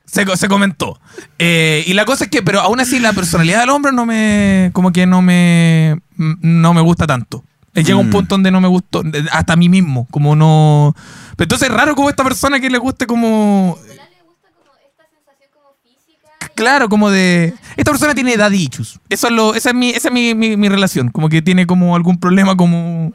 Se, 0.06 0.26
se 0.38 0.48
comentó. 0.48 0.98
Eh, 1.38 1.84
y 1.86 1.94
la 1.94 2.06
cosa 2.06 2.24
es 2.24 2.30
que, 2.30 2.42
pero 2.42 2.62
aún 2.62 2.80
así 2.80 2.98
la 3.02 3.12
personalidad 3.12 3.60
del 3.60 3.70
hombre 3.72 3.92
no 3.92 4.06
me, 4.06 4.70
como 4.72 4.94
que 4.94 5.06
no 5.06 5.22
me, 5.22 6.00
no 6.16 6.74
me 6.74 6.80
gusta 6.80 7.06
tanto. 7.06 7.44
Eh, 7.76 7.84
Llega 7.84 7.98
un 8.00 8.08
Mm. 8.08 8.12
punto 8.12 8.36
donde 8.36 8.50
no 8.50 8.62
me 8.62 8.70
gustó, 8.70 9.04
hasta 9.34 9.54
a 9.54 9.56
mí 9.58 9.68
mismo, 9.68 10.08
como 10.10 10.36
no... 10.38 10.96
Pero 11.36 11.44
entonces 11.46 11.68
es 11.70 11.76
raro 11.76 11.94
como 11.96 12.10
esta 12.10 12.24
persona 12.24 12.60
que 12.62 12.70
le 12.70 12.78
guste 12.78 13.06
como... 13.06 13.78
Le 13.86 13.94
gusta 14.24 14.48
como 14.58 14.72
esta 14.88 15.04
sensación 15.14 15.50
como 15.54 15.76
física. 15.84 16.30
y- 16.50 16.56
Claro, 16.56 16.88
como 16.88 17.10
de... 17.12 17.54
Esta 17.76 17.92
persona 17.92 18.16
tiene 18.16 18.38
daddy 18.38 18.64
issues. 18.72 19.00
Eso 19.10 19.28
es 19.28 19.34
lo, 19.34 19.54
esa 19.56 19.70
es, 19.72 19.76
mi, 19.76 19.90
esa 19.90 20.08
es 20.08 20.14
mi, 20.14 20.34
mi- 20.34 20.56
mi 20.56 20.70
relación. 20.70 21.10
Como 21.10 21.28
que 21.28 21.42
tiene 21.42 21.68
como 21.68 21.96
algún 21.98 22.18
problema 22.18 22.56
como 22.56 23.12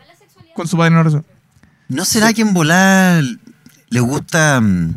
con 0.54 0.68
su 0.68 0.76
padre 0.76 0.90
no 0.90 1.02
razón. 1.02 1.24
¿No 1.92 2.04
será 2.04 2.32
que 2.32 2.42
en 2.42 2.54
volar 2.54 3.22
le 3.90 4.00
gusta 4.00 4.60
mm, 4.60 4.94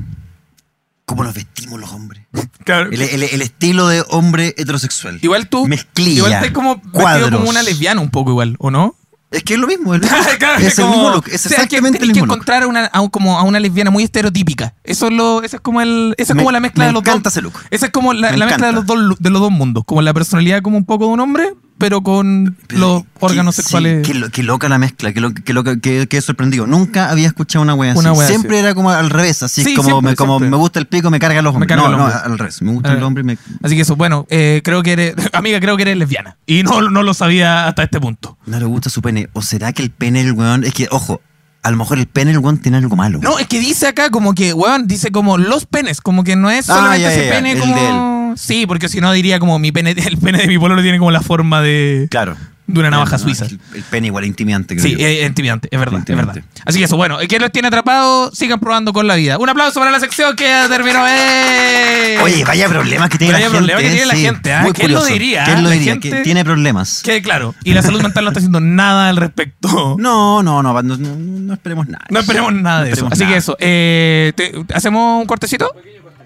cómo 1.05 1.23
nos 1.23 1.33
vestimos 1.33 1.79
los 1.79 1.91
hombres? 1.91 2.23
Claro. 2.63 2.89
El, 2.91 3.01
el- 3.01 3.23
el 3.23 3.41
estilo 3.41 3.87
de 3.87 4.03
hombre 4.09 4.53
heterosexual. 4.57 5.19
Igual 5.21 5.47
tú... 5.49 5.67
Mezclilla, 5.67 6.17
Igual 6.17 6.33
estás 6.33 6.51
como 6.51 6.75
vestido 6.75 6.91
cuadros. 6.93 7.31
como 7.31 7.49
una 7.49 7.63
lesbiana 7.63 8.01
un 8.01 8.09
poco 8.09 8.31
igual, 8.31 8.55
¿o 8.59 8.71
no? 8.71 8.95
Es 9.31 9.43
que 9.43 9.55
es 9.55 9.59
lo 9.59 9.67
mismo. 9.67 9.93
Es, 9.95 10.01
lo- 10.01 10.07
Claro, 10.39 10.59
es 10.59 10.77
el 10.79 10.85
como- 10.85 10.95
mismo 10.95 11.09
look. 11.11 11.25
Es 11.29 11.45
o 11.45 11.49
sea, 11.49 11.67
que 11.67 11.77
el 11.77 11.83
mismo 11.83 12.23
encontrar 12.23 12.63
a 12.63 12.67
una, 12.67 12.89
a 12.93 13.09
como 13.09 13.37
a 13.37 13.43
una 13.43 13.59
lesbiana 13.59 13.91
muy 13.91 14.03
estereotípica. 14.03 14.73
Eso 14.83 15.07
es 15.07 15.13
lo, 15.13 15.43
esa 15.43 15.57
es 15.57 15.61
como 15.61 15.81
el, 15.81 16.15
esa 16.17 16.31
es 16.31 16.35
Me- 16.37 16.43
como 16.43 16.51
la 16.51 16.59
mezcla 16.61 16.83
me 16.83 16.87
de 16.87 16.93
los 16.93 17.01
encanta 17.01 17.29
dos. 17.29 17.33
ese 17.33 17.41
look. 17.41 17.53
Esa 17.71 17.87
es 17.87 17.91
como 17.91 18.13
la, 18.13 18.31
Me 18.31 18.37
la 18.37 18.45
mezcla 18.45 18.67
de 18.67 18.73
los 18.73 18.85
dos 18.85 19.19
de 19.19 19.29
los 19.29 19.41
dos 19.41 19.51
mundos, 19.51 19.83
como 19.85 20.01
la 20.01 20.13
personalidad 20.13 20.61
como 20.61 20.77
un 20.77 20.85
poco 20.85 21.05
de 21.07 21.11
un 21.11 21.19
hombre, 21.19 21.53
pero 21.77 22.01
con 22.01 22.55
Pero 22.67 22.79
los 22.79 23.01
qué- 23.03 23.07
órganos 23.19 23.55
sí, 23.55 23.61
sexuales. 23.61 24.07
qué, 24.07 24.13
lo- 24.13 24.29
qué 24.29 24.43
loca 24.43 24.69
la 24.69 24.77
mezcla, 24.77 25.11
qué, 25.13 25.21
qué 25.43 25.53
loca, 25.53 25.77
qué, 25.79 26.07
qué 26.07 26.21
sorprendido. 26.21 26.67
Nunca 26.67 27.09
había 27.09 27.27
escuchado 27.27 27.63
una 27.63 27.73
wea 27.73 27.91
así. 27.91 27.99
Una 27.99 28.13
wea 28.13 28.27
siempre 28.27 28.57
así. 28.57 28.65
era 28.65 28.75
como 28.75 28.91
al 28.91 29.09
revés, 29.09 29.43
así 29.43 29.63
Sí, 29.63 29.75
como, 29.75 29.89
siempre, 29.89 30.11
me, 30.11 30.15
como 30.15 30.33
siempre. 30.33 30.49
me 30.51 30.57
gusta 30.57 30.79
el 30.79 30.87
pico, 30.87 31.09
me 31.11 31.19
carga 31.19 31.41
los 31.41 31.53
hombres. 31.53 31.67
carga 31.67 31.89
No, 31.89 31.97
no, 31.97 32.05
al 32.05 32.37
revés. 32.37 32.61
Me 32.61 32.71
gusta 32.71 32.93
el 32.93 33.03
hombre 33.03 33.21
y 33.21 33.25
me. 33.25 33.37
Así 33.63 33.75
que 33.75 33.81
eso, 33.81 33.95
bueno, 33.95 34.25
eh, 34.29 34.61
creo 34.63 34.83
que 34.83 34.93
eres, 34.93 35.15
amiga, 35.33 35.59
creo 35.59 35.75
que 35.75 35.83
eres 35.83 35.97
lesbiana. 35.97 36.37
Y 36.45 36.63
no, 36.63 36.81
no 36.89 37.03
lo 37.03 37.13
sabía 37.13 37.67
hasta 37.67 37.83
este 37.83 37.99
punto. 37.99 38.37
No 38.45 38.57
le 38.59 38.65
gusta 38.65 38.89
su 38.89 39.01
pene. 39.01 39.29
¿O 39.33 39.41
será 39.41 39.73
que 39.73 39.83
el 39.83 39.91
pene 39.91 40.23
del 40.23 40.33
weón. 40.33 40.63
Es 40.63 40.73
que, 40.73 40.87
ojo, 40.91 41.21
a 41.65 41.71
lo 41.71 41.77
mejor 41.77 41.97
el 41.97 42.05
pene 42.05 42.31
del 42.31 42.39
weón 42.41 42.59
tiene 42.59 42.77
algo 42.77 42.95
malo. 42.95 43.17
No, 43.23 43.39
es 43.39 43.47
que 43.47 43.59
dice 43.59 43.87
acá 43.87 44.11
como 44.11 44.35
que, 44.35 44.53
weón, 44.53 44.85
dice 44.85 45.11
como 45.11 45.39
los 45.39 45.65
penes, 45.65 45.99
como 45.99 46.23
que 46.23 46.35
no 46.35 46.51
es 46.51 46.69
Ah, 46.69 46.75
solamente 46.75 47.01
ya, 47.01 47.11
ese 47.11 47.21
ya, 47.21 47.25
ya, 47.25 47.35
pene 47.35 47.51
el 47.53 47.59
como. 47.59 48.33
Sí, 48.37 48.67
porque 48.67 48.87
si 48.87 49.01
no 49.01 49.11
diría 49.11 49.39
como 49.39 49.57
mi 49.57 49.71
pene, 49.71 49.91
el 49.97 50.17
pene 50.19 50.37
de 50.37 50.47
mi 50.47 50.59
pololo 50.59 50.83
tiene 50.83 50.99
como 50.99 51.09
la 51.09 51.21
forma 51.21 51.63
de, 51.63 52.07
Claro. 52.11 52.35
De 52.67 52.79
una 52.79 52.89
navaja 52.89 53.17
suiza. 53.17 53.45
El, 53.45 53.59
el 53.75 53.83
pene 53.83 54.07
igual 54.07 54.25
intimidante, 54.25 54.75
creo 54.75 54.85
Sí, 54.87 54.95
yo. 54.99 55.05
es 55.07 55.27
intimidante, 55.27 55.67
es 55.71 55.79
verdad, 55.79 55.99
Intimidante. 55.99 56.39
es 56.39 56.45
verdad. 56.45 56.63
Así 56.65 56.79
que 56.79 56.85
eso, 56.85 56.97
bueno, 56.97 57.17
¿quién 57.27 57.41
los 57.41 57.51
tiene 57.51 57.67
atrapados? 57.67 58.35
Sigan 58.37 58.59
probando 58.59 58.91
con 58.91 59.05
la 59.07 59.15
vida. 59.15 59.37
Un 59.37 59.49
aplauso 59.49 59.79
para 59.79 59.91
la 59.91 59.99
sección 59.99 60.35
que 60.35 60.45
ya 60.45 60.67
terminó. 60.67 61.05
¡eh! 61.07 62.17
Oye, 62.23 62.43
vaya 62.43 62.67
problemas 62.67 63.09
que 63.09 63.17
tiene 63.17 63.33
Vaya 63.33 63.49
la 63.49 63.51
gente. 63.51 63.57
problema 63.57 63.81
que 63.81 63.89
tiene 63.89 64.05
la 64.07 64.15
sí. 64.15 64.21
gente, 64.21 64.53
¿Quién 64.73 64.93
lo 64.93 65.05
diría, 65.05 65.43
¿Quién 65.43 65.63
lo 65.63 65.69
La 65.69 65.75
diría? 65.75 65.91
gente- 65.93 66.09
Que 66.09 66.15
tiene 66.23 66.43
problemas. 66.43 67.01
Quede 67.03 67.21
claro. 67.21 67.53
Y 67.63 67.73
la 67.75 67.81
salud 67.81 68.01
mental 68.01 68.23
no 68.23 68.29
está 68.31 68.39
haciendo 68.39 68.59
nada 68.59 69.09
al 69.09 69.17
respecto. 69.17 69.95
No, 69.99 70.41
no, 70.43 70.63
no, 70.63 70.73
no, 70.73 70.81
no, 70.81 70.97
no 70.97 71.53
esperemos 71.53 71.87
nada. 71.87 72.05
No 72.09 72.19
esperemos 72.19 72.53
nada 72.53 72.83
de 72.83 72.89
No 72.91 72.95
eso. 72.95 73.07
Así 73.11 73.25
que 73.25 73.35
eso. 73.37 73.55
eh, 73.59 74.33
¿Hacemos 74.73 75.21
un 75.21 75.27
cortecito? 75.27 75.71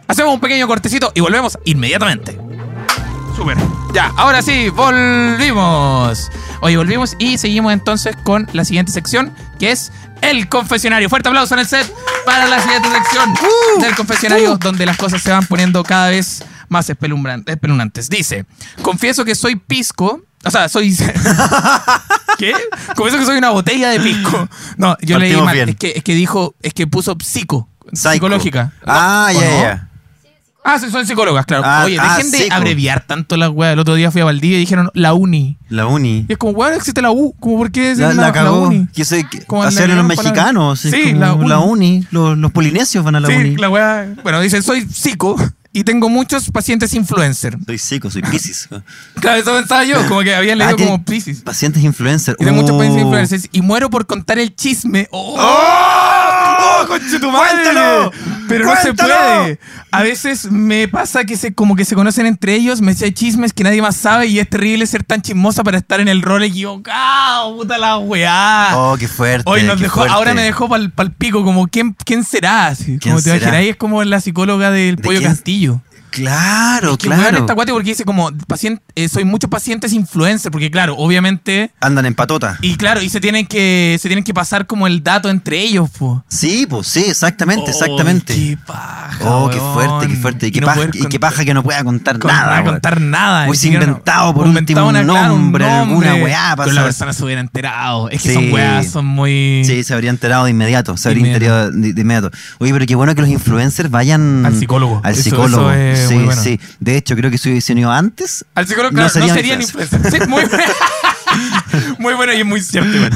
Hacemos 0.08 0.34
un 0.34 0.40
pequeño 0.40 0.68
cortecito 0.68 1.12
y 1.14 1.20
volvemos 1.22 1.58
inmediatamente. 1.66 2.40
Súper. 3.40 3.58
Ya, 3.94 4.12
ahora 4.18 4.42
sí, 4.42 4.68
volvimos. 4.68 6.30
Hoy 6.60 6.76
volvimos 6.76 7.16
y 7.20 7.38
seguimos 7.38 7.72
entonces 7.72 8.18
con 8.24 8.50
la 8.52 8.66
siguiente 8.66 8.92
sección, 8.92 9.34
que 9.58 9.72
es 9.72 9.94
el 10.22 10.50
confesionario. 10.50 11.08
Fuerte 11.08 11.30
aplauso 11.30 11.54
en 11.54 11.62
el 11.62 11.66
set 11.66 11.90
para 12.26 12.48
la 12.50 12.62
siguiente 12.62 12.90
sección 12.92 13.34
del 13.80 13.96
confesionario, 13.96 14.58
donde 14.58 14.86
las 14.86 14.98
cosas 14.98 15.22
se 15.22 15.32
van 15.32 15.46
poniendo 15.46 15.86
cada 15.86 16.10
vez 16.10 16.44
más 16.68 16.90
espeluznantes. 16.90 18.10
Dice, 18.10 18.46
confieso 18.82 19.24
que 19.24 19.36
soy 19.36 19.56
pisco. 19.56 20.22
O 20.44 20.52
sea, 20.52 20.68
soy... 20.68 20.94
¿Qué? 22.38 22.54
Confieso 22.94 23.20
que 23.20 23.26
soy 23.26 23.38
una 23.38 23.52
botella 23.52 23.92
de 23.92 24.02
pisco. 24.02 24.50
No, 24.76 24.98
yo 25.02 25.18
leí 25.18 25.30
Partimos 25.30 25.46
mal. 25.46 25.56
bien. 25.56 25.70
Es 25.70 25.76
que, 25.78 25.94
es 25.96 26.04
que 26.04 26.14
dijo, 26.14 26.56
es 26.62 26.74
que 26.74 26.88
puso 26.88 27.16
psico. 27.24 27.70
Psycho. 27.94 28.12
Psicológica. 28.12 28.74
Ah, 28.86 29.30
¿O 29.34 29.40
ya, 29.40 29.50
no? 29.50 29.62
ya. 29.62 29.89
Ah, 30.64 30.78
sí, 30.78 30.92
son 30.92 31.06
psicólogas, 31.08 31.46
claro. 31.46 31.64
Ah, 31.66 31.84
Oye, 31.86 31.98
ah, 32.00 32.18
dejen 32.18 32.32
de 32.32 32.48
abreviar 32.52 33.06
tanto 33.08 33.38
las 33.38 33.50
weas. 33.50 33.74
El 33.74 33.80
otro 33.80 33.96
día 33.96 34.12
fui 34.12 34.22
a 34.22 34.26
Valdivia 34.26 34.58
y 34.58 34.60
dijeron 34.60 34.92
la 34.94 35.14
uni. 35.14 35.58
La 35.70 35.88
uni. 35.88 36.26
Y 36.28 36.34
es 36.34 36.38
como, 36.38 36.52
weón, 36.54 36.74
existe 36.74 37.02
la 37.02 37.12
U. 37.12 37.34
Como, 37.40 37.58
¿por 37.58 37.72
qué 37.72 37.96
La, 37.96 38.10
la, 38.10 38.14
la 38.24 38.34
cagó. 38.34 38.68
uni? 38.68 38.88
Como 39.48 39.64
le 39.64 39.68
hacerlo 39.70 39.96
los 39.96 40.06
mexicanos. 40.06 40.80
Sí, 40.82 41.14
como 41.14 41.20
la 41.20 41.34
uni. 41.34 41.48
la 41.50 41.60
uni. 41.60 42.08
Los, 42.12 42.38
los 42.38 42.52
polinesios 42.52 43.04
van 43.06 43.16
a 43.16 43.20
la 43.22 43.30
sí, 43.30 43.36
uni. 43.36 43.56
la 43.56 43.70
wea. 43.70 44.14
Bueno, 44.22 44.42
dice, 44.42 44.62
soy 44.62 44.82
psico 44.88 45.38
y 45.72 45.84
tengo 45.86 46.10
muchos 46.10 46.52
pacientes 46.52 46.94
influencer. 46.94 47.58
Soy 47.66 47.78
psico, 47.78 48.12
soy 48.12 48.22
piscis. 48.24 48.68
Claro, 49.22 49.40
eso 49.42 49.54
pensaba 49.54 49.84
yo, 49.86 50.06
como 50.08 50.22
que 50.22 50.34
habían 50.36 50.58
leído 50.58 50.76
Ah, 50.78 50.78
como 50.84 51.04
Pisces. 51.04 51.42
Pacientes 51.42 51.84
influencer. 51.84 52.36
Y 52.40 52.44
tengo 52.46 52.62
muchos 52.62 52.76
pacientes 52.78 53.02
Oh. 53.04 53.06
influencers 53.06 53.50
y 53.52 53.62
muero 53.62 53.90
por 53.90 54.06
contar 54.06 54.40
el 54.40 54.56
chisme. 54.56 55.08
¡Oh! 55.12 55.36
¡Oh, 55.38 56.19
¡Cuéntalo! 56.88 58.12
Pero 58.48 58.66
no 58.66 58.76
se 58.76 58.94
puede. 58.94 59.60
A 59.92 60.02
veces 60.04 60.52
me 60.52 60.88
pasa 60.88 61.24
que 61.24 61.36
se 61.38 61.54
como 61.54 61.76
que 61.76 61.86
se 61.86 61.96
conocen 61.96 62.26
entre 62.26 62.56
ellos, 62.56 62.82
me 62.82 62.92
echa 62.92 63.12
chismes 63.12 63.54
que 63.54 63.64
nadie 63.64 63.82
más 63.82 63.96
sabe 63.96 64.28
y 64.28 64.40
es 64.40 64.50
terrible 64.50 64.86
ser 64.88 65.04
tan 65.04 65.22
chismosa 65.22 65.64
para 65.64 65.78
estar 65.78 66.00
en 66.00 66.08
el 66.08 66.22
rol 66.22 66.44
equivocado. 66.44 67.56
Puta 67.58 67.78
la 67.78 67.98
weá. 67.98 68.70
Oh, 68.76 68.98
qué 68.98 69.08
fuerte. 69.08 69.50
Hoy 69.50 69.64
nos 69.64 69.78
qué 69.78 69.84
dejó, 69.84 69.96
fuerte. 70.02 70.14
ahora 70.16 70.34
me 70.34 70.44
dejó 70.44 70.68
pal, 70.70 70.92
pal 70.92 71.12
pico, 71.14 71.44
como 71.44 71.68
¿quién, 71.68 71.96
quién 72.06 72.24
será? 72.24 72.68
Así, 72.68 72.98
¿Quién 73.00 73.00
como 73.00 73.16
te 73.18 73.24
será? 73.24 73.36
imaginas, 73.38 73.56
ahí 73.60 73.70
es 73.70 73.76
como 73.76 74.04
la 74.04 74.20
psicóloga 74.22 74.72
del 74.72 74.96
¿De 74.96 75.04
pollo 75.04 75.20
quién? 75.20 75.32
castillo. 75.32 75.82
Claro, 76.12 76.98
Que 76.98 77.08
weón 77.10 77.22
claro. 77.22 77.38
está 77.40 77.54
guate 77.54 77.72
porque 77.72 77.90
dice 77.90 78.04
como 78.06 78.32
pacien- 78.48 78.82
eh, 78.96 79.08
soy 79.10 79.26
muchos 79.26 79.50
pacientes 79.50 79.94
influencer, 79.94 80.52
porque 80.52 80.70
claro, 80.72 80.96
obviamente. 80.98 81.72
Andan 81.82 82.06
en 82.06 82.16
patota. 82.16 82.58
Y 82.62 82.76
claro, 82.76 83.02
y 83.02 83.10
se 83.10 83.20
tienen 83.20 83.46
que, 83.46 83.98
se 84.02 84.10
tienen 84.10 84.24
que 84.24 84.34
pasar 84.34 84.66
como 84.68 84.88
el 84.88 85.04
dato 85.04 85.30
entre 85.30 85.60
ellos, 85.62 85.90
po. 85.92 86.24
Sí, 86.28 86.66
pues 86.70 86.88
sí, 86.88 87.04
exactamente, 87.08 87.66
Oh, 87.68 87.70
exactamente. 87.70 88.34
Qué 88.36 88.58
paja. 88.66 89.18
Oh, 89.26 89.50
qué 89.50 89.60
fuerte, 89.60 90.08
qué 90.08 90.16
fuerte. 90.16 90.48
Y 90.48 90.52
qué, 90.52 90.62
no 90.62 90.68
paja, 90.68 90.82
y 90.94 91.06
qué 91.08 91.20
paja 91.20 91.46
que 91.46 91.54
no 91.54 91.64
pueda 91.64 91.84
contar 91.84 92.20
con- 92.20 92.32
nada. 92.32 92.58
no 92.58 92.64
weón. 92.64 92.66
contar 92.76 93.02
nada. 93.02 93.48
Hubiese 93.48 93.68
inventado 93.68 94.34
por 94.34 94.48
inventado 94.48 94.88
último 94.88 95.02
un 95.02 95.08
nombre, 95.08 95.66
alguna 95.66 96.08
nombre, 96.08 96.24
weá 96.24 96.56
para 96.56 96.64
Pero 96.66 96.74
la 96.76 96.84
persona 96.84 97.14
se 97.14 97.24
hubiera 97.24 97.42
enterado. 97.42 98.10
Es 98.10 98.22
que 98.24 98.30
Sí. 98.30 98.36
son 98.36 98.52
weas, 98.52 98.88
son 98.88 99.06
muy. 99.06 99.64
Sí, 99.66 99.84
se 99.84 99.94
habría 99.94 100.10
enterado 100.10 100.46
de 100.46 100.52
inmediato. 100.52 100.98
Se 100.98 101.10
habría 101.10 101.26
Inmediato. 101.28 101.46
enterado 101.68 101.72
de, 101.82 101.94
de 101.94 102.02
inmediato. 102.02 102.32
Oye, 102.60 102.74
pero 102.74 102.86
qué 102.86 102.96
bueno 102.96 103.16
que 103.16 103.22
los 103.22 103.30
influencers 103.30 103.90
vayan 103.90 104.46
Al 104.46 104.56
psicólogo. 104.56 105.02
Al 105.04 105.14
Eso- 105.14 105.24
psicólogo. 105.24 105.72
eso 105.72 106.04
es 106.04 106.09
sí, 106.10 106.16
muy 106.16 106.26
bueno. 106.26 106.42
sí. 106.42 106.60
De 106.80 106.98
hecho, 106.98 107.16
creo 107.16 107.32
que 107.32 107.38
si 107.38 107.50
hubiesen 107.50 107.78
ido 107.78 107.92
antes. 107.92 108.46
Al 108.56 108.68
psicólogo, 108.68 108.92
No 108.96 109.08
claro, 109.10 109.28
no 109.28 109.34
serían 109.34 109.62
influencers. 109.62 110.12
Sí, 110.12 110.20
muy 110.28 110.44
bueno. 110.46 110.64
muy 112.00 112.14
bueno 112.16 112.34
y 112.34 112.40
es 112.40 112.46
muy 112.46 112.60
cierto. 112.62 112.90
igual. 112.96 113.12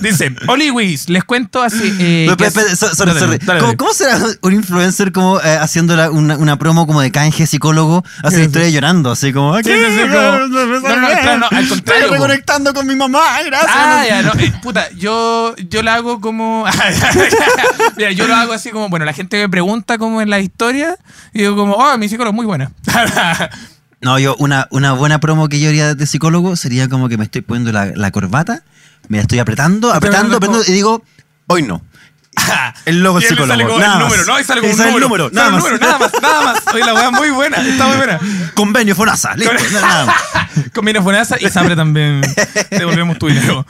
Dice, 0.00 0.34
Oliwis, 0.46 1.08
les 1.08 1.24
cuento 1.24 1.62
así. 1.62 1.92
Eh, 1.98 2.26
No, 2.28 2.36
so- 2.76 2.94
sorry, 2.94 3.12
sorry. 3.18 3.38
dale, 3.38 3.58
¿Cómo, 3.60 3.62
dale. 3.66 3.76
cómo 3.76 3.92
será 3.92 4.18
un 4.42 4.52
influencer 4.52 5.10
como 5.12 5.40
eh, 5.40 5.56
haciendo 5.60 5.96
la- 5.96 6.10
una, 6.10 6.36
una 6.36 6.58
promo 6.58 6.86
como 6.86 7.00
de 7.00 7.10
canje 7.10 7.44
psicólogo? 7.46 8.04
Hace 8.22 8.36
Sí, 8.36 8.42
la 8.42 8.46
historia 8.46 8.68
llorando, 8.70 9.10
así 9.10 9.32
como. 9.32 9.56
Sí, 9.58 9.64
sí, 9.64 10.00
como- 10.02 10.75
claro, 11.26 11.38
no, 11.38 11.58
al 11.58 11.68
contrario, 11.68 12.02
Estoy 12.04 12.18
reconectando 12.18 12.74
con 12.74 12.86
mi 12.86 12.96
mamá, 12.96 13.42
gracias. 13.44 13.72
Ah, 13.74 14.04
ya, 14.08 14.22
no, 14.22 14.32
eh, 14.38 14.52
puta, 14.62 14.88
yo, 14.96 15.54
yo 15.56 15.82
la 15.82 15.94
hago 15.94 16.20
como. 16.20 16.64
Mira, 17.96 18.12
yo 18.12 18.26
lo 18.26 18.34
hago 18.34 18.52
así 18.52 18.70
como, 18.70 18.88
bueno, 18.88 19.04
la 19.04 19.12
gente 19.12 19.36
me 19.38 19.48
pregunta 19.48 19.98
como 19.98 20.22
en 20.22 20.30
la 20.30 20.40
historia 20.40 20.96
y 21.32 21.40
digo 21.40 21.56
como, 21.56 21.74
oh, 21.74 21.98
mi 21.98 22.08
psicólogo 22.08 22.32
es 22.32 22.36
muy 22.36 22.46
buena. 22.46 22.70
No, 24.02 24.18
yo, 24.18 24.36
una, 24.36 24.68
una 24.70 24.92
buena 24.92 25.20
promo 25.20 25.48
que 25.48 25.58
yo 25.58 25.70
haría 25.70 25.94
de 25.94 26.06
psicólogo 26.06 26.54
sería 26.54 26.86
como 26.88 27.08
que 27.08 27.16
me 27.16 27.24
estoy 27.24 27.40
poniendo 27.40 27.72
la, 27.72 27.86
la 27.86 28.10
corbata, 28.10 28.62
me 29.08 29.16
la 29.16 29.22
estoy 29.22 29.38
apretando, 29.38 29.92
apretando, 29.92 30.36
apretando 30.36 30.58
apretando, 30.58 30.70
y 30.70 30.74
digo, 30.74 31.02
hoy 31.46 31.62
no. 31.62 31.82
El 32.86 33.02
logo 33.02 33.18
le 33.20 33.26
psicólogo. 33.26 33.48
sale 33.52 33.64
como 33.66 33.78
nada 33.78 33.92
el 33.94 33.98
más. 34.00 34.08
número, 34.10 34.24
¿no? 34.32 34.40
Y 34.40 34.44
sale 34.44 34.60
como 34.60 34.70
Y 34.70 34.72
un 34.72 34.78
sale 34.78 34.94
el 34.94 35.00
número. 35.00 35.24
número, 35.30 35.34
Sale 35.34 35.34
nada 35.34 35.48
un 35.48 35.54
más. 35.54 35.64
número, 35.64 35.86
nada 35.86 35.98
más, 35.98 36.22
nada 36.22 36.42
más. 36.42 36.74
Oye, 36.74 36.84
la 36.84 36.94
weá 36.94 37.10
muy 37.10 37.30
buena, 37.30 37.56
está 37.58 37.86
muy 37.86 37.96
buena. 37.96 38.20
Convenio 38.54 38.94
FONASA, 38.94 39.34
listo, 39.36 39.52
Con- 39.54 39.72
nada 39.74 40.04
más. 40.06 40.16
Combina 40.74 41.02
Fonasa 41.02 41.36
y 41.40 41.48
Sabre 41.48 41.76
también. 41.76 42.22
Devolvemos 42.70 43.18
tu 43.18 43.26
dinero. 43.28 43.66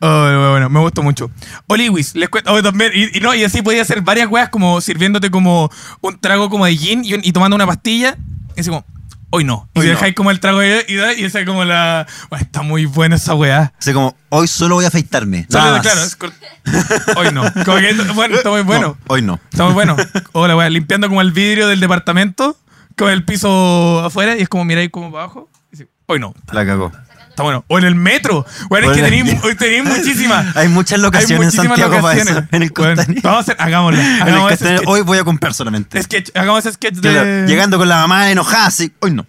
Bueno, 0.00 0.50
bueno, 0.50 0.68
me 0.70 0.80
gustó 0.80 1.02
mucho. 1.02 1.30
Oliwis, 1.66 2.14
les 2.14 2.28
cuento. 2.28 2.52
Oh, 2.52 2.62
también, 2.62 2.92
y, 2.94 3.18
y 3.18 3.20
no, 3.20 3.34
y 3.34 3.44
así 3.44 3.62
podía 3.62 3.82
hacer 3.82 4.00
varias 4.00 4.28
weas 4.28 4.48
como 4.48 4.80
sirviéndote 4.80 5.30
como 5.30 5.70
un 6.00 6.18
trago 6.18 6.48
como 6.50 6.64
de 6.66 6.76
gin 6.76 7.04
y, 7.04 7.14
un- 7.14 7.20
y 7.22 7.32
tomando 7.32 7.54
una 7.56 7.66
pastilla. 7.66 8.16
Y 8.56 8.60
así 8.60 8.70
como, 8.70 8.84
hoy 9.32 9.44
no. 9.44 9.68
Y 9.74 9.80
Hoy 9.80 9.86
no. 9.86 9.90
dejáis 9.92 10.14
como 10.14 10.30
el 10.30 10.38
trago 10.40 10.60
de, 10.60 10.84
y, 10.88 11.20
y 11.20 11.24
esa 11.24 11.44
como 11.44 11.64
la. 11.64 12.06
Bueno, 12.30 12.44
está 12.44 12.62
muy 12.62 12.84
buena 12.86 13.16
esa 13.16 13.34
weá. 13.34 13.72
Así 13.78 13.92
como, 13.92 14.14
hoy 14.28 14.46
solo 14.46 14.76
voy 14.76 14.84
a 14.84 14.88
afeitarme. 14.88 15.46
Solo- 15.50 15.80
claro, 15.82 16.02
es 16.02 16.14
cor- 16.16 16.32
hoy 17.16 17.32
no. 17.32 17.42
Como 17.64 17.78
que, 17.78 17.92
bueno, 18.14 18.36
está 18.36 18.50
muy 18.50 18.62
bueno. 18.62 18.88
No, 18.88 19.14
hoy 19.14 19.22
no. 19.22 19.40
Está 19.50 19.64
muy 19.64 19.74
bueno. 19.74 19.96
Hola, 20.32 20.54
weá, 20.56 20.68
limpiando 20.70 21.08
como 21.08 21.20
el 21.20 21.32
vidrio 21.32 21.66
del 21.66 21.80
departamento 21.80 22.56
con 22.96 23.10
el 23.10 23.24
piso 23.24 24.00
afuera 24.04 24.36
y 24.36 24.42
es 24.42 24.48
como 24.48 24.64
miráis 24.64 24.90
como 24.90 25.10
para 25.10 25.24
abajo. 25.24 25.48
Y 25.68 25.76
dice, 25.78 25.88
hoy 26.06 26.20
no. 26.20 26.34
La 26.52 26.64
cagó. 26.66 26.92
Está 27.32 27.44
bueno. 27.44 27.64
O 27.68 27.78
en 27.78 27.84
el 27.84 27.94
metro. 27.94 28.44
Bueno, 28.68 28.88
es 28.90 28.92
que 28.92 28.98
en 29.00 29.06
tenéis 29.58 29.84
muchísimas. 29.84 30.54
Hay 30.54 30.68
muchas 30.68 31.00
locaciones 31.00 31.30
en 31.30 31.44
muchísimas 31.44 31.78
Santiago 31.78 32.02
para 32.02 32.20
eso. 32.20 32.44
En 32.52 32.62
el 32.62 32.70
Bueno, 32.72 32.94
Costanera. 32.94 33.20
vamos 33.24 33.38
a 33.38 33.40
hacer, 33.40 33.56
hagámosla. 33.58 34.00
En 34.04 34.10
el 34.16 34.22
Hagamos 34.22 34.52
ese 34.52 34.58
Costanera, 34.58 34.76
sketch. 34.78 34.88
hoy 34.90 35.00
voy 35.00 35.18
a 35.18 35.24
comprar 35.24 35.54
solamente. 35.54 36.02
Sketch, 36.02 36.30
hagamos 36.36 36.66
ese 36.66 36.74
sketch 36.74 36.96
de. 36.96 37.46
Llegando 37.46 37.78
con 37.78 37.88
la 37.88 37.96
mamá 37.96 38.30
enojada, 38.30 38.66
así. 38.66 38.92
Hoy 39.00 39.12
no. 39.12 39.26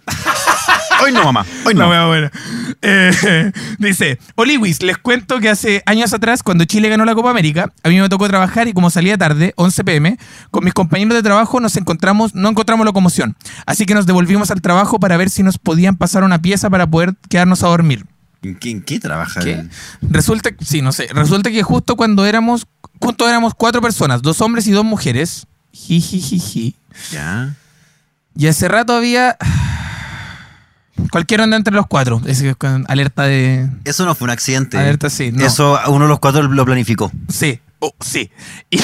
Hoy 1.04 1.12
no, 1.12 1.22
mamá. 1.22 1.44
Hoy 1.66 1.74
no. 1.74 1.88
wea 1.90 2.06
buena. 2.06 2.32
Eh, 2.80 3.52
dice, 3.78 4.18
Oliwis, 4.36 4.82
les 4.82 4.96
cuento 4.96 5.38
que 5.38 5.50
hace 5.50 5.82
años 5.84 6.14
atrás, 6.14 6.42
cuando 6.42 6.64
Chile 6.64 6.88
ganó 6.88 7.04
la 7.04 7.14
Copa 7.14 7.28
América, 7.30 7.70
a 7.82 7.90
mí 7.90 8.00
me 8.00 8.08
tocó 8.08 8.26
trabajar 8.26 8.68
y 8.68 8.72
como 8.72 8.88
salía 8.88 9.18
tarde, 9.18 9.52
11 9.56 9.84
pm, 9.84 10.18
con 10.50 10.64
mis 10.64 10.72
compañeros 10.72 11.12
de 11.14 11.22
trabajo 11.22 11.60
nos 11.60 11.76
encontramos, 11.76 12.34
no 12.34 12.48
encontramos 12.48 12.86
locomoción. 12.86 13.36
Así 13.66 13.84
que 13.84 13.92
nos 13.92 14.06
devolvimos 14.06 14.50
al 14.50 14.62
trabajo 14.62 14.98
para 14.98 15.18
ver 15.18 15.28
si 15.28 15.42
nos 15.42 15.58
podían 15.58 15.96
pasar 15.96 16.24
una 16.24 16.40
pieza 16.40 16.70
para 16.70 16.86
poder 16.86 17.14
quedarnos 17.28 17.62
a 17.62 17.68
dormir. 17.68 18.06
¿En 18.42 18.56
qué, 18.56 18.70
en 18.70 18.82
qué 18.82 18.98
trabaja? 18.98 19.42
Resulta, 20.00 20.50
sí, 20.64 20.80
no 20.80 20.92
sé, 20.92 21.08
resulta 21.12 21.50
que 21.50 21.62
justo 21.62 21.96
cuando 21.96 22.24
éramos, 22.24 22.66
justo 22.98 23.28
éramos 23.28 23.52
cuatro 23.54 23.82
personas, 23.82 24.22
dos 24.22 24.40
hombres 24.40 24.66
y 24.66 24.72
dos 24.72 24.84
mujeres, 24.86 25.46
jijijiji, 25.72 26.76
Ya. 27.12 27.54
y 28.36 28.46
hace 28.46 28.68
rato 28.68 28.94
había 28.94 29.36
cualquier 31.10 31.40
onda 31.40 31.56
entre 31.56 31.74
los 31.74 31.86
cuatro, 31.86 32.20
es 32.26 32.42
con 32.56 32.84
alerta 32.88 33.24
de, 33.24 33.68
Eso 33.84 34.04
no 34.04 34.14
fue 34.14 34.26
un 34.26 34.30
accidente. 34.30 34.78
alerta 34.78 35.10
sí, 35.10 35.32
no. 35.32 35.44
Eso 35.44 35.78
uno 35.88 36.04
de 36.04 36.08
los 36.08 36.18
cuatro 36.20 36.42
lo 36.42 36.64
planificó. 36.64 37.10
Sí, 37.28 37.60
oh, 37.80 37.92
sí. 38.00 38.30
Y, 38.70 38.78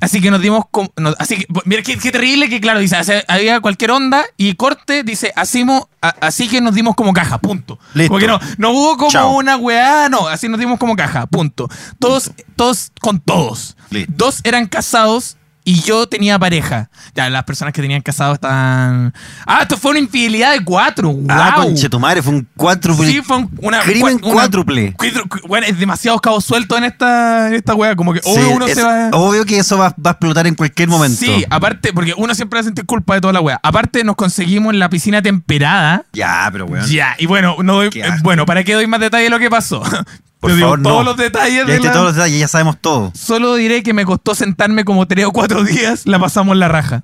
así 0.00 0.20
que 0.20 0.30
nos 0.30 0.40
dimos. 0.40 0.64
com- 0.70 0.88
no, 0.96 1.14
así 1.18 1.36
que, 1.36 1.46
mira 1.64 1.82
qué, 1.82 1.96
qué 1.98 2.10
terrible 2.10 2.48
que, 2.48 2.60
claro, 2.60 2.80
dice, 2.80 2.96
había 3.28 3.60
cualquier 3.60 3.90
onda 3.92 4.24
y 4.36 4.54
corte, 4.54 5.02
dice, 5.04 5.32
así, 5.36 5.64
mo- 5.64 5.88
a- 6.02 6.14
así 6.20 6.48
que 6.48 6.60
nos 6.60 6.74
dimos 6.74 6.94
como 6.96 7.12
caja, 7.12 7.38
punto. 7.38 7.78
Listo. 7.94 8.10
Porque 8.12 8.26
no, 8.26 8.40
no 8.58 8.70
hubo 8.70 8.96
como 8.96 9.10
Chao. 9.10 9.36
una 9.36 9.56
weá, 9.56 10.08
no, 10.08 10.26
así 10.28 10.48
nos 10.48 10.58
dimos 10.58 10.78
como 10.78 10.96
caja, 10.96 11.26
punto. 11.26 11.68
Todos, 11.98 12.32
todos 12.56 12.90
con 13.00 13.20
todos. 13.20 13.76
Listo. 13.90 14.12
Dos 14.16 14.40
eran 14.44 14.66
casados. 14.66 15.36
Y 15.68 15.80
yo 15.82 16.06
tenía 16.06 16.38
pareja. 16.38 16.88
Ya, 17.16 17.28
las 17.28 17.42
personas 17.42 17.74
que 17.74 17.82
tenían 17.82 18.00
casados 18.00 18.34
estaban. 18.34 19.12
Ah, 19.44 19.62
esto 19.62 19.76
fue 19.76 19.90
una 19.90 19.98
infidelidad 19.98 20.52
de 20.52 20.62
cuatro. 20.64 21.08
¡Wow! 21.10 21.26
Ah, 21.28 21.54
conche 21.56 21.88
tu 21.88 21.98
madre, 21.98 22.22
fue 22.22 22.34
un 22.34 22.46
cuádruple. 22.56 23.08
Sí, 23.10 23.20
fue 23.20 23.38
un- 23.38 23.50
una. 23.60 23.80
Crimen 23.80 24.20
una- 24.22 24.32
cuádruple. 24.32 24.94
cuádru- 24.96 25.28
cu- 25.28 25.48
Bueno, 25.48 25.66
es 25.66 25.76
demasiado 25.76 26.20
cabos 26.20 26.44
sueltos 26.44 26.78
en 26.78 26.84
esta, 26.84 27.48
en 27.48 27.54
esta 27.54 27.74
wea. 27.74 27.96
Como 27.96 28.12
que 28.12 28.20
Sí, 28.22 28.30
obvio 28.30 28.50
uno 28.50 28.66
es 28.66 28.74
se 28.76 28.82
va. 28.84 29.08
Obvio 29.12 29.44
que 29.44 29.58
eso 29.58 29.76
va, 29.76 29.88
va 29.88 30.10
a 30.10 30.12
explotar 30.12 30.46
en 30.46 30.54
cualquier 30.54 30.88
momento. 30.88 31.18
Sí, 31.18 31.44
aparte, 31.50 31.92
porque 31.92 32.14
uno 32.16 32.32
siempre 32.36 32.58
va 32.58 32.60
a 32.60 32.64
sentir 32.64 32.86
culpa 32.86 33.14
de 33.14 33.20
toda 33.22 33.32
la 33.32 33.40
wea. 33.40 33.58
Aparte, 33.60 34.04
nos 34.04 34.14
conseguimos 34.14 34.72
en 34.72 34.78
la 34.78 34.88
piscina 34.88 35.20
temperada. 35.20 36.04
Ya, 36.12 36.48
pero 36.52 36.66
weón. 36.66 36.86
Ya, 36.86 37.16
y 37.18 37.26
bueno, 37.26 37.56
no 37.64 37.74
doy- 37.82 37.90
bueno, 38.22 38.46
¿para 38.46 38.62
qué 38.62 38.74
doy 38.74 38.86
más 38.86 39.00
detalle 39.00 39.24
de 39.24 39.30
lo 39.30 39.40
que 39.40 39.50
pasó? 39.50 39.82
Por 40.40 40.50
Yo 40.50 40.56
digo 40.56 40.68
favor, 40.68 40.82
todos 40.82 41.04
no. 41.04 41.10
los 41.10 41.16
detalles 41.16 41.54
Ya 41.60 41.64
de 41.64 41.72
diste 41.72 41.86
la- 41.88 41.92
todos 41.92 42.06
los 42.06 42.14
detalles, 42.16 42.38
ya 42.40 42.48
sabemos 42.48 42.76
todo. 42.80 43.12
Solo 43.14 43.54
diré 43.54 43.82
que 43.82 43.92
me 43.94 44.04
costó 44.04 44.34
sentarme 44.34 44.84
como 44.84 45.06
tres 45.06 45.24
o 45.26 45.32
cuatro 45.32 45.64
días, 45.64 46.02
la 46.06 46.18
pasamos 46.18 46.56
la 46.56 46.68
raja. 46.68 47.02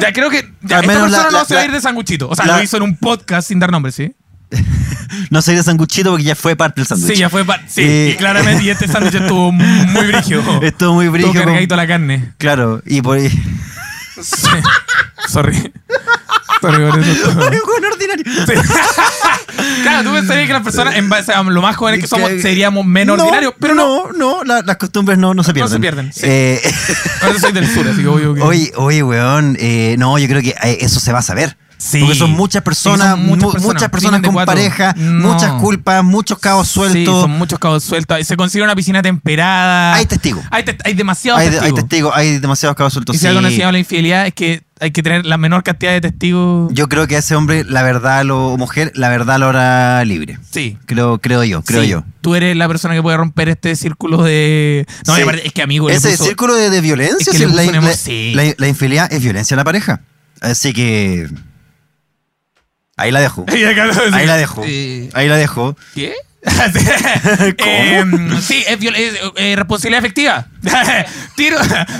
Ya 0.00 0.12
creo 0.12 0.28
que 0.30 0.50
ya, 0.62 0.78
Al 0.78 0.84
esta 0.84 0.92
menos 0.94 1.10
persona 1.10 1.30
la- 1.30 1.38
no 1.38 1.44
se 1.44 1.54
va 1.54 1.60
a 1.60 1.62
la- 1.62 1.66
ir 1.68 1.72
de 1.72 1.80
sanguchito. 1.80 2.28
O 2.28 2.34
sea, 2.34 2.46
la- 2.46 2.56
lo 2.58 2.62
hizo 2.62 2.76
en 2.76 2.82
un 2.84 2.96
podcast 2.96 3.48
sin 3.48 3.58
dar 3.58 3.70
nombre, 3.70 3.92
¿sí? 3.92 4.14
No 5.30 5.42
soy 5.42 5.54
de 5.54 5.62
sanguchito 5.62 6.10
porque 6.10 6.24
ya 6.24 6.34
fue 6.34 6.56
parte 6.56 6.80
del 6.80 6.86
sándwich. 6.88 7.12
Sí, 7.14 7.16
ya 7.18 7.28
fue. 7.30 7.44
pa- 7.44 7.60
Sí, 7.68 7.82
Eh. 7.82 8.10
y 8.12 8.16
claramente, 8.16 8.64
y 8.64 8.70
este 8.70 8.88
sándwich 8.88 9.14
estuvo 9.14 9.52
muy 9.52 10.06
brígido. 10.06 10.40
Estuvo 10.62 10.94
muy 10.94 11.04
Estuvo 11.06 11.12
brígido. 11.12 11.32
con- 11.34 11.42
cargadito 11.44 11.76
la 11.76 11.86
carne. 11.86 12.32
Claro, 12.38 12.82
y 12.84 13.00
por 13.02 13.18
Sí. 14.22 14.48
Sorry. 15.28 15.72
Sorry 16.60 16.90
por 16.90 16.98
eso. 17.00 17.28
Weón 17.38 17.84
ordinario. 17.92 18.24
Sí. 18.46 18.52
claro, 19.82 20.08
tú 20.08 20.14
pensarías 20.14 20.46
que 20.46 20.52
las 20.52 20.62
personas, 20.62 20.96
en 20.96 21.08
base 21.08 21.32
a 21.32 21.42
lo 21.42 21.62
más 21.62 21.76
jóvenes 21.76 22.00
que 22.00 22.06
somos, 22.06 22.30
seríamos 22.40 22.84
menos 22.84 23.16
No, 23.16 23.24
ordinarios, 23.24 23.54
pero 23.58 23.74
no. 23.74 24.08
no. 24.12 24.24
No, 24.24 24.44
la- 24.44 24.62
las 24.62 24.76
costumbres 24.76 25.18
no, 25.18 25.34
no 25.34 25.42
se 25.42 25.50
No 25.50 25.54
pierden. 25.54 25.72
se 25.72 25.80
pierden, 25.80 26.12
sí. 26.12 26.20
Eh, 26.24 26.60
soy 27.40 27.52
del 27.52 27.68
sur, 27.68 27.86
así 27.88 28.00
que 28.02 28.08
obvio 28.08 28.34
que. 28.34 28.40
oye, 28.42 28.72
oye, 28.76 29.02
weón. 29.02 29.56
eh, 29.60 29.96
no, 29.98 30.18
yo 30.18 30.26
creo 30.28 30.40
que 30.42 30.50
eh, 30.62 30.78
eso 30.80 31.00
se 31.00 31.12
va 31.12 31.18
a 31.18 31.22
saber. 31.22 31.56
Sí. 31.76 31.98
Porque 32.00 32.14
son 32.14 32.30
muchas 32.30 32.62
personas, 32.62 33.08
Sí, 33.08 33.20
son 33.20 33.26
muchas 33.26 33.42
mu- 33.44 33.52
personas. 33.52 33.74
muchas 33.74 33.90
personas 33.90 34.20
Crimen 34.20 34.22
de 34.22 34.26
con 34.28 34.34
cuatro. 34.34 34.54
pareja, 34.54 34.94
No. 34.96 35.32
muchas 35.32 35.52
culpas, 35.60 36.02
muchos 36.04 36.38
cabos 36.38 36.68
Sí, 36.68 36.74
sueltos. 36.74 37.20
son 37.22 37.30
muchos 37.32 37.58
cabos 37.58 37.84
sueltos. 37.84 38.26
Se 38.26 38.36
consigue 38.36 38.64
una 38.64 38.74
piscina 38.74 39.02
temperada. 39.02 39.94
Hay 39.94 40.06
testigos. 40.06 40.44
Hay, 40.50 40.62
te- 40.62 40.78
hay 40.84 40.94
demasiados 40.94 41.40
hay, 41.42 41.48
testigos. 41.50 41.66
hay 41.66 41.74
testigos, 41.82 42.12
hay 42.16 42.38
demasiados 42.38 42.76
cabos 42.76 42.92
sueltos. 42.92 43.16
Y 43.16 43.18
si 43.18 43.26
algo 43.26 43.40
sí. 43.40 43.44
nos 43.44 43.52
enseña 43.52 43.72
la 43.72 43.78
infidelidad 43.78 44.26
es 44.26 44.32
que 44.34 44.62
hay 44.84 44.90
que 44.92 45.02
tener 45.02 45.26
la 45.26 45.36
menor 45.38 45.62
cantidad 45.62 45.92
de 45.92 46.00
testigos. 46.00 46.70
Yo 46.72 46.88
creo 46.88 47.06
que 47.06 47.16
a 47.16 47.18
ese 47.18 47.34
hombre, 47.34 47.64
la 47.64 47.82
verdad, 47.82 48.24
lo, 48.24 48.48
o 48.48 48.56
mujer, 48.56 48.92
la 48.94 49.08
verdad 49.08 49.38
lo 49.38 49.48
hará 49.48 50.04
libre. 50.04 50.38
sí. 50.50 50.78
Creo, 50.86 51.18
creo 51.18 51.42
yo, 51.44 51.62
creo 51.62 51.82
Sí, 51.82 51.88
yo. 51.88 52.04
Tú 52.20 52.34
eres 52.34 52.56
la 52.56 52.68
persona 52.68 52.94
que 52.94 53.02
puede 53.02 53.16
romper 53.16 53.48
este 53.48 53.74
círculo 53.76 54.22
de. 54.22 54.86
No, 55.06 55.16
Sí. 55.16 55.22
es 55.44 55.52
que 55.52 55.62
amigo. 55.62 55.90
Ese 55.90 56.10
puso- 56.16 56.24
círculo 56.24 56.54
de, 56.54 56.70
de 56.70 56.80
violencia, 56.80 57.32
es 57.32 57.38
que 57.38 57.46
la, 57.46 57.64
emo- 57.64 57.92
sí. 57.94 58.32
la- 58.34 58.54
la 58.56 58.68
infidelidad 58.68 59.12
es 59.12 59.20
violencia 59.22 59.54
a 59.54 59.58
la 59.58 59.64
pareja. 59.64 60.00
Así 60.40 60.72
que. 60.72 61.28
Ahí 62.96 63.10
la 63.10 63.20
dejo. 63.20 63.44
Ahí 64.12 64.26
la 64.26 64.36
dejo. 64.36 64.62
Ahí 64.62 65.28
la 65.28 65.36
dejo. 65.36 65.76
¿Qué? 65.94 66.14
Eh, 67.56 68.04
sí, 68.42 68.62
es, 68.68 68.78
es, 68.82 69.14
eh, 69.36 69.54
responsabilidad 69.56 70.04
efectiva. 70.04 70.46
Tiro, 71.36 71.56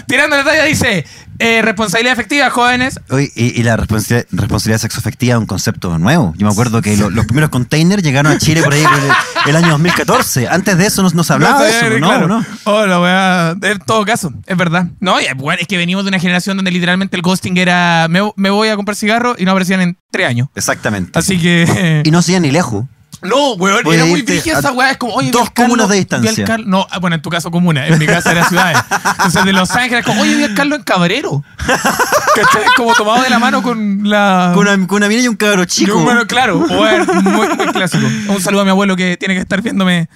tirando 0.07 0.37
la 0.37 0.45
talla 0.45 0.64
dice, 0.64 1.05
eh, 1.39 1.62
responsabilidad 1.62 2.12
efectiva, 2.12 2.51
jóvenes. 2.51 3.01
Oye, 3.11 3.30
y, 3.35 3.61
y 3.61 3.62
la 3.62 3.76
responsabilidad, 3.76 4.26
responsabilidad 4.32 4.80
sexoafectiva 4.80 5.35
es 5.35 5.41
un 5.41 5.47
concepto 5.47 5.99
nuevo. 5.99 6.32
Yo 6.37 6.47
me 6.47 6.53
acuerdo 6.53 6.80
que 6.82 6.97
lo- 6.97 7.11
los 7.11 7.26
primeros 7.26 7.51
containers 7.51 8.03
llegaron 8.03 8.32
a 8.32 8.39
Chile 8.39 8.62
por 8.62 8.72
ahí 8.72 8.82
por 8.82 8.93
el, 8.99 9.51
el 9.51 9.57
año 9.57 9.70
2014. 9.72 10.49
Antes 10.49 10.78
de 10.78 10.87
eso 10.87 11.03
no, 11.03 11.11
no 11.11 11.24
se 11.24 11.32
hablaba 11.32 11.62
de 11.62 11.70
eso. 11.70 11.91
No, 11.99 12.07
claro. 12.09 12.28
no. 12.28 12.45
Oh, 12.64 12.87
la 12.87 13.01
weá, 13.01 13.51
En 13.62 13.78
todo 13.80 14.05
caso, 14.05 14.32
es 14.47 14.57
verdad. 14.57 14.87
No, 15.01 15.20
y, 15.20 15.24
bueno, 15.37 15.59
es 15.61 15.66
que 15.68 15.76
venimos 15.76 16.05
de 16.05 16.09
una 16.09 16.18
generación 16.18 16.57
donde 16.57 16.70
literalmente 16.70 17.16
el 17.16 17.22
ghosting 17.22 17.57
era 17.57 18.07
me, 18.09 18.20
me 18.37 18.51
voy 18.51 18.68
a 18.68 18.76
comprar 18.76 18.97
cigarro 18.97 19.35
y 19.39 19.45
no 19.45 19.51
aparecían 19.51 19.80
en 19.80 19.97
tres 20.11 20.28
años. 20.28 20.49
Exactamente. 20.55 21.18
Así 21.18 21.39
que. 21.41 22.03
Y 22.05 22.11
no 22.11 22.20
iban 22.26 22.43
ni 22.43 22.51
lejos. 22.51 22.85
No, 23.25 23.55
weón, 23.55 23.87
era 23.93 24.05
muy 24.05 24.22
brígida 24.22 24.59
esa 24.59 24.72
weá. 24.72 24.91
Es 24.93 24.97
como, 24.99 25.14
oye, 25.14 25.31
dos 25.31 25.51
comunas 25.51 25.89
de 25.89 25.97
distancia. 25.97 26.45
Carlos- 26.45 26.66
no, 26.68 26.87
ah, 26.91 26.99
bueno, 26.99 27.16
en 27.16 27.22
tu 27.22 27.31
caso 27.31 27.51
comuna, 27.51 27.87
en 27.87 27.99
mi 27.99 28.07
caso 28.07 28.31
era 28.31 28.49
ciudades. 28.49 28.79
Entonces 28.91 29.45
de 29.45 29.53
Los 29.53 29.70
Ángeles, 29.72 30.05
como, 30.05 30.22
oye, 30.22 30.35
vi 30.37 30.45
al 30.45 30.55
Carlos 30.55 30.79
en 30.79 30.85
Cabrero. 30.85 31.43
¿Cachai? 31.66 32.64
Como 32.77 32.95
tomado 32.95 33.22
de 33.22 33.31
la 33.31 33.39
mano 33.39 33.62
con 33.62 34.09
la. 34.09 34.53
Con 34.55 34.66
una, 34.68 34.87
con 34.87 34.97
una 34.99 35.09
mina 35.09 35.22
y 35.22 35.29
un 35.29 35.37
cabro 35.37 35.64
chico. 35.64 35.99
Bueno, 36.01 36.27
claro, 36.27 36.59
muy, 36.59 37.49
muy 37.57 37.66
clásico. 37.72 38.07
Un 38.29 38.41
saludo 38.41 38.62
a 38.62 38.64
mi 38.64 38.70
abuelo 38.70 38.97
que 38.97 39.16
tiene 39.16 39.35
que 39.35 39.41
estar 39.41 39.62
viéndome. 39.62 40.09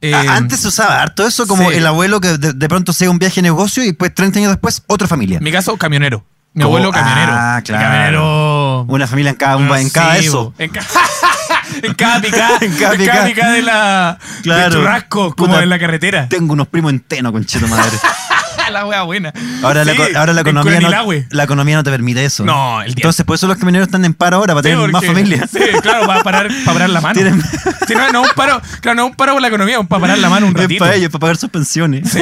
eh, 0.00 0.14
Antes 0.14 0.60
se 0.60 0.68
usaba 0.68 1.00
harto 1.02 1.26
eso, 1.26 1.46
como 1.46 1.70
sí. 1.70 1.76
el 1.76 1.86
abuelo 1.86 2.20
que 2.20 2.36
de, 2.38 2.52
de 2.52 2.68
pronto 2.68 2.92
sea 2.92 3.10
un 3.10 3.18
viaje 3.18 3.36
de 3.36 3.42
negocio 3.42 3.84
y 3.84 3.92
pues 3.92 4.14
30 4.14 4.38
años 4.40 4.50
después 4.52 4.82
otra 4.86 5.06
familia. 5.06 5.38
En 5.38 5.44
mi 5.44 5.52
caso, 5.52 5.76
camionero. 5.76 6.24
Mi 6.52 6.64
abuelo, 6.64 6.90
camionero. 6.90 7.32
Ah, 7.32 7.60
claro. 7.64 7.84
Camionero. 7.84 8.82
Una 8.88 9.06
familia 9.06 9.30
en 9.30 9.36
cada, 9.36 9.56
un- 9.56 9.72
en 9.76 9.88
cada 9.90 10.16
Sí, 10.16 10.26
eso. 10.26 10.52
En, 10.58 10.70
ca- 10.70 10.80
en 11.82 11.94
cada 11.94 12.20
picada. 12.20 12.58
En 12.60 12.72
cada 12.76 12.96
picada. 12.96 13.26
picada 13.26 13.52
de 13.52 13.62
la. 13.62 14.18
Claro. 14.42 14.70
De 14.76 14.76
churrasco, 14.80 15.34
como 15.34 15.52
Puta, 15.54 15.62
en 15.62 15.68
la 15.70 15.78
carretera. 15.78 16.28
Tengo 16.28 16.52
unos 16.52 16.68
primos 16.68 16.92
en 16.92 17.00
Teno, 17.00 17.32
concheto 17.32 17.66
madre. 17.68 17.96
la 18.70 18.86
wea 18.86 19.02
buena. 19.02 19.32
Ahora, 19.64 19.84
la, 19.84 19.92
Sí, 19.94 20.00
ahora 20.14 20.32
la, 20.32 20.42
economía 20.42 20.78
no, 20.78 20.90
la 21.30 21.42
economía 21.42 21.74
no 21.76 21.82
te 21.82 21.90
permite 21.90 22.24
eso. 22.24 22.44
No, 22.44 22.80
el. 22.82 22.90
Entonces, 22.92 23.24
por 23.26 23.34
eso 23.34 23.48
los 23.48 23.56
camioneros 23.56 23.88
están 23.88 24.04
en 24.04 24.14
paro 24.14 24.36
ahora, 24.36 24.54
para 24.54 24.68
Sí, 24.68 24.74
tener 24.76 24.92
más 24.92 25.04
familia. 25.04 25.48
Sí, 25.50 25.58
claro, 25.82 26.06
para 26.06 26.22
parar, 26.22 26.48
para 26.64 26.72
parar 26.74 26.90
la 26.90 27.00
mano. 27.00 27.14
Tienen- 27.14 27.42
Sí, 27.88 27.94
no, 27.96 28.12
no, 28.12 28.22
un 28.22 28.28
paro, 28.36 28.62
claro, 28.80 28.94
no 28.96 29.06
un 29.06 29.14
paro 29.16 29.32
por 29.32 29.42
la 29.42 29.48
economía, 29.48 29.80
un 29.80 29.88
para 29.88 30.00
parar 30.02 30.18
la 30.18 30.28
mano 30.30 30.46
un 30.46 30.52
Es 30.56 30.62
ratito. 30.62 30.84
para 30.84 30.94
ellos, 30.94 31.10
para 31.10 31.20
pagar 31.20 31.36
sus 31.36 31.50
pensiones. 31.50 32.08
Sí. 32.10 32.20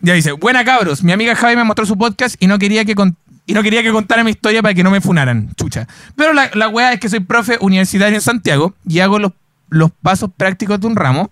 Ya 0.00 0.14
dice, 0.14 0.32
buena 0.32 0.64
cabros, 0.64 1.02
mi 1.02 1.12
amiga 1.12 1.34
Javi 1.36 1.56
me 1.56 1.64
mostró 1.64 1.84
su 1.84 1.98
podcast 1.98 2.36
y 2.40 2.46
no 2.46 2.58
quería 2.58 2.86
que 2.86 2.94
con- 2.94 3.18
y 3.50 3.52
no 3.52 3.64
quería 3.64 3.82
que 3.82 3.90
contara 3.90 4.22
mi 4.22 4.30
historia 4.30 4.62
para 4.62 4.74
que 4.74 4.84
no 4.84 4.92
me 4.92 5.00
funaran, 5.00 5.52
chucha. 5.56 5.88
Pero 6.14 6.32
la, 6.32 6.52
la 6.54 6.68
weá 6.68 6.92
es 6.92 7.00
que 7.00 7.08
soy 7.08 7.18
profe 7.18 7.58
universitario 7.60 8.14
en 8.14 8.20
Santiago 8.20 8.74
y 8.86 9.00
hago 9.00 9.18
los, 9.18 9.32
los 9.70 9.90
pasos 9.90 10.30
prácticos 10.36 10.80
de 10.80 10.86
un 10.86 10.94
ramo. 10.94 11.28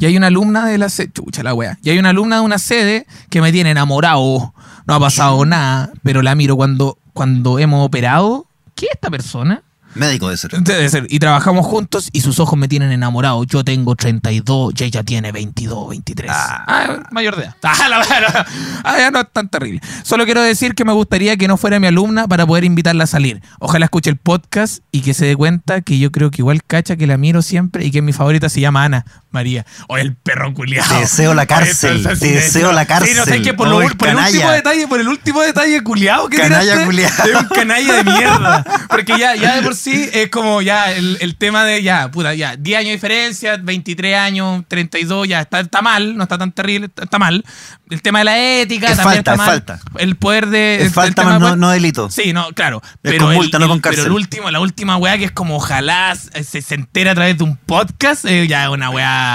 Y 0.00 0.06
hay 0.06 0.16
una 0.16 0.26
alumna 0.26 0.66
de 0.66 0.78
la 0.78 0.88
sede, 0.88 1.12
chucha 1.12 1.44
la 1.44 1.54
weá, 1.54 1.78
y 1.80 1.90
hay 1.90 2.00
una 2.00 2.08
alumna 2.08 2.36
de 2.36 2.42
una 2.42 2.58
sede 2.58 3.06
que 3.30 3.40
me 3.40 3.52
tiene 3.52 3.70
enamorado, 3.70 4.52
no 4.84 4.94
ha 4.94 4.98
pasado 4.98 5.46
nada, 5.46 5.92
pero 6.02 6.22
la 6.22 6.34
miro 6.34 6.56
cuando, 6.56 6.98
cuando 7.12 7.60
hemos 7.60 7.86
operado. 7.86 8.46
¿Qué 8.74 8.86
es 8.86 8.94
esta 8.94 9.08
persona? 9.08 9.62
Médico 9.96 10.28
de 10.28 10.36
ser. 10.36 10.50
Debe 10.60 10.88
ser. 10.88 11.06
Y 11.10 11.18
trabajamos 11.18 11.66
juntos 11.66 12.08
y 12.12 12.20
sus 12.20 12.38
ojos 12.38 12.58
me 12.58 12.68
tienen 12.68 12.92
enamorado. 12.92 13.44
Yo 13.44 13.64
tengo 13.64 13.96
32 13.96 14.74
y 14.76 14.84
ella 14.84 15.02
tiene 15.02 15.32
22, 15.32 15.88
23. 15.88 16.30
Ah. 16.32 16.64
Ah, 16.66 17.02
mayor 17.10 17.36
de 17.36 17.44
edad. 17.44 17.56
Ah, 17.62 17.88
la. 17.88 18.46
Ah, 18.84 18.98
ya 18.98 19.10
no 19.10 19.20
es 19.20 19.26
tan 19.32 19.48
terrible. 19.48 19.80
Solo 20.02 20.24
quiero 20.24 20.42
decir 20.42 20.74
que 20.74 20.84
me 20.84 20.92
gustaría 20.92 21.36
que 21.36 21.46
no 21.46 21.56
fuera 21.56 21.78
mi 21.78 21.86
alumna 21.86 22.26
para 22.26 22.46
poder 22.46 22.64
invitarla 22.64 23.04
a 23.04 23.06
salir. 23.06 23.42
Ojalá 23.60 23.84
escuche 23.86 24.10
el 24.10 24.16
podcast 24.16 24.82
y 24.90 25.02
que 25.02 25.14
se 25.14 25.26
dé 25.26 25.36
cuenta 25.36 25.82
que 25.82 25.98
yo 25.98 26.10
creo 26.10 26.30
que 26.30 26.42
igual 26.42 26.62
cacha 26.64 26.96
que 26.96 27.06
la 27.06 27.16
miro 27.16 27.42
siempre 27.42 27.84
y 27.84 27.90
que 27.90 28.02
mi 28.02 28.12
favorita 28.12 28.48
se 28.48 28.60
llama 28.60 28.84
Ana 28.84 29.04
María. 29.36 29.66
O 29.88 29.96
el 29.98 30.14
perro 30.16 30.52
culiado. 30.54 30.88
Te 30.94 31.00
deseo 31.00 31.34
la 31.34 31.46
cárcel, 31.46 32.02
te 32.18 32.26
deseo 32.32 32.72
la 32.72 32.86
cárcel. 32.86 33.12
Sí, 33.12 33.18
no 33.18 33.24
sé 33.24 33.42
qué, 33.42 33.54
por, 33.54 33.68
lo- 33.68 33.76
Oh, 33.76 33.82
el 33.82 33.94
por 33.96 34.08
el 34.08 34.16
último 34.16 34.50
detalle, 34.50 34.88
por 34.88 35.00
el 35.00 35.08
último 35.08 35.42
detalle 35.42 35.82
culiado 35.82 36.28
que 36.28 36.38
Canalla 36.38 36.84
culiao. 36.84 37.10
Es 37.26 37.34
un 37.40 37.48
canalla 37.48 37.94
de 38.02 38.04
mierda. 38.04 38.64
Porque 38.88 39.18
ya, 39.18 39.36
ya 39.36 39.56
de 39.56 39.62
por 39.62 39.74
sí 39.76 40.08
es 40.12 40.30
como 40.30 40.62
ya 40.62 40.92
el, 40.92 41.18
el 41.20 41.36
tema 41.36 41.64
de 41.64 41.82
ya, 41.82 42.10
puta, 42.10 42.32
ya, 42.34 42.56
10 42.56 42.78
años 42.78 42.88
de 42.88 42.92
diferencia, 42.94 43.56
23 43.62 44.16
años, 44.16 44.64
32, 44.68 45.28
ya 45.28 45.42
está, 45.42 45.60
está 45.60 45.82
mal, 45.82 46.16
no 46.16 46.22
está 46.22 46.38
tan 46.38 46.52
terrible, 46.52 46.86
está, 46.86 47.04
está 47.04 47.18
mal. 47.18 47.44
El 47.90 48.00
tema 48.02 48.20
de 48.20 48.24
la 48.24 48.38
ética 48.38 48.88
Es 48.90 48.96
también 48.96 49.22
falta, 49.24 49.30
está 49.30 49.32
es 49.32 49.38
mal. 49.38 49.46
falta. 49.46 49.80
El 49.98 50.16
poder 50.16 50.46
de. 50.46 50.76
Es 50.76 50.82
el 50.86 50.90
falta 50.90 51.22
tema 51.22 51.38
no, 51.38 51.50
de- 51.50 51.56
no 51.56 51.70
delito. 51.70 52.10
Sí, 52.10 52.32
no, 52.32 52.48
claro. 52.52 52.80
Es 52.84 53.12
pero 53.12 53.26
con 53.26 53.34
multa, 53.34 53.58
no 53.58 53.68
con 53.68 53.80
Pero 53.80 53.94
cárcel. 53.94 54.06
el 54.06 54.12
último, 54.12 54.50
la 54.50 54.60
última 54.60 54.96
weá 54.96 55.18
que 55.18 55.24
es 55.26 55.30
como 55.32 55.56
ojalá 55.56 56.14
se, 56.16 56.62
se 56.62 56.74
entera 56.74 57.12
a 57.12 57.14
través 57.14 57.36
de 57.38 57.44
un 57.44 57.56
podcast, 57.56 58.24
eh, 58.24 58.46
ya 58.48 58.64
es 58.64 58.70
una 58.70 58.90
weá. 58.90 59.25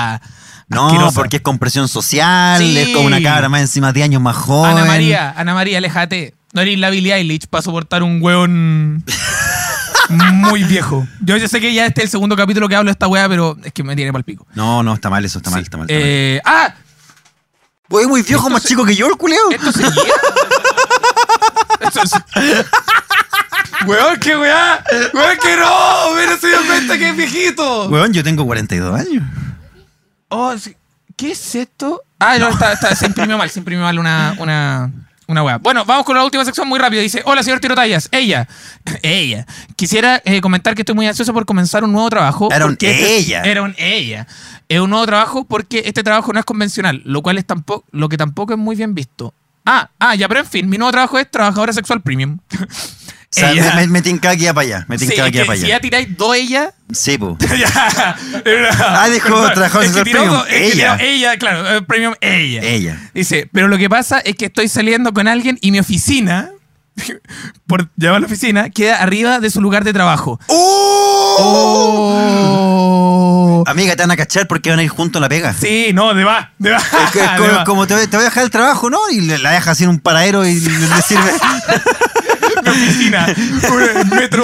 No, 0.67 0.87
asquerosa. 0.87 1.15
porque 1.15 1.37
es 1.37 1.41
con 1.41 1.59
presión 1.59 1.87
social, 1.87 2.59
Sí. 2.61 2.77
es 2.77 2.89
como 2.89 3.07
una 3.07 3.21
cabra 3.21 3.49
más 3.49 3.61
encima 3.61 3.91
de 3.91 4.03
años 4.03 4.21
más 4.21 4.35
joven. 4.37 4.71
Ana 4.77 4.85
María, 4.85 5.33
Ana 5.35 5.53
María, 5.53 5.77
aléjate. 5.79 6.33
No 6.53 6.61
eres 6.61 6.77
la 6.79 6.89
Billie 6.89 7.13
Eilish 7.13 7.47
para 7.47 7.61
soportar 7.61 8.03
un 8.03 8.21
weón 8.21 9.03
muy 10.09 10.63
viejo. 10.63 11.07
Yo 11.21 11.35
ya 11.37 11.47
sé 11.47 11.59
que 11.61 11.73
ya 11.73 11.85
este 11.85 12.01
es 12.01 12.05
el 12.05 12.11
segundo 12.11 12.35
capítulo 12.35 12.67
que 12.69 12.75
hablo 12.75 12.89
de 12.89 12.93
esta 12.93 13.07
weá, 13.07 13.27
pero 13.29 13.57
es 13.63 13.71
que 13.73 13.83
me 13.83 13.95
tiene 13.95 14.11
pal 14.13 14.23
pico. 14.23 14.45
No, 14.53 14.81
no, 14.83 14.93
está 14.93 15.09
mal 15.09 15.23
eso, 15.25 15.39
está 15.39 15.49
mal, 15.49 15.59
Sí. 15.61 15.63
está 15.63 15.77
mal. 15.77 15.87
Está 15.89 15.99
mal. 15.99 16.03
Eh, 16.07 16.41
ah, 16.45 16.73
Oye, 17.93 18.07
muy 18.07 18.21
viejo, 18.21 18.49
más 18.49 18.63
chico 18.63 18.85
que 18.85 18.95
yo, 18.95 19.07
el 19.07 19.17
culeo. 19.17 19.51
esto 19.51 19.71
se. 19.73 19.83
Esto 21.81 22.01
es- 22.03 22.11
Weón, 23.87 24.19
qué 24.19 24.37
weá. 24.37 24.83
Weón, 25.13 25.37
que 25.41 25.57
no. 25.57 26.15
Mira, 26.15 26.37
se 26.39 26.47
dio 26.47 26.57
cuenta 26.67 26.97
que 26.97 27.09
es 27.09 27.17
viejito. 27.17 27.89
Weón, 27.89 28.13
yo 28.13 28.23
tengo 28.23 28.45
42 28.45 28.97
años. 28.99 29.23
Oh. 30.31 30.53
¿Qué 31.15 31.31
es 31.31 31.55
esto? 31.55 32.01
Ah, 32.19 32.37
no, 32.39 32.49
está, 32.49 32.73
está- 32.73 32.95
se 32.95 33.05
imprimió 33.05 33.37
mal, 33.37 33.49
se 33.49 33.59
imprimió 33.59 33.83
mal 33.83 33.99
una, 33.99 34.33
una, 34.39 34.91
una. 35.27 35.57
Bueno, 35.57 35.85
vamos 35.85 36.05
con 36.05 36.15
la 36.15 36.23
última 36.23 36.43
sección 36.45 36.67
muy 36.67 36.79
rápido. 36.79 37.01
Dice, 37.01 37.21
hola, 37.25 37.43
señor 37.43 37.59
Tirotallas. 37.59 38.07
Ella, 38.11 38.47
ella. 39.03 39.45
Quisiera 39.75 40.21
eh, 40.25 40.39
comentar 40.41 40.73
que 40.73 40.81
estoy 40.83 40.95
muy 40.95 41.05
ansioso 41.05 41.33
por 41.33 41.45
comenzar 41.45 41.83
un 41.83 41.91
nuevo 41.91 42.09
trabajo. 42.09 42.49
Era 42.51 42.65
un 42.65 42.71
este- 42.71 43.17
ella. 43.17 43.41
era 43.43 43.61
un 43.61 43.75
ella. 43.77 44.25
Es 44.69 44.79
un 44.79 44.89
nuevo 44.89 45.05
trabajo 45.05 45.43
porque 45.43 45.83
este 45.85 46.01
trabajo 46.01 46.31
no 46.33 46.39
es 46.39 46.45
convencional, 46.45 47.01
lo 47.03 47.21
cual 47.21 47.37
es 47.37 47.45
tampoco, 47.45 47.85
lo 47.91 48.07
que 48.09 48.17
tampoco 48.17 48.53
es 48.53 48.59
muy 48.59 48.75
bien 48.75 48.95
visto. 48.95 49.33
Ah, 49.65 49.89
ah, 49.99 50.15
ya, 50.15 50.27
pero 50.27 50.39
en 50.39 50.45
fin, 50.47 50.67
mi 50.69 50.77
nuevo 50.77 50.91
trabajo 50.91 51.19
es 51.19 51.29
trabajadora 51.29 51.73
sexual 51.73 52.01
premium. 52.01 52.39
O 53.33 53.39
sea, 53.39 53.51
Ella. 53.53 53.73
me, 53.75 53.87
me, 53.87 53.99
aquí 53.99 54.45
para 54.47 54.59
allá. 54.61 54.85
Me 54.89 54.97
Sí, 54.97 55.05
es 55.05 55.19
aquí 55.19 55.31
que 55.31 55.45
para 55.45 55.57
si 55.57 55.65
allá. 55.65 55.75
ya 55.75 55.79
tiráis 55.81 56.17
dos 56.17 56.35
ella, 56.35 56.71
Sí. 56.91 57.17
Era- 58.45 59.01
Ah, 59.03 59.07
dijo 59.09 59.29
trabajador 59.53 59.85
es 59.85 59.91
que 59.93 60.03
tiró 60.03 60.19
premium. 60.23 60.43
que 60.45 60.67
Ella. 60.67 60.97
tiró 60.97 61.09
ella, 61.09 61.37
claro, 61.37 61.75
eh, 61.77 61.81
premium 61.83 62.13
ella. 62.19 62.61
Ella. 62.61 62.97
Dice, 63.13 63.47
pero 63.53 63.67
lo 63.69 63.77
que 63.77 63.89
pasa 63.89 64.19
es 64.19 64.35
que 64.35 64.45
estoy 64.47 64.67
saliendo 64.67 65.13
con 65.13 65.27
alguien 65.29 65.57
y 65.61 65.71
mi 65.71 65.79
oficina, 65.79 66.49
por 67.67 67.87
llamar 67.95 68.19
la 68.19 68.27
oficina, 68.27 68.69
queda 68.69 68.97
arriba 69.01 69.39
de 69.39 69.49
su 69.49 69.61
lugar 69.61 69.85
de 69.85 69.93
trabajo. 69.93 70.37
Oh. 71.93 73.63
Amiga, 73.67 73.95
te 73.95 74.03
van 74.03 74.11
a 74.11 74.17
cachar 74.17 74.47
porque 74.47 74.69
van 74.71 74.79
a 74.79 74.83
ir 74.83 74.89
juntos 74.89 75.19
a 75.19 75.21
la 75.21 75.29
pega. 75.29 75.53
Sí, 75.53 75.91
no, 75.93 76.13
de 76.13 76.23
va, 76.25 76.51
de 76.57 76.71
va. 76.71 76.77
Es, 76.77 77.11
que 77.13 77.19
es 77.23 77.31
de 77.31 77.37
como, 77.37 77.51
va. 77.53 77.63
como 77.63 77.87
te, 77.87 77.93
voy- 77.93 78.07
te 78.07 78.17
voy 78.17 78.25
a 78.25 78.29
dejar 78.29 78.43
el 78.43 78.49
trabajo, 78.49 78.89
¿no? 78.89 78.99
Y 79.11 79.21
la 79.21 79.51
dejas 79.51 79.79
en 79.81 79.89
un 79.89 79.99
paradero 79.99 80.45
y 80.45 80.59
le 80.59 81.01
sirve. 81.01 81.31
Una 82.61 82.71
oficina, 82.71 83.27
un 84.03 84.09
metro. 84.17 84.43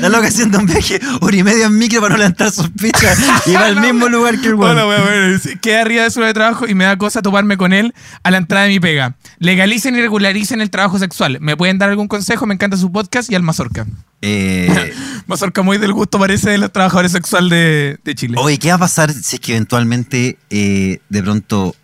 La 0.00 0.08
loca 0.08 0.28
haciendo 0.28 0.58
un 0.58 0.66
viaje 0.66 1.00
hora 1.20 1.36
y 1.36 1.42
media 1.42 1.66
en 1.66 1.78
micro 1.78 2.00
para 2.00 2.14
no 2.14 2.18
levantar 2.18 2.50
sospechas 2.50 3.18
y 3.46 3.52
va 3.54 3.66
al 3.66 3.80
mismo 3.80 4.08
lugar 4.08 4.40
que 4.40 4.48
el 4.48 4.54
weón. 4.54 4.76
wea. 4.76 5.38
Sí, 5.38 5.56
Queda 5.58 5.82
arriba 5.82 6.02
de 6.04 6.10
su 6.10 6.20
de 6.20 6.32
trabajo 6.34 6.66
y 6.66 6.74
me 6.74 6.84
da 6.84 6.96
cosa 6.96 7.22
toparme 7.22 7.56
con 7.56 7.72
él 7.72 7.94
a 8.22 8.30
la 8.30 8.38
entrada 8.38 8.64
de 8.64 8.70
mi 8.70 8.80
pega. 8.80 9.16
Legalicen 9.38 9.96
y 9.96 10.00
regularicen 10.00 10.60
el 10.60 10.70
trabajo 10.70 10.98
sexual. 10.98 11.38
¿Me 11.40 11.56
pueden 11.56 11.78
dar 11.78 11.90
algún 11.90 12.08
consejo? 12.08 12.46
Me 12.46 12.54
encanta 12.54 12.76
su 12.76 12.90
podcast 12.90 13.30
y 13.30 13.34
al 13.34 13.42
Mazorca. 13.42 13.86
Eh, 14.22 14.94
Mazorca 15.26 15.62
muy 15.62 15.78
del 15.78 15.92
gusto 15.92 16.18
parece 16.18 16.50
de 16.50 16.58
los 16.58 16.72
trabajadores 16.72 17.12
sexuales 17.12 17.50
de, 17.50 17.98
de 18.02 18.14
Chile. 18.14 18.36
oye, 18.38 18.58
¿qué 18.58 18.68
va 18.68 18.76
a 18.76 18.78
pasar 18.78 19.12
si 19.12 19.36
es 19.36 19.40
que 19.40 19.52
eventualmente 19.52 20.38
eh, 20.50 21.00
de 21.08 21.22
pronto 21.22 21.74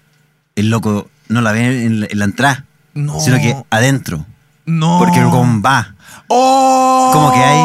el 0.57 0.71
loco 0.71 1.11
no 1.29 1.43
la 1.43 1.53
ve 1.53 1.85
en 1.85 2.01
la, 2.01 2.07
en 2.11 2.18
la 2.18 2.25
entrada, 2.25 2.64
no. 2.95 3.21
sino 3.21 3.37
que 3.37 3.55
adentro? 3.71 4.27
No. 4.71 4.99
Porque 4.99 5.18
el 5.18 5.27
weón 5.27 5.62
va. 5.64 5.95
¡Oh! 6.29 7.11
¿Cómo 7.12 7.33
que 7.33 7.39
hay? 7.41 7.62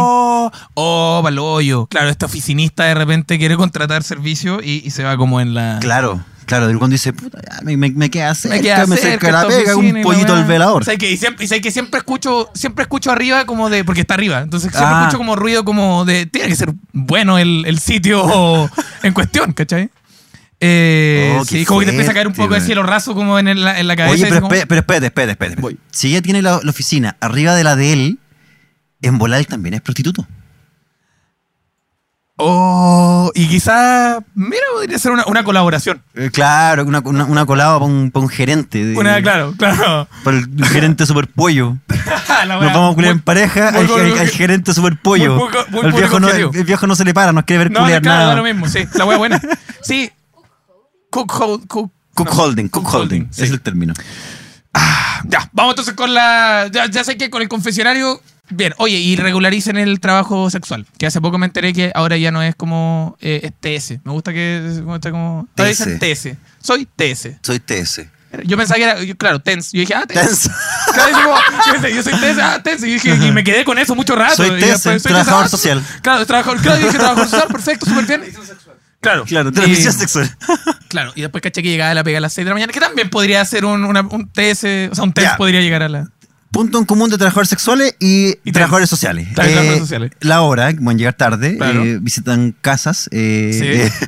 Oh, 0.74 1.20
paloyo. 1.24 1.86
Claro, 1.88 2.10
este 2.10 2.26
oficinista 2.26 2.86
de 2.86 2.94
repente 2.96 3.38
quiere 3.38 3.56
contratar 3.58 4.04
servicio 4.04 4.60
y, 4.62 4.82
y 4.86 4.92
se 4.92 5.04
va 5.04 5.18
como 5.18 5.40
en 5.42 5.54
la. 5.54 5.78
Claro, 5.82 6.22
claro. 6.46 6.68
El 6.70 6.78
weón 6.78 6.90
dice, 6.92 7.14
puta, 7.14 7.40
ya, 7.42 7.62
me, 7.64 7.78
me, 7.78 8.10
queda 8.10 8.34
cerca, 8.36 8.56
Me 8.58 8.62
queda 8.62 8.86
me 8.88 8.98
cerca 8.98 9.32
la 9.32 9.48
pega, 9.48 9.76
un 9.76 10.02
pollito 10.02 10.34
al 10.34 10.46
velador. 10.46 10.84
¿Sabes 10.84 11.00
que, 11.00 11.12
y 11.12 11.18
siempre, 11.18 11.46
y 11.46 11.62
que 11.62 11.72
siempre 11.72 12.00
escucho, 12.00 12.50
siempre 12.54 12.84
escucho 12.84 13.12
arriba 13.12 13.46
como 13.46 13.70
de. 13.70 13.84
Porque 13.84 14.02
está 14.02 14.16
arriba. 14.16 14.42
Entonces 14.42 14.72
siempre 14.72 14.96
Ah. 14.96 15.02
escucho 15.04 15.18
como 15.18 15.36
ruido 15.36 15.64
como 15.64 16.06
de. 16.06 16.26
Tiene 16.26 16.48
que 16.50 16.56
ser 16.56 16.74
bueno 16.92 17.38
el, 17.38 17.66
el 17.68 17.80
sitio 17.80 18.70
en 19.04 19.14
cuestión, 19.14 19.54
¿cachai? 19.54 19.90
Eh, 20.60 21.36
Oh, 21.40 21.44
sí, 21.46 21.66
como 21.66 21.82
que 21.82 21.86
te 21.88 21.92
empieza 21.92 22.12
a 22.12 22.14
caer 22.14 22.28
un 22.28 22.34
poco 22.34 22.54
de 22.54 22.62
cielo 22.62 22.82
raso 22.84 23.14
como 23.14 23.38
en, 23.38 23.48
el- 23.50 23.68
en 23.68 23.88
la 23.88 23.96
cabeza. 23.96 24.14
Oye, 24.14 24.26
pero, 24.28 24.42
como- 24.42 24.54
espérate, 24.54 24.68
pero 24.68 24.80
espérate, 24.82 25.06
espérate, 25.08 25.32
espérate. 25.34 25.62
Voy. 25.62 25.78
Si 25.92 26.08
ella 26.10 26.22
tiene 26.22 26.42
la, 26.42 26.60
la 26.64 26.70
oficina 26.70 27.18
arriba 27.20 27.54
de 27.56 27.64
la 27.64 27.76
de 27.76 27.94
él, 27.94 28.20
en 29.02 29.18
volar 29.18 29.40
él 29.40 29.48
también 29.48 29.74
es 29.76 29.82
prostituto. 29.82 30.26
Oh, 32.38 33.32
y 33.34 33.48
quizá. 33.48 34.20
Mira, 34.34 34.62
podría 34.74 35.00
ser 35.00 35.12
una, 35.14 35.26
una 35.26 35.44
colaboración. 35.46 36.02
Eh, 36.16 36.30
claro, 36.34 36.84
una, 36.84 37.00
una, 37.00 37.24
una 37.24 37.46
colada 37.46 37.76
para 37.80 37.86
un, 37.86 38.12
un 38.14 38.30
gerente. 38.30 38.84
de- 38.84 38.98
Una, 38.98 39.22
claro, 39.22 39.54
claro. 39.58 40.08
Para 40.24 40.38
el 40.40 40.66
gerente 40.66 41.06
super 41.06 41.28
pollo. 41.28 41.78
La 42.46 42.58
Nos 42.60 42.74
vamos 42.74 42.92
a 42.92 42.96
culiar 42.96 43.14
muy- 43.14 43.20
en 43.20 43.22
pareja 43.22 43.72
muy 43.72 43.82
al, 43.82 43.88
poco- 43.88 44.00
al- 44.02 44.20
al 44.20 44.28
gerente 44.28 44.74
super 44.74 44.98
pollo. 45.02 45.36
muy 45.36 45.46
poco- 45.50 45.66
muy 45.72 45.86
el, 45.86 45.94
viejo 45.94 46.20
no, 46.20 46.28
el 46.30 46.64
viejo 46.66 46.88
no 46.88 46.96
se 46.96 47.06
le 47.06 47.14
para, 47.14 47.32
no 47.32 47.46
quiere 47.46 47.60
ver 47.66 47.72
No, 47.72 47.80
culiar 47.82 48.02
claro, 48.02 48.18
da 48.20 48.24
nada. 48.26 48.36
lo 48.36 48.44
mismo, 48.44 48.68
sí. 48.68 48.86
La 48.96 49.06
wea 49.06 49.18
buena. 49.18 49.42
Sí. 49.82 50.12
Cook, 51.16 51.32
hold, 51.40 51.68
cook. 51.68 51.92
Cook 52.14 52.28
no, 52.28 52.34
holding, 52.44 52.68
cook 52.68 52.94
holding. 52.94 53.28
sí. 53.32 53.44
Es 53.44 53.52
el 53.52 53.62
término. 53.62 53.94
Ya, 55.30 55.50
vamos 55.54 55.72
entonces 55.72 55.94
con 55.94 56.14
la. 56.14 56.70
Ya, 56.72 56.88
ya 56.90 57.06
sé 57.06 57.16
que 57.16 57.30
con 57.30 57.42
el 57.42 57.48
confesionario. 57.48 58.22
Bien, 58.50 58.74
oye, 58.78 58.98
y 58.98 59.16
regularicen 59.16 59.78
el 59.78 60.02
trabajo 60.02 60.50
sexual. 60.50 60.86
Que 60.98 61.08
hace 61.08 61.22
poco 61.22 61.38
me 61.38 61.46
enteré 61.46 61.72
que 61.72 61.92
ahora 61.96 62.18
ya 62.18 62.32
no 62.32 62.42
es 62.44 62.54
como. 62.56 63.16
eh, 63.22 63.40
es 63.44 63.54
TS. 63.82 64.00
Me 64.04 64.12
gusta 64.12 64.34
que. 64.34 64.62
me 64.76 64.82
gusta 64.82 65.10
como. 65.12 65.48
Todavía 65.56 65.76
dicen 65.78 66.00
TS. 66.00 66.38
Soy 66.62 66.86
TS. 66.86 67.38
Soy 67.42 67.60
TS. 67.60 68.02
Yo 68.44 68.58
pensaba 68.58 68.76
que 68.76 68.84
era. 68.84 69.02
yo- 69.02 69.16
claro, 69.16 69.40
TENS. 69.40 69.72
Yo 69.72 69.80
dije, 69.80 69.94
ah, 69.96 70.06
TENS. 70.06 70.28
Tenso. 70.28 70.50
Claro, 70.94 71.12
yo, 71.12 71.24
como- 71.24 71.88
yo 71.88 72.04
soy 72.04 72.14
TS, 72.14 72.40
ah, 72.42 72.62
TENS. 72.62 72.84
Y, 72.84 72.94
dije, 72.94 73.16
y 73.16 73.32
me 73.32 73.44
quedé 73.44 73.64
con 73.64 73.78
eso 73.80 73.96
mucho 73.96 74.16
rato. 74.16 74.36
Soy 74.36 74.62
soy 74.78 75.00
trabajador 75.00 75.46
ah, 75.46 75.50
social. 75.50 75.84
Claro, 76.02 76.26
trabajador, 76.26 76.62
claro, 76.62 76.78
dije 76.78 76.98
trabajador 76.98 77.30
social, 77.30 77.48
perfecto, 77.48 77.86
súper 77.86 78.06
bien. 78.06 78.34
Claro, 79.06 79.26
Claro, 79.26 79.52
transmisión 79.52 79.94
sexual. 79.94 80.30
Claro, 80.88 81.12
y 81.16 81.22
después 81.22 81.42
caché 81.42 81.62
que 81.62 81.70
llegaba 81.70 81.92
a 81.92 81.94
la 81.94 82.04
pega 82.04 82.20
a 82.20 82.22
las 82.22 82.32
6 82.34 82.46
de 82.46 82.50
la 82.50 82.56
mañana, 82.56 82.72
que 82.72 82.80
también 82.80 83.10
podría 83.10 83.44
ser 83.46 83.66
un, 83.66 83.84
una- 83.84 84.02
un 84.02 84.30
TS, 84.30 84.64
o 84.92 84.96
sea, 84.96 85.04
un 85.04 85.12
TES 85.14 85.24
Ya. 85.26 85.38
podría 85.38 85.60
llegar 85.62 85.84
a 85.84 85.90
la... 85.90 86.08
Punto 86.52 86.78
en 86.80 86.86
común 86.86 87.10
de 87.10 87.18
trabajadores 87.18 87.50
sexuales 87.50 87.96
y, 88.00 88.36
Y 88.46 88.52
trabajadores 88.54 88.90
sociales. 88.90 89.28
Claro, 89.34 89.50
trabajadores 89.50 89.80
sociales. 89.82 90.12
La 90.22 90.40
hora, 90.42 90.72
van 90.80 90.96
a 90.96 90.98
llegar 90.98 91.14
tarde, 91.16 91.58
Claro. 91.58 91.84
eh, 91.84 92.00
visitan 92.02 92.56
casas. 92.62 93.10
eh, 93.12 93.92
Sí. 93.92 94.06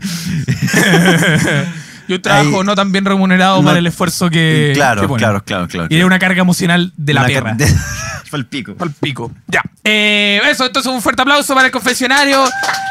eh, 2.08 2.12
Yo 2.14 2.22
trabajo 2.22 2.60
Ahí- 2.62 2.66
no 2.66 2.76
tan 2.76 2.91
bien 2.91 3.05
remunerado 3.05 3.58
No- 3.62 3.66
para 3.68 3.80
el 3.80 3.88
esfuerzo 3.88 4.30
que... 4.30 4.72
claro, 4.74 5.01
que 5.01 5.08
claro, 5.16 5.43
claro, 5.43 5.68
claro. 5.68 5.88
Y 5.89 5.95
era 5.97 6.05
una 6.05 6.20
carga 6.20 6.41
emocional 6.41 6.93
de 6.97 7.14
la 7.14 7.26
perra. 7.26 7.53
de- 7.53 7.68
Fue 8.30 8.39
el 8.39 8.45
pico. 8.45 8.76
Al 8.80 8.91
pico. 8.91 9.32
Ya. 9.47 9.62
Eh, 9.86 10.41
eso, 10.49 10.66
entonces 10.66 10.91
un 10.91 11.01
fuerte 11.01 11.22
aplauso 11.22 11.53
para 11.55 11.68
el 11.68 11.72
confesionario. 11.72 12.43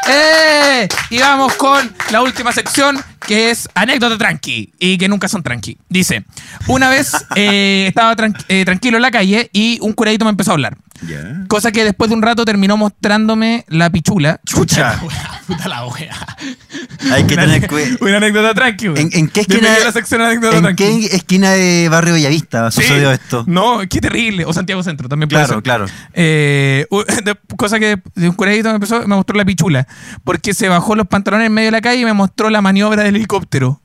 ¡Eh! 0.09 0.87
Y 1.09 1.19
vamos 1.19 1.53
con 1.55 1.91
la 2.11 2.21
última 2.21 2.51
sección, 2.51 2.97
que 3.25 3.51
es 3.51 3.69
anécdota 3.75 4.17
tranqui. 4.17 4.71
Y 4.79 4.97
que 4.97 5.07
nunca 5.07 5.27
son 5.27 5.43
tranqui. 5.43 5.77
Dice, 5.89 6.23
una 6.67 6.89
vez 6.89 7.11
eh, 7.35 7.85
estaba 7.87 8.15
tran- 8.15 8.35
eh, 8.47 8.65
tranquilo 8.65 8.97
en 8.97 9.01
la 9.03 9.11
calle 9.11 9.49
y 9.53 9.77
un 9.81 9.93
curadito 9.93 10.25
me 10.25 10.31
empezó 10.31 10.51
a 10.51 10.53
hablar. 10.55 10.77
Cosa 11.47 11.71
que 11.71 11.83
después 11.83 12.09
de 12.09 12.15
un 12.15 12.21
rato 12.21 12.43
terminó 12.45 12.77
mostrándome 12.77 13.65
la 13.67 13.89
pichula. 13.89 14.39
Chucha. 14.45 14.95
la 14.95 15.03
wea, 15.03 15.41
Puta 15.47 15.67
la 15.67 15.85
wea. 15.87 16.15
Hay 17.11 17.23
que 17.25 17.35
Una- 17.35 17.43
tener 17.45 17.67
cuidado. 17.67 17.97
Una 18.01 18.17
anécdota 18.17 18.53
tranqui, 18.53 18.89
wea. 18.89 19.01
¿En, 19.01 19.09
en 19.13 19.27
qué 19.29 19.41
esquina, 19.41 19.59
Bienvenido 19.59 19.83
a 19.83 19.85
la 19.87 19.91
sección 19.93 20.21
anécdota 20.21 20.57
¿En 20.57 20.63
tranqui. 20.63 20.83
qué 21.09 21.15
esquina 21.15 21.51
de 21.51 21.87
Barrio 21.89 22.13
Bellavista 22.15 22.71
Sí. 22.71 22.81
sucedió 22.81 23.11
esto? 23.11 23.43
No, 23.47 23.79
qué 23.89 24.01
terrible. 24.01 24.45
O 24.45 24.53
Santiago 24.53 24.83
Centro 24.83 25.07
también 25.07 25.29
puede 25.29 25.41
Claro, 25.43 25.53
ser. 25.55 25.63
claro. 25.63 25.85
Eh, 26.13 26.85
cosa 27.57 27.79
que 27.79 27.97
de 28.15 28.29
un 28.29 28.35
curadito 28.35 28.69
me 28.69 28.75
empezó, 28.75 28.99
me 29.07 29.15
mostró 29.15 29.35
la 29.37 29.45
pichula. 29.45 29.87
Porque 30.23 30.53
se 30.53 30.67
bajó 30.67 30.95
los 30.95 31.07
pantalones 31.07 31.47
en 31.47 31.53
medio 31.53 31.67
de 31.67 31.71
la 31.71 31.81
calle 31.81 32.01
y 32.01 32.05
me 32.05 32.13
mostró 32.13 32.49
la 32.49 32.61
maniobra 32.61 33.03
del 33.03 33.15
helicóptero. 33.15 33.81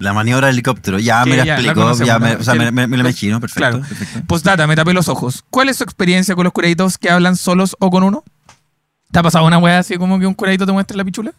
La 0.00 0.12
maniobra 0.12 0.48
del 0.48 0.54
helicóptero. 0.56 0.98
Ya 0.98 1.22
Que 1.24 1.30
me 1.30 1.36
la 1.36 1.44
ya, 1.44 1.52
la 1.54 1.60
explico. 1.60 1.80
conocemos, 1.82 2.06
ya 2.08 2.18
me, 2.18 2.34
o 2.34 2.42
sea, 2.42 2.54
Que- 2.54 2.58
me, 2.58 2.70
me- 2.72 2.86
me 2.88 2.96
lo 2.96 3.02
imagino. 3.02 3.38
Perfecto. 3.40 3.58
Claro. 3.60 3.80
perfecto. 3.80 4.26
Postdata, 4.26 4.66
me 4.66 4.74
tapé 4.74 4.92
los 4.92 5.08
ojos. 5.08 5.44
¿Cuál 5.50 5.68
es 5.68 5.76
su 5.76 5.84
experiencia 5.84 6.34
con 6.34 6.44
los 6.44 6.52
curaditos 6.52 6.98
que 6.98 7.08
hablan 7.10 7.36
solos 7.36 7.76
o 7.78 7.90
con 7.90 8.02
uno? 8.02 8.24
¿Te 9.12 9.18
ha 9.18 9.22
pasado 9.22 9.46
una 9.46 9.58
weá 9.58 9.78
así 9.78 9.96
como 9.96 10.18
que 10.18 10.26
un 10.26 10.34
curadito 10.34 10.66
te 10.66 10.72
muestre 10.72 10.96
la 10.96 11.04
pichula? 11.04 11.32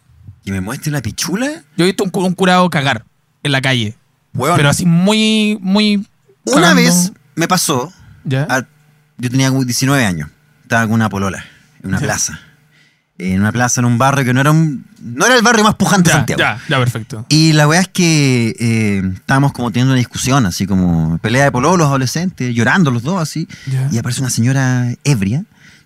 ¿Y 0.44 0.50
me 0.52 0.60
muestre 0.60 0.90
la 0.92 1.02
pichula? 1.02 1.46
Yo 1.76 1.84
he 1.84 1.88
visto 1.88 2.04
un, 2.04 2.10
cu- 2.10 2.24
un 2.24 2.34
curado 2.34 2.68
cagar 2.70 3.04
en 3.42 3.52
la 3.52 3.60
calle. 3.60 3.96
Weón, 4.34 4.56
Pero 4.56 4.68
así 4.70 4.86
muy, 4.86 5.58
muy. 5.60 6.06
una 6.44 6.54
cagando. 6.56 6.82
vez 6.82 7.12
me 7.34 7.48
pasó. 7.48 7.92
¿Ya? 8.24 8.46
a- 8.48 8.66
yo 9.18 9.30
tenía 9.30 9.48
como 9.50 9.64
19 9.64 10.04
años. 10.04 10.28
Estaba 10.62 10.82
con 10.84 10.94
una 10.94 11.08
polola. 11.08 11.44
En 11.82 11.88
una 11.90 11.98
Sí. 11.98 12.04
plaza. 12.04 12.40
En 13.18 13.40
una 13.40 13.52
plaza, 13.52 13.80
en 13.80 13.84
un 13.84 13.98
barrio 13.98 14.24
que 14.24 14.32
no 14.32 14.40
era 14.40 14.50
un. 14.50 14.84
No 15.00 15.26
era 15.26 15.36
el 15.36 15.42
barrio 15.42 15.64
más 15.64 15.74
pujante 15.74 16.10
de 16.10 16.16
Santiago. 16.16 16.40
ya, 16.40 16.58
ya, 16.68 16.78
perfecto. 16.78 17.26
Y 17.28 17.52
la 17.52 17.68
weá 17.68 17.80
es 17.80 17.88
que 17.88 18.56
eh, 18.58 19.02
estábamos 19.14 19.52
como 19.52 19.70
teniendo 19.70 19.92
una 19.92 19.98
discusión, 19.98 20.46
así 20.46 20.66
como 20.66 21.18
pelea 21.18 21.44
de 21.44 21.52
pololos 21.52 21.86
adolescentes, 21.86 22.54
llorando 22.54 22.90
los 22.90 23.02
dos, 23.02 23.20
así. 23.20 23.48
Ya. 23.70 23.88
Y 23.92 23.98
aparece 23.98 24.22
una 24.22 24.30
señora 24.30 24.94
ebria, 25.04 25.44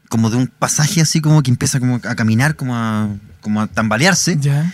como 0.09 0.31
de 0.31 0.37
un 0.37 0.47
pasaje 0.47 1.01
así 1.01 1.21
como 1.21 1.43
que 1.43 1.51
empieza 1.51 1.81
como 1.81 1.97
a 1.97 2.15
caminar, 2.15 2.57
como 2.57 2.77
a, 2.77 3.09
como 3.41 3.61
a 3.61 3.67
tambalearse. 3.67 4.39
Ya. 4.41 4.73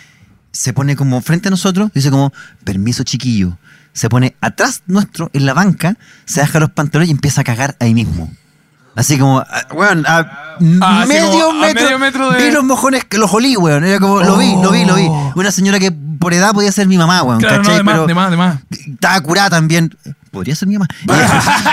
Se 0.53 0.75
pone 0.75 0.95
como 0.95 1.23
frente 1.23 1.49
a 1.49 1.51
nosotros, 1.51 1.91
dice 1.95 2.11
como, 2.11 2.33
permiso 2.65 3.03
chiquillo. 3.03 3.59
Se 3.95 4.09
pone 4.09 4.37
atrás 4.41 4.83
nuestro, 4.87 5.31
en 5.33 5.47
la 5.47 5.55
banca, 5.55 5.97
se 6.27 6.41
deja 6.41 6.61
los 6.61 6.71
pantalones 6.71 7.09
y 7.09 7.13
empieza 7.13 7.41
a 7.41 7.45
cagar 7.45 7.77
ahí 7.81 7.95
mismo. 7.95 8.31
Así 8.95 9.19
como, 9.19 9.39
ah, 9.41 9.67
weón, 9.73 10.05
a 10.07 10.39
Ah, 10.81 11.05
medio, 11.09 11.31
como 11.31 11.63
a 11.63 11.67
metro, 11.67 11.83
medio 11.85 11.99
metro 11.99 12.31
de- 12.31 12.43
Vi 12.45 12.51
los 12.53 12.63
mojones 12.63 13.05
que 13.05 13.17
los 13.19 13.33
olí, 13.33 13.57
weón. 13.57 13.85
Era 13.85 13.99
como, 13.99 14.21
lo 14.23 14.37
vi, 14.37 14.53
lo 14.63 14.71
vi, 14.71 14.85
lo 14.85 14.95
vi. 14.97 15.07
Oh. 15.09 15.33
Una 15.35 15.51
señora 15.51 15.79
que 15.79 15.91
por 15.91 16.35
edad 16.35 16.53
podía 16.53 16.71
ser 16.71 16.87
mi 16.87 16.99
mamá, 16.99 17.23
weón. 17.23 17.41
Claro, 17.41 17.57
no, 17.57 17.63
¿cachai? 17.63 17.79
de 17.79 17.83
más, 17.83 17.95
Pero 17.95 18.07
de 18.07 18.15
más, 18.15 18.31
de 18.31 18.37
más. 18.37 18.57
estaba 18.71 19.21
curada 19.23 19.51
también. 19.51 19.97
Podría 20.31 20.55
ser 20.55 20.69
mi 20.69 20.75
mamá. 20.75 20.87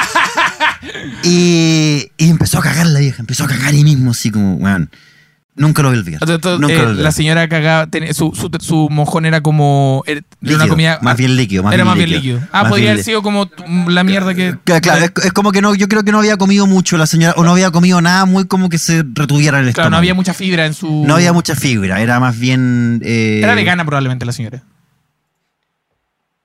y, 1.23 2.11
y 2.17 2.29
empezó 2.29 2.59
a 2.59 2.61
cagar 2.61 2.87
la 2.87 2.99
vieja, 2.99 3.17
empezó 3.19 3.43
a 3.43 3.47
cagar 3.47 3.69
ahí 3.73 3.83
mismo, 3.83 4.11
así 4.11 4.31
como, 4.31 4.55
weón. 4.55 4.89
Nunca 5.59 5.81
lo 5.81 5.89
voy 5.89 5.97
a 5.97 5.99
olvidar. 5.99 6.21
Entonces, 6.21 6.59
Nunca 6.61 6.73
eh, 6.73 6.77
lo 6.77 6.81
voy 6.83 6.87
a 6.87 6.89
olvidar. 6.91 7.03
la 7.03 7.11
señora 7.11 7.49
cagaba, 7.49 7.87
tenía- 7.87 8.13
su, 8.13 8.31
su, 8.33 8.49
su 8.61 8.87
mojón 8.89 9.25
era 9.25 9.41
como. 9.41 10.03
Era 10.07 10.21
una 10.41 10.49
Líquido, 10.53 10.67
comida. 10.69 10.99
más 11.01 11.17
bien 11.17 11.35
líquido, 11.35 11.63
más 11.63 11.73
era 11.73 11.83
bien 11.83 11.87
más 11.89 11.97
bien 11.97 12.09
líquido. 12.11 12.39
Ah, 12.53 12.63
Más 12.63 12.71
podría 12.71 12.91
haber 12.91 13.03
sido 13.03 13.21
como 13.21 13.49
la 13.89 14.03
mierda 14.05 14.33
que. 14.33 14.55
Claro, 14.63 15.03
es, 15.03 15.11
es 15.25 15.33
como 15.33 15.51
que 15.51 15.61
no, 15.61 15.75
yo 15.75 15.89
creo 15.89 16.03
que 16.03 16.13
no 16.13 16.19
había 16.19 16.37
comido 16.37 16.65
mucho 16.65 16.97
la 16.97 17.05
señora, 17.07 17.33
o 17.35 17.43
no 17.43 17.51
había 17.51 17.71
comido 17.71 17.99
nada 18.01 18.23
muy 18.25 18.47
como 18.47 18.69
que 18.69 18.77
se 18.77 19.03
retuviera 19.13 19.59
en 19.59 19.65
el 19.67 19.73
Claro, 19.73 19.87
estómago. 19.87 19.89
no 19.91 19.97
había 19.97 20.13
mucha 20.13 20.33
fibra 20.33 20.65
en 20.65 20.73
su. 20.73 21.03
No 21.05 21.15
había 21.15 21.33
mucha 21.33 21.55
fibra, 21.55 21.99
era 22.01 22.19
más 22.21 22.39
bien... 22.39 23.01
eh, 23.03 23.41
Era 23.43 23.53
vegana 23.53 23.83
probablemente 23.85 24.25
la 24.25 24.31
señora. 24.31 24.63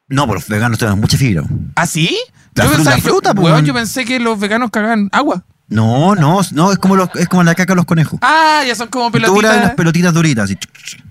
No, 0.08 0.24
pero 0.24 0.34
los 0.34 0.48
veganos 0.48 0.78
tienen 0.78 0.98
mucha 1.00 1.16
fibra. 1.16 1.44
¿Ah, 1.76 1.86
sí? 1.86 2.16
La 2.54 2.66
fruta- 2.66 2.90
la 2.90 2.98
fruta, 2.98 3.34
pues, 3.34 3.44
weón, 3.44 3.54
weón. 3.54 3.64
yo 3.66 3.74
pensé 3.74 4.04
que 4.04 4.20
los 4.20 4.38
veganos 4.38 4.70
cagaban 4.70 5.08
agua. 5.12 5.44
No, 5.68 6.14
no, 6.14 6.40
no, 6.52 6.72
es 6.72 6.78
como, 6.78 6.94
los, 6.94 7.08
es 7.14 7.26
como 7.28 7.42
la 7.42 7.54
caca 7.54 7.72
de 7.72 7.76
los 7.76 7.86
conejos. 7.86 8.18
Ah, 8.22 8.62
ya 8.66 8.74
son 8.74 8.88
como 8.88 9.10
Duras, 9.10 9.30
pelotitas. 9.30 9.56
las 9.62 9.70
pelotitas 9.74 10.12
duritas, 10.14 10.44
así. 10.44 10.58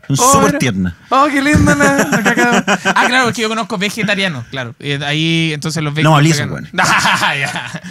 Son 0.09 0.17
Oh, 0.19 0.31
súper 0.33 0.59
tiernas. 0.59 0.93
Oh, 1.09 1.25
qué 1.31 1.41
linda 1.41 1.73
la, 1.75 1.95
la 2.11 2.23
caca. 2.23 2.63
Ah, 2.95 3.05
claro, 3.07 3.25
porque 3.25 3.41
yo 3.41 3.49
conozco 3.49 3.77
vegetarianos, 3.79 4.45
claro. 4.51 4.75
Y 4.79 4.91
ahí, 5.03 5.51
entonces 5.53 5.81
los 5.83 5.93
veganos. 5.93 6.17
No, 6.17 6.21
liso, 6.21 6.45
Ya. 6.73 7.81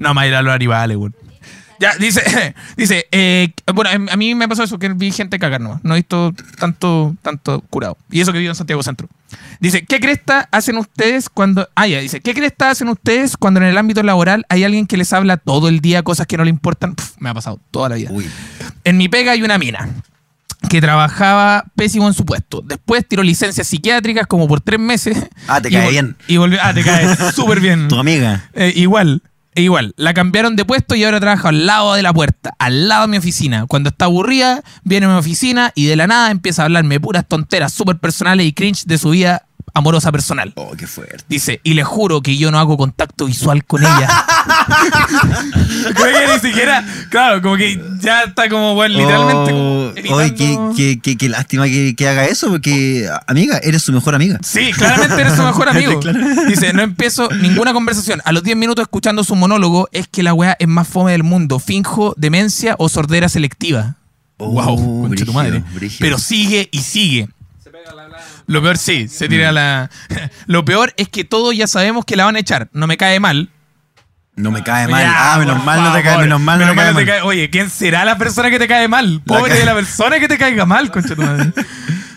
No, 0.00 0.12
más 0.12 0.26
ir 0.26 0.34
a 0.34 0.42
los 0.42 0.54
animales, 0.54 0.96
weón. 0.96 1.14
Ya, 1.82 1.96
dice, 1.98 2.54
dice, 2.76 3.08
eh, 3.10 3.52
bueno, 3.74 3.90
em, 3.90 4.08
a 4.08 4.16
mí 4.16 4.36
me 4.36 4.46
pasó 4.46 4.62
eso, 4.62 4.78
que 4.78 4.88
vi 4.90 5.10
gente 5.10 5.40
cagar 5.40 5.60
nomás. 5.60 5.82
No 5.82 5.94
he 5.94 5.96
visto 5.96 6.32
tanto, 6.56 7.16
tanto 7.22 7.60
curado. 7.62 7.98
Y 8.08 8.20
eso 8.20 8.32
que 8.32 8.38
vivo 8.38 8.52
en 8.52 8.54
Santiago 8.54 8.84
Centro. 8.84 9.08
Dice, 9.58 9.84
¿qué 9.84 9.98
cresta 9.98 10.48
hacen 10.52 10.78
ustedes 10.78 11.28
cuando... 11.28 11.68
Ah, 11.74 11.88
ya, 11.88 11.98
dice, 11.98 12.20
¿qué 12.20 12.34
cresta 12.34 12.70
hacen 12.70 12.86
ustedes 12.86 13.36
cuando 13.36 13.58
en 13.58 13.66
el 13.66 13.76
ámbito 13.76 14.04
laboral 14.04 14.46
hay 14.48 14.62
alguien 14.62 14.86
que 14.86 14.96
les 14.96 15.12
habla 15.12 15.38
todo 15.38 15.68
el 15.68 15.80
día 15.80 16.04
cosas 16.04 16.28
que 16.28 16.36
no 16.36 16.44
le 16.44 16.50
importan? 16.50 16.94
Pf, 16.94 17.14
me 17.18 17.30
ha 17.30 17.34
pasado 17.34 17.58
toda 17.72 17.88
la 17.88 17.96
vida. 17.96 18.10
Uy. 18.12 18.30
En 18.84 18.96
mi 18.96 19.08
pega 19.08 19.32
hay 19.32 19.42
una 19.42 19.58
mina 19.58 19.88
que 20.70 20.80
trabajaba 20.80 21.64
pésimo 21.74 22.06
en 22.06 22.14
su 22.14 22.24
puesto. 22.24 22.62
Después 22.64 23.08
tiró 23.08 23.24
licencias 23.24 23.66
psiquiátricas 23.66 24.28
como 24.28 24.46
por 24.46 24.60
tres 24.60 24.78
meses. 24.78 25.18
Ah, 25.48 25.60
te 25.60 25.68
cae 25.68 25.90
bien. 25.90 26.16
Y 26.28 26.36
volvió... 26.36 26.60
Ah, 26.62 26.72
te 26.72 26.84
cae 26.84 27.16
súper 27.34 27.58
bien. 27.58 27.88
Tu 27.88 27.98
amiga. 27.98 28.48
Eh, 28.54 28.72
igual, 28.76 29.20
e 29.54 29.62
igual. 29.62 29.94
La 29.96 30.14
cambiaron 30.14 30.56
de 30.56 30.64
puesto 30.64 30.94
y 30.94 31.04
ahora 31.04 31.20
trabaja 31.20 31.50
al 31.50 31.66
lado 31.66 31.94
de 31.94 32.02
la 32.02 32.12
puerta, 32.12 32.54
al 32.58 32.88
lado 32.88 33.02
de 33.02 33.08
mi 33.08 33.16
oficina. 33.18 33.66
Cuando 33.66 33.90
está 33.90 34.06
aburrida, 34.06 34.62
viene 34.82 35.06
a 35.06 35.10
mi 35.10 35.16
oficina 35.16 35.72
y 35.74 35.86
de 35.86 35.96
la 35.96 36.06
nada 36.06 36.30
empieza 36.30 36.62
a 36.62 36.64
hablarme 36.66 37.00
puras 37.00 37.26
tonteras 37.26 37.72
súper 37.72 37.98
personales 37.98 38.46
y 38.46 38.52
cringe 38.52 38.84
de 38.84 38.98
su 38.98 39.10
vida 39.10 39.46
amorosa 39.74 40.12
personal. 40.12 40.52
Oh, 40.56 40.72
qué 40.76 40.86
fuerte. 40.86 41.24
Dice, 41.28 41.60
y 41.64 41.74
le 41.74 41.84
juro 41.84 42.20
que 42.22 42.36
yo 42.36 42.50
no 42.50 42.58
hago 42.58 42.76
contacto 42.76 43.26
visual 43.26 43.64
con 43.64 43.82
ella. 43.82 44.08
Creo 45.94 46.18
que 46.26 46.32
ni 46.34 46.40
siquiera, 46.50 46.84
claro, 47.10 47.42
como 47.42 47.56
que 47.56 47.80
ya 48.00 48.22
está 48.24 48.48
como, 48.48 48.74
bueno, 48.74 48.98
literalmente. 48.98 49.50
como 49.52 49.72
Oh, 50.10 50.16
Oye, 50.16 50.34
qué, 50.34 50.58
qué- 50.76 51.00
qué- 51.00 51.16
qué 51.16 51.28
lástima 51.28 51.66
que, 51.66 51.94
que 51.96 52.08
haga 52.08 52.24
eso, 52.26 52.48
porque, 52.50 53.08
amiga, 53.26 53.58
eres 53.62 53.82
su 53.82 53.92
mejor 53.92 54.14
amiga. 54.14 54.38
Sí, 54.42 54.72
claramente 54.72 55.20
eres 55.20 55.34
su 55.34 55.42
mejor 55.42 55.68
amigo. 55.70 56.00
Dice, 56.48 56.72
no 56.72 56.82
empiezo 56.82 57.28
ninguna 57.30 57.72
conversación. 57.72 58.20
A 58.24 58.32
los 58.32 58.42
10 58.42 58.56
minutos 58.56 58.82
escuchando 58.82 59.22
su 59.24 59.34
monólogo 59.36 59.88
es 59.92 60.08
que 60.08 60.22
la 60.22 60.34
weá 60.34 60.56
es 60.58 60.68
más 60.68 60.88
fome 60.88 61.12
del 61.12 61.22
mundo. 61.24 61.58
Finjo 61.58 62.14
demencia 62.16 62.74
o 62.78 62.88
sordera 62.88 63.28
selectiva. 63.28 63.96
Oh, 64.38 64.48
wow, 64.50 65.02
concha 65.08 65.24
tu 65.24 65.32
madre. 65.32 65.62
brígido. 65.74 65.98
Pero 66.00 66.18
sigue 66.18 66.68
y 66.72 66.78
sigue. 66.80 67.28
Se 67.62 67.70
pega 67.70 67.92
la 67.94 68.06
bla. 68.06 68.18
Lo 68.46 68.60
peor 68.62 68.76
sí, 68.78 69.08
se 69.08 69.28
tira 69.28 69.50
Mm. 69.52 69.54
la... 69.54 69.90
Lo 70.46 70.64
peor 70.64 70.92
es 70.96 71.08
que 71.08 71.24
todos 71.24 71.54
ya 71.56 71.66
sabemos 71.66 72.04
que 72.04 72.16
la 72.16 72.24
van 72.24 72.36
a 72.36 72.40
echar. 72.40 72.68
No 72.72 72.86
me 72.86 72.96
cae 72.96 73.20
mal. 73.20 73.50
No 74.34 74.50
me 74.50 74.62
cae 74.62 74.88
mal. 74.88 75.02
Ya, 75.02 75.34
ah, 75.34 75.38
menos 75.38 75.62
mal 75.62 75.82
no 75.82 75.92
te 75.92 76.02
cae, 76.02 76.18
menos 76.18 76.40
mal 76.40 76.58
no 76.58 76.64
te 76.70 76.74
cae 76.74 76.76
mal 76.76 76.94
no 76.94 76.98
te 77.00 77.04
mal. 77.06 77.14
cae- 77.14 77.22
Oye, 77.22 77.50
¿quién 77.50 77.68
será 77.68 78.04
la 78.06 78.16
persona 78.16 78.50
que 78.50 78.58
te 78.58 78.66
cae 78.66 78.88
mal? 78.88 79.16
La 79.26 79.38
Pobre 79.38 79.52
ca- 79.52 79.58
de 79.58 79.64
la 79.66 79.74
persona 79.74 80.18
que 80.18 80.26
te 80.28 80.38
caiga 80.38 80.64
mal, 80.64 80.90
concha 80.90 81.14
tu 81.14 81.22
madre. 81.22 81.52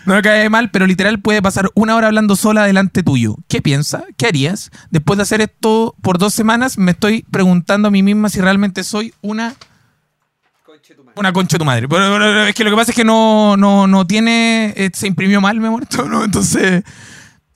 No 0.06 0.14
me 0.14 0.22
cae 0.22 0.48
mal, 0.48 0.70
pero 0.70 0.86
literal 0.86 1.18
puede 1.18 1.42
pasar 1.42 1.68
una 1.74 1.96
hora 1.96 2.06
hablando 2.06 2.36
sola 2.36 2.62
delante 2.64 3.02
tuyo. 3.02 3.38
¿Qué 3.48 3.60
piensa? 3.60 4.04
¿Qué 4.16 4.28
harías? 4.28 4.70
Después 4.92 5.16
de 5.16 5.24
hacer 5.24 5.40
esto 5.40 5.96
por 6.00 6.18
dos 6.18 6.32
semanas, 6.32 6.78
me 6.78 6.92
estoy 6.92 7.24
preguntando 7.28 7.88
a 7.88 7.90
mí 7.90 8.04
misma 8.04 8.28
si 8.28 8.40
realmente 8.40 8.84
soy 8.84 9.12
una. 9.20 9.54
Una 11.16 11.32
concha 11.32 11.54
de 11.54 11.58
tu 11.58 11.64
madre. 11.64 11.88
Pero, 11.88 12.12
pero, 12.12 12.46
es 12.46 12.54
que 12.54 12.64
lo 12.64 12.70
que 12.70 12.76
pasa 12.76 12.90
es 12.92 12.96
que 12.96 13.04
no, 13.04 13.56
no, 13.56 13.86
no 13.86 14.06
tiene. 14.06 14.72
eh, 14.76 14.90
se 14.92 15.06
imprimió 15.06 15.40
mal, 15.40 15.58
me 15.60 15.70
muerto, 15.70 16.04
¿no? 16.08 16.24
Entonces. 16.24 16.84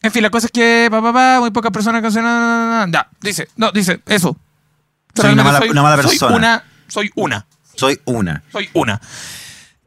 En 0.02 0.10
fin, 0.10 0.22
la 0.22 0.30
cosa 0.30 0.46
es 0.46 0.52
que, 0.52 0.88
pa, 0.90 1.02
pa, 1.02 1.12
pa, 1.12 1.40
muy 1.40 1.50
pocas 1.50 1.70
personas 1.70 2.02
nada. 2.14 2.86
Ya, 2.90 3.08
dice, 3.20 3.48
no, 3.56 3.70
dice, 3.70 4.00
eso. 4.06 4.36
Soy 5.14 5.32
una 5.32 5.44
mala- 5.44 5.60
una 5.70 5.82
mala 5.82 6.02
Soy 6.02 6.10
persona. 6.12 6.36
una, 6.36 6.64
soy 6.88 7.10
una, 7.16 7.46
Soy 7.74 8.00
una. 8.06 8.42
soy 8.50 8.68
una. 8.72 9.00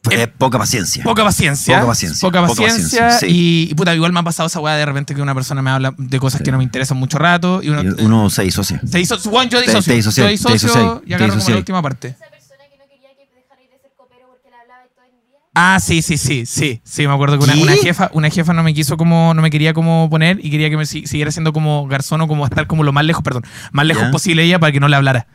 Pues, 0.03 0.19
Eh, 0.19 0.27
poca 0.27 0.59
paciencia. 0.59 1.01
Poca 1.03 1.23
paciencia. 1.23 1.75
Poca 1.77 1.87
paciencia, 1.87 2.27
Poca 2.27 2.41
poca 2.41 2.49
paciencia. 2.61 3.05
paciencia, 3.07 3.19
sí. 3.27 3.33
y, 3.33 3.71
y, 3.71 3.73
puta, 3.73 3.95
igual 3.95 4.11
me 4.11 4.19
ha 4.19 4.23
pasado 4.23 4.47
esa 4.47 4.59
weá 4.59 4.75
de 4.75 4.85
repente 4.85 5.15
que 5.15 5.21
una 5.21 5.33
persona 5.33 5.61
me 5.61 5.71
habla 5.71 5.93
de 5.97 6.19
cosas 6.19 6.41
que 6.41 6.51
no 6.51 6.57
me 6.57 6.65
interesan 6.65 6.97
mucho 6.97 7.17
rato. 7.17 7.63
Y 7.63 7.69
uno, 7.69 7.81
Y 7.83 8.03
Uno 8.03 8.29
se 8.29 8.43
disocia. 8.43 8.81
se 8.85 8.99
hizo, 8.99 9.17
bueno, 9.31 9.49
yo 9.49 9.59
Te- 9.59 9.65
te 9.65 9.71
disocio. 9.93 10.25
te 10.25 10.31
disocio 10.31 11.01
y 11.07 11.13
agarro 11.13 11.37
como 11.37 11.49
la 11.49 11.55
última 11.57 11.81
parte. 11.81 12.09
Esa 12.09 12.25
persona 12.29 12.59
que 12.69 12.77
no 12.77 12.83
quería 12.89 13.09
que 13.15 13.29
dejara 13.33 13.61
de 13.61 13.79
ser 13.79 13.91
copero 13.95 14.27
porque 14.27 14.49
le 14.49 14.57
hablaba 14.57 14.83
todo 14.93 15.05
el 15.05 15.11
día. 15.25 15.39
Ah, 15.55 15.79
sí, 15.79 16.01
sí, 16.01 16.17
sí, 16.17 16.45
sí. 16.47 16.81
Sí, 16.83 17.07
me 17.07 17.13
acuerdo 17.13 17.37
que 17.37 17.43
una, 17.43 17.73
jefa, 17.75 18.09
una 18.13 18.29
jefa 18.31 18.53
no 18.53 18.63
me 18.63 18.73
quiso 18.73 18.97
como, 18.97 19.33
no 19.35 19.41
me 19.43 19.51
quería 19.51 19.73
como 19.73 20.09
poner 20.09 20.39
y 20.43 20.49
quería 20.49 20.69
que 20.71 20.77
me 20.77 20.85
si- 20.87 21.05
siguiera 21.05 21.29
siendo 21.31 21.53
como 21.53 21.87
garzón 21.87 22.21
o 22.21 22.27
como 22.27 22.45
estar 22.45 22.65
como 22.65 22.83
lo 22.83 22.91
más 22.91 23.05
lejos, 23.05 23.21
perdón, 23.23 23.43
más 23.71 23.85
lejos 23.85 24.03
Ya. 24.05 24.11
posible 24.11 24.43
ella 24.43 24.57
para 24.59 24.71
que 24.71 24.79
no 24.79 24.87
le 24.87 24.95
hablara. 24.95 25.27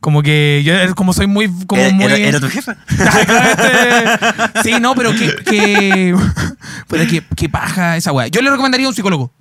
Como 0.00 0.22
que 0.22 0.62
yo 0.64 0.94
como 0.94 1.12
soy 1.12 1.26
muy 1.26 1.50
como 1.66 1.82
¿Era, 1.82 1.92
muy 1.92 2.04
era- 2.06 2.40
tu 2.40 2.48
jefa? 2.48 2.76
Sí, 4.62 4.72
no, 4.80 4.94
pero 4.94 5.12
que 5.12 5.34
que 5.44 6.14
pero 6.88 7.06
que, 7.06 7.22
que 7.36 7.48
paja 7.48 7.96
esa 7.96 8.12
weá. 8.12 8.28
Yo 8.28 8.40
le 8.40 8.50
recomendaría 8.50 8.88
un 8.88 8.94
psicólogo. 8.94 9.32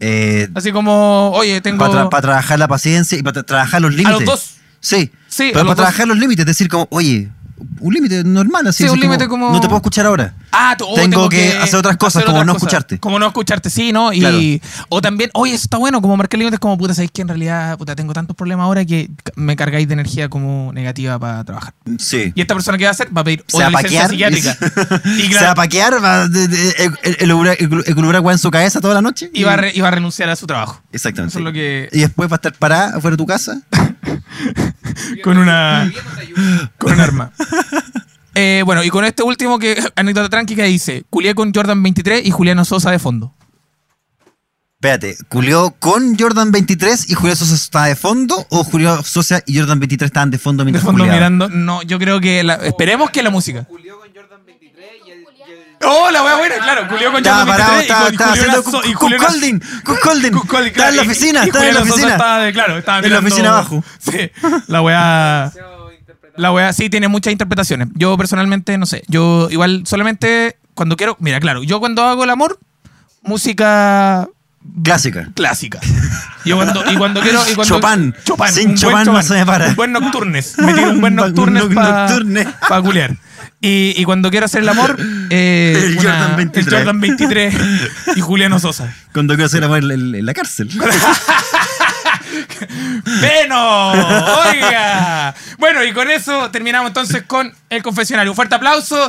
Eh, 0.00 0.48
Así 0.54 0.70
como, 0.72 1.30
oye, 1.34 1.60
tengo 1.60 1.78
para 2.08 2.22
trabajar 2.22 2.58
la 2.58 2.68
paciencia 2.68 3.18
y 3.18 3.22
para 3.22 3.42
trabajar 3.42 3.80
los 3.82 3.92
a 3.92 3.96
límites. 3.96 4.20
los 4.20 4.24
dos. 4.24 4.54
Sí. 4.80 5.10
Sí, 5.28 5.50
a 5.50 5.52
Pero 5.52 5.64
los 5.64 5.64
para 5.64 5.64
dos. 5.64 5.76
trabajar 5.76 6.06
los 6.08 6.18
límites, 6.18 6.46
decir 6.46 6.68
como, 6.68 6.86
oye, 6.90 7.28
un 7.80 7.94
límite 7.94 8.24
normal, 8.24 8.66
así 8.66 8.84
Sí, 8.84 8.88
un 8.90 8.98
límite 9.00 9.28
como- 9.28 9.50
No 9.50 9.60
te 9.60 9.66
puedo 9.66 9.76
escuchar 9.78 10.06
ahora. 10.06 10.34
Ah, 10.52 10.76
oh, 10.80 10.94
Tengo 10.94 11.28
que 11.28 11.52
hacer 11.58 11.78
otras 11.78 11.96
cosas, 11.96 12.24
como 12.24 12.42
no 12.44 12.52
escucharte. 12.52 12.98
Como 12.98 13.18
no 13.18 13.26
escucharte, 13.26 13.68
sí, 13.70 13.92
¿no? 13.92 14.12
Y, 14.12 14.20
Claro. 14.20 14.38
O 14.88 15.00
también, 15.02 15.30
oye, 15.34 15.54
eso 15.54 15.64
está 15.64 15.76
bueno, 15.76 16.00
como 16.00 16.16
marcar 16.16 16.38
límites, 16.38 16.58
como 16.58 16.76
puta, 16.78 16.94
sabéis 16.94 17.10
que 17.12 17.22
en 17.22 17.28
realidad, 17.28 17.76
puta, 17.76 17.94
tengo 17.94 18.12
tantos 18.12 18.34
problemas 18.36 18.64
ahora 18.64 18.84
que 18.84 19.10
me 19.36 19.56
cargáis 19.56 19.86
de 19.88 19.94
energía 19.94 20.28
como 20.28 20.72
negativa 20.72 21.18
para 21.18 21.44
trabajar. 21.44 21.74
Sí. 21.98 22.32
Y 22.34 22.40
esta 22.40 22.54
persona 22.54 22.78
que 22.78 22.84
va 22.84 22.90
a 22.90 22.92
hacer 22.92 23.14
va 23.16 23.20
a 23.20 23.24
pedir 23.24 23.44
Se 23.46 23.56
otra 23.56 23.66
a 23.66 23.70
licencia 23.82 24.02
paquear. 24.08 24.34
psiquiátrica. 24.34 25.08
y, 25.18 25.32
Se 25.38 25.44
va 25.44 25.50
a 25.50 25.54
paquear, 25.54 26.02
va 26.02 26.22
el- 26.24 26.34
el- 26.34 26.98
el- 27.02 27.16
el- 27.20 27.84
el- 27.86 28.26
en 28.30 28.38
su 28.38 28.50
cabeza 28.50 28.80
toda 28.80 28.94
la 28.94 29.02
noche. 29.02 29.30
y 29.34 29.42
va 29.44 29.54
a 29.54 29.56
re- 29.56 29.72
y 29.74 29.80
va 29.80 29.88
a 29.88 29.92
renunciar 29.92 30.28
a 30.30 30.36
su 30.36 30.46
trabajo. 30.46 30.80
Exactamente. 30.92 31.32
Eso 31.32 31.38
es 31.40 31.44
lo 31.44 31.52
que. 31.52 31.88
Y 31.92 32.00
después 32.00 32.30
va 32.30 32.34
a 32.34 32.38
estar 32.38 32.52
parada 32.54 32.96
afuera 32.96 33.10
de 33.12 33.16
tu 33.18 33.26
casa. 33.26 33.60
Con 35.22 35.38
una. 35.38 35.90
Con 36.78 36.92
un 36.92 37.00
arma. 37.00 37.32
Eh, 38.34 38.62
bueno, 38.64 38.84
y 38.84 38.88
con 38.90 39.04
este 39.04 39.22
último 39.22 39.58
que 39.58 39.76
anécdota 39.96 40.28
tranqui 40.28 40.54
que 40.54 40.64
dice, 40.64 41.04
culié 41.10 41.34
con 41.34 41.52
Jordan 41.52 41.82
23 41.82 42.24
y 42.26 42.30
Juliano 42.30 42.64
Sosa 42.64 42.90
de 42.90 42.98
fondo. 42.98 43.34
Espérate, 44.80 45.16
¿culió 45.28 45.74
con 45.80 46.16
Jordan 46.16 46.52
23 46.52 47.10
y 47.10 47.14
Julio 47.14 47.34
Sosa 47.34 47.56
estaba 47.56 47.86
de 47.86 47.96
fondo? 47.96 48.46
¿O 48.50 48.62
Julio 48.62 49.02
Sosa 49.02 49.42
y 49.44 49.58
Jordan 49.58 49.80
23 49.80 50.06
estaban 50.06 50.30
de 50.30 50.38
fondo 50.38 50.60
De 50.62 50.66
mientras 50.66 50.84
fondo 50.84 51.02
culiaban? 51.02 51.34
mirando. 51.36 51.48
No, 51.48 51.82
yo 51.82 51.98
creo 51.98 52.20
que 52.20 52.44
la- 52.44 52.54
esperemos 52.54 53.10
que 53.10 53.24
la 53.24 53.30
música. 53.30 53.64
Julió 53.68 53.98
con 53.98 54.08
Jordan 54.14 54.46
23 54.46 54.86
y 55.04 55.10
el. 55.10 55.18
y 55.22 55.50
el- 55.50 55.67
Oh, 55.84 56.10
la 56.10 56.22
wea 56.24 56.36
buena, 56.36 56.56
claro. 56.58 56.88
Culió 56.88 57.08
con 57.12 57.18
Estaba 57.18 57.38
Jordan 57.40 57.56
parado, 57.56 57.76
23 57.76 57.82
estaba, 57.82 58.08
y 58.08 58.12
estaba 58.12 58.32
haciendo 58.32 58.62
Holding. 59.00 59.60
Holding. 60.04 60.36
Estaba 60.66 60.88
en 60.88 60.96
la 60.96 61.02
oficina, 61.02 61.44
estaba 61.44 61.66
en 61.68 61.74
la 61.74 61.80
oficina. 61.82 62.12
Estaba 62.12 62.52
claro, 62.52 62.78
estaba 62.78 62.98
En 62.98 63.02
la 63.04 63.08
mirando- 63.20 63.28
oficina 63.28 63.48
abajo. 63.50 63.84
Sí, 63.98 64.30
la 64.66 64.82
wea... 64.82 65.52
La 66.36 66.52
wea 66.52 66.72
sí 66.72 66.88
tiene 66.88 67.08
muchas 67.08 67.32
interpretaciones. 67.32 67.88
Yo 67.94 68.16
personalmente, 68.16 68.78
no 68.78 68.86
sé. 68.86 69.02
Yo 69.08 69.48
igual 69.50 69.82
solamente 69.86 70.56
cuando 70.74 70.96
quiero... 70.96 71.16
Mira, 71.20 71.40
claro, 71.40 71.62
yo 71.64 71.80
cuando 71.80 72.04
hago 72.04 72.22
el 72.24 72.30
amor, 72.30 72.58
música 73.22 74.28
Clásica. 74.82 75.28
clásica. 75.34 75.80
Yo 76.44 76.56
cuando, 76.56 76.90
y 76.90 76.96
cuando 76.96 77.20
quiero... 77.20 77.40
Y 77.50 77.54
cuando, 77.54 77.78
Chopin. 77.80 78.14
Chopin. 78.24 78.48
Sin 78.48 78.70
un 78.70 78.74
buen 78.74 78.76
Chopin 79.04 79.12
no 79.12 79.22
se 79.22 79.34
me 79.34 79.46
para. 79.46 79.68
Un 79.68 79.76
buen 79.76 79.92
nocturnes. 79.92 80.54
Me 80.58 80.72
tiro 80.74 80.90
un 80.90 81.00
buen 81.00 81.14
nocturnes 81.16 81.64
noc- 81.64 81.74
para 81.74 82.08
nocturne. 82.08 82.46
culiar. 82.82 83.16
Y, 83.60 83.92
y 83.96 84.04
cuando 84.04 84.30
quiero 84.30 84.46
hacer 84.46 84.62
el 84.62 84.68
amor, 84.68 84.96
eh, 85.30 85.74
El 85.84 85.98
una- 85.98 86.02
Jordan 86.12 86.36
23. 86.36 86.66
el 86.72 86.78
Jordan 86.78 87.00
23 87.00 87.54
y 88.16 88.20
Juliano 88.20 88.58
Sosa. 88.60 88.94
Cuando 89.12 89.34
quiero 89.34 89.46
hacer 89.46 89.64
amor 89.64 89.78
en, 89.78 89.90
en- 89.90 90.14
en 90.14 90.26
la 90.26 90.32
cárcel. 90.34 90.70
¡Veno! 93.20 93.92
¡Oiga! 93.92 95.34
Bueno, 95.58 95.84
y 95.84 95.92
con 95.92 96.10
eso 96.10 96.50
terminamos 96.50 96.88
entonces 96.88 97.22
con 97.26 97.52
el 97.70 97.82
confesionario. 97.82 98.32
Un 98.32 98.36
fuerte 98.36 98.54
aplauso. 98.54 99.06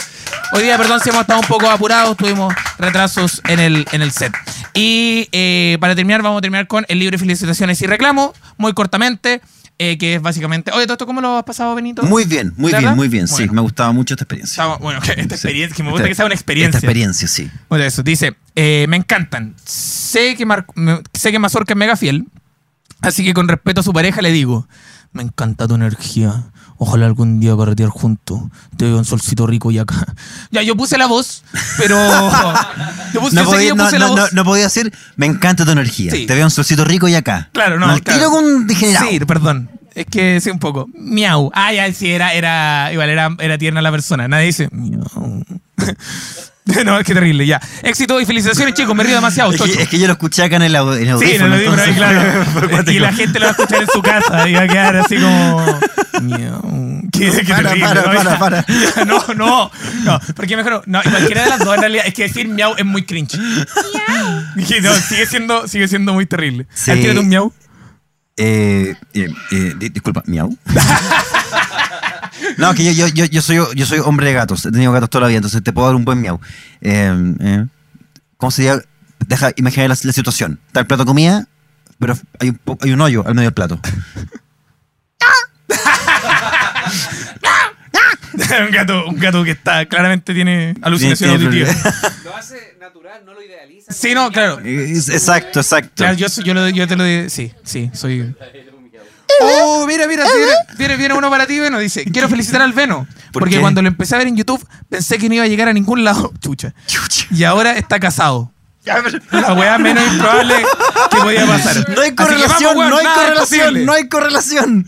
Hoy 0.54 0.64
día, 0.64 0.78
perdón 0.78 1.00
si 1.02 1.10
hemos 1.10 1.22
estado 1.22 1.39
un 1.41 1.47
poco 1.47 1.70
apurados, 1.70 2.18
tuvimos 2.18 2.54
retrasos 2.78 3.41
en 3.47 3.60
el, 3.60 3.86
en 3.91 4.02
el 4.02 4.12
set. 4.12 4.34
Y 4.74 5.28
eh, 5.32 5.78
para 5.80 5.95
terminar, 5.95 6.22
vamos 6.22 6.39
a 6.39 6.41
terminar 6.41 6.68
con 6.68 6.86
el 6.88 7.00
libro 7.00 7.12
de 7.16 7.20
felicitaciones 7.20 7.82
y 7.82 7.88
reclamos, 7.88 8.32
muy 8.58 8.74
cortamente, 8.74 9.41
eh, 9.82 9.97
que 9.97 10.16
es 10.16 10.22
básicamente... 10.22 10.72
Oye, 10.72 10.84
¿todo 10.86 10.93
esto 10.95 11.06
cómo 11.06 11.22
lo 11.22 11.38
has 11.38 11.43
pasado, 11.45 11.74
Benito? 11.76 12.04
Muy 12.04 12.26
bien, 12.26 12.54
muy 12.58 12.72
bien, 12.74 12.95
muy 12.95 13.08
bien. 13.08 13.28
Sí, 13.28 13.36
Bueno. 13.36 13.54
me 13.54 13.62
gustaba 13.62 13.91
mucho 13.93 14.14
esta 14.16 14.24
experiencia. 14.26 14.52
Estamos- 14.64 14.80
bueno, 14.80 15.00
esta 15.04 15.14
Sí. 15.16 15.22
experiencia, 15.22 15.76
que 15.76 15.84
me 15.84 15.91
gusta 15.91 16.04
Esta- 16.04 16.10
que 16.10 16.16
sea 16.16 16.26
una 16.26 16.36
experiencia. 16.36 16.78
Esta 16.78 16.86
experiencia, 16.88 17.28
sí. 17.28 17.50
Bueno, 17.70 17.86
eso, 17.86 18.04
dice, 18.04 18.36
eh, 18.56 18.86
me 18.89 18.97
encantan. 18.97 19.56
Sé 19.64 20.36
que, 20.36 20.45
Mar- 20.45 20.66
sé 21.14 21.32
que 21.32 21.39
Mazorca 21.39 21.74
es 21.74 21.78
mega 21.78 21.95
fiel, 21.95 22.26
así 23.02 23.24
que 23.24 23.34
con 23.34 23.47
respeto 23.47 23.82
a 23.82 23.84
su 23.84 23.93
pareja 23.93 24.22
le 24.22 24.32
digo, 24.32 24.68
me 25.12 25.24
encanta 25.24 25.68
tu 25.68 25.76
energía. 25.76 26.52
Ojalá 26.78 27.08
algún 27.08 27.41
día 27.41 27.58
carretear 27.58 27.89
juntos. 27.89 28.39
Te 28.78 28.86
veo 28.86 28.97
un 28.97 29.06
solcito 29.06 29.45
rico 29.45 29.70
y 29.72 29.80
acá. 29.80 30.06
Ya, 30.52 30.64
yo 30.64 30.76
puse 30.76 30.97
la 30.97 31.08
voz, 31.08 31.43
pero... 31.78 31.95
Yo, 33.14 33.22
puse, 33.22 33.36
No 33.36 33.43
podía, 33.43 33.70
yo 33.70 33.76
no, 33.76 33.86
puse 33.86 34.00
la 34.00 34.08
no, 34.08 34.16
voz. 34.16 34.34
no 34.34 34.43
podía 34.43 34.64
decir, 34.64 34.93
me 35.16 35.26
encanta 35.26 35.66
tu 35.66 35.72
energía. 35.72 36.12
Sí. 36.12 36.26
Te 36.26 36.36
veo 36.36 36.45
un 36.45 36.52
solcito 36.52 36.86
rico 36.86 37.08
y 37.08 37.16
acá. 37.16 37.50
Claro, 37.54 37.80
no. 37.80 37.88
Al 37.88 38.02
claro. 38.02 38.20
tiro 38.20 38.32
con 38.32 38.68
degenerado. 38.68 39.10
Sí, 39.10 39.20
perdón. 39.20 39.70
Es 39.95 40.06
que 40.06 40.39
sí, 40.39 40.50
un 40.50 40.60
poco. 40.60 40.88
Miau. 40.93 41.52
Ah, 41.54 41.74
ya, 41.74 41.91
sí, 41.91 42.10
era, 42.10 42.34
era, 42.34 42.89
igual 42.93 43.10
era, 43.10 43.36
era 43.39 43.58
tierna 43.58 43.82
la 43.82 43.91
persona. 43.91 44.28
Nadie 44.28 44.45
dice 44.45 44.70
miau. 44.72 45.43
no, 46.86 46.99
es 46.99 47.05
que 47.05 47.13
terrible, 47.13 47.45
ya. 47.45 47.59
Éxito 47.84 48.20
y 48.22 48.26
felicitaciones, 48.26 48.74
chicos. 48.74 48.95
Me 48.95 49.03
río 49.03 49.15
demasiado, 49.15 49.51
Es 49.51 49.57
chocho. 49.57 49.74
que, 49.76 49.84
es 49.84 49.89
que 49.89 49.99
yo 49.99 50.07
lo 50.07 50.13
escuché 50.13 50.43
acá 50.43 50.57
en 50.57 50.63
el, 50.63 50.76
en 50.76 51.07
el 51.09 51.20
Sí, 51.20 51.36
no 51.39 51.47
lo 51.47 51.57
digo, 51.57 51.72
entonces- 51.74 51.95
claro. 51.95 52.43
y 52.91 52.99
la 52.99 53.13
gente 53.13 53.39
lo 53.39 53.45
va 53.45 53.49
a 53.49 53.51
escuchar 53.51 53.82
en 53.82 53.88
su 53.93 54.01
casa 54.01 54.47
y 54.49 54.53
va 54.53 54.61
a 54.61 54.67
quedar 54.67 54.95
así 54.97 55.15
como. 55.17 55.80
miau. 56.22 57.01
Qué, 57.11 57.32
qué 57.32 57.43
para, 57.53 57.70
terrible, 57.70 58.01
para, 58.01 58.24
¿no? 58.24 58.39
para, 58.39 58.63
para. 58.65 59.05
No, 59.05 59.24
no, 59.36 59.72
no. 60.03 60.20
Porque 60.36 60.55
mejor. 60.55 60.84
No, 60.86 61.01
y 61.03 61.09
cualquiera 61.09 61.43
de 61.43 61.49
las 61.49 61.59
dos 61.59 61.76
en 61.76 61.82
realidad. 61.82 62.03
Es 62.07 62.13
que 62.13 62.24
decir 62.24 62.47
miau 62.47 62.76
es 62.78 62.86
muy 62.86 63.03
cringe. 63.03 63.38
Miau. 63.38 64.82
No, 64.82 64.93
sigue 64.95 65.26
siendo, 65.26 65.67
sigue 65.67 65.88
siendo 65.88 66.13
muy 66.13 66.26
terrible. 66.26 66.67
Sí. 66.74 66.91
¿Has 66.91 66.99
tirado 66.99 67.22
un 67.22 67.28
miau? 67.30 67.53
Eh, 68.38 68.95
eh, 69.13 69.28
eh, 69.51 69.74
di- 69.78 69.89
disculpa, 69.89 70.24
miau. 70.28 70.55
No, 72.58 72.74
que 72.74 72.84
yo, 72.84 72.91
yo, 72.91 73.08
yo, 73.08 73.26
yo 73.26 73.41
soy, 73.41 73.58
yo 73.76 73.86
soy 73.86 74.00
hombre 74.00 74.28
de 74.28 74.34
gatos. 74.34 74.66
He 74.66 74.72
tenido 74.72 74.91
gatos 74.91 75.10
toda 75.10 75.24
la 75.24 75.28
vida, 75.28 75.38
entonces 75.38 75.64
te 75.64 75.72
puedo 75.74 75.88
dar 75.88 75.95
un 75.95 76.06
buen 76.06 76.20
miau. 76.22 76.39
Eh, 76.82 77.36
eh, 77.39 77.66
¿Cómo 78.38 78.52
sería? 78.52 78.82
Deja, 79.28 79.52
imaginar 79.58 79.89
la, 79.89 79.97
la 80.02 80.14
situación. 80.14 80.60
Está 80.68 80.80
el 80.82 80.88
plato 80.88 81.04
de 81.04 81.08
comida, 81.08 81.47
pero 82.00 82.18
hay 82.39 82.50
un, 82.50 82.60
hay 82.82 82.91
un 82.91 83.02
hoyo 83.02 83.24
al 83.28 83.36
medio 83.36 83.47
del 83.50 83.54
plato. 83.54 83.80
un, 88.66 88.72
gato, 88.72 89.06
un 89.08 89.16
gato 89.20 89.43
que 89.43 89.52
está 89.52 89.86
claramente 89.86 90.34
tiene 90.34 90.76
alucinación 90.82 91.38
Tiene- 91.38 91.50
tiene 91.52 91.70
auditiva. 91.72 91.91
Lo 92.24 92.36
hace 92.36 92.76
natural, 92.80 93.24
no 93.26 93.34
lo 93.34 93.41
idealiza. 93.43 93.91
Sí, 93.93 94.14
no, 94.14 94.32
claro. 94.32 94.60
Exacto, 94.64 95.60
exacto. 95.60 95.91
Claro, 95.95 96.16
yo, 96.16 96.30
soy- 96.30 96.43
yo, 96.43 96.54
lo- 96.54 96.70
yo 96.70 96.88
te 96.88 96.95
lo 96.95 97.04
digo. 97.04 97.30
Sí, 97.30 97.52
sí, 97.64 97.89
soy. 97.93 98.36
Oh, 99.41 99.85
mira, 99.87 100.07
mira, 100.07 100.23
viene, 100.23 100.51
viene, 100.77 100.97
viene 100.97 101.13
uno 101.13 101.29
para 101.29 101.45
ti, 101.47 101.59
Veno. 101.59 101.79
Dice: 101.79 102.03
Quiero 102.05 102.27
felicitar 102.29 102.61
al 102.61 102.73
Veno. 102.73 103.07
¿Por 103.31 103.41
Porque 103.43 103.55
qué? 103.55 103.61
cuando 103.61 103.81
lo 103.81 103.87
empecé 103.87 104.15
a 104.15 104.17
ver 104.17 104.27
en 104.27 104.35
YouTube, 104.35 104.65
pensé 104.89 105.17
que 105.17 105.29
no 105.29 105.35
iba 105.35 105.43
a 105.43 105.47
llegar 105.47 105.67
a 105.67 105.73
ningún 105.73 106.03
lado. 106.03 106.33
Chucha. 106.39 106.73
Y 107.31 107.43
ahora 107.43 107.77
está 107.77 107.99
casado. 107.99 108.51
La 109.32 109.53
weá 109.53 109.77
menos 109.77 110.03
improbable 110.07 110.55
que 111.11 111.17
podía 111.17 111.45
pasar. 111.45 111.88
No 111.89 112.01
hay 112.01 112.15
correlación, 112.15 112.75
vamos, 112.77 112.89
no 112.89 112.97
hay 112.97 113.05
correlación, 113.13 113.86
no 113.86 113.93
hay 113.93 114.07
correlación. 114.07 114.88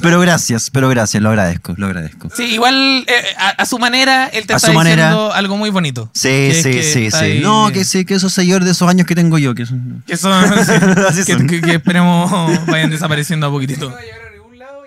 pero 0.00 0.20
gracias, 0.20 0.70
pero 0.70 0.88
gracias, 0.88 1.22
lo 1.22 1.28
agradezco, 1.28 1.74
lo 1.76 1.86
agradezco. 1.86 2.30
Sí, 2.34 2.44
igual 2.44 3.04
eh, 3.08 3.22
a, 3.36 3.48
a 3.50 3.66
su 3.66 3.78
manera, 3.78 4.26
él 4.28 4.46
te 4.46 4.54
A 4.54 4.56
está 4.56 4.68
su 4.68 4.74
manera. 4.74 5.08
diciendo 5.10 5.32
algo 5.34 5.56
muy 5.56 5.70
bonito. 5.70 6.10
Sí, 6.14 6.52
sí, 6.54 6.70
que 6.70 6.82
sí, 6.82 7.10
sí. 7.10 7.16
ahí- 7.16 7.40
No, 7.40 7.70
que 7.72 7.84
sí, 7.84 8.04
que 8.04 8.14
esos 8.14 8.32
señores 8.32 8.64
de 8.64 8.72
esos 8.72 8.88
años 8.88 9.06
que 9.06 9.14
tengo 9.14 9.38
yo, 9.38 9.54
que 9.54 9.66
son... 9.66 10.02
Que 10.06 10.16
son. 10.16 10.48
sí, 10.64 10.72
Así 11.08 11.24
que, 11.24 11.32
son. 11.34 11.46
que- 11.46 11.60
que 11.60 11.74
esperemos 11.74 12.30
vayan 12.66 12.90
desapareciendo 12.90 13.46
a 13.48 13.50
poquitito. 13.50 13.90
No 13.90 13.94
va 13.96 14.00
a 14.00 14.04
llegar 14.04 14.20
a 14.28 14.30
ningún 14.30 14.58
lado 14.58 14.86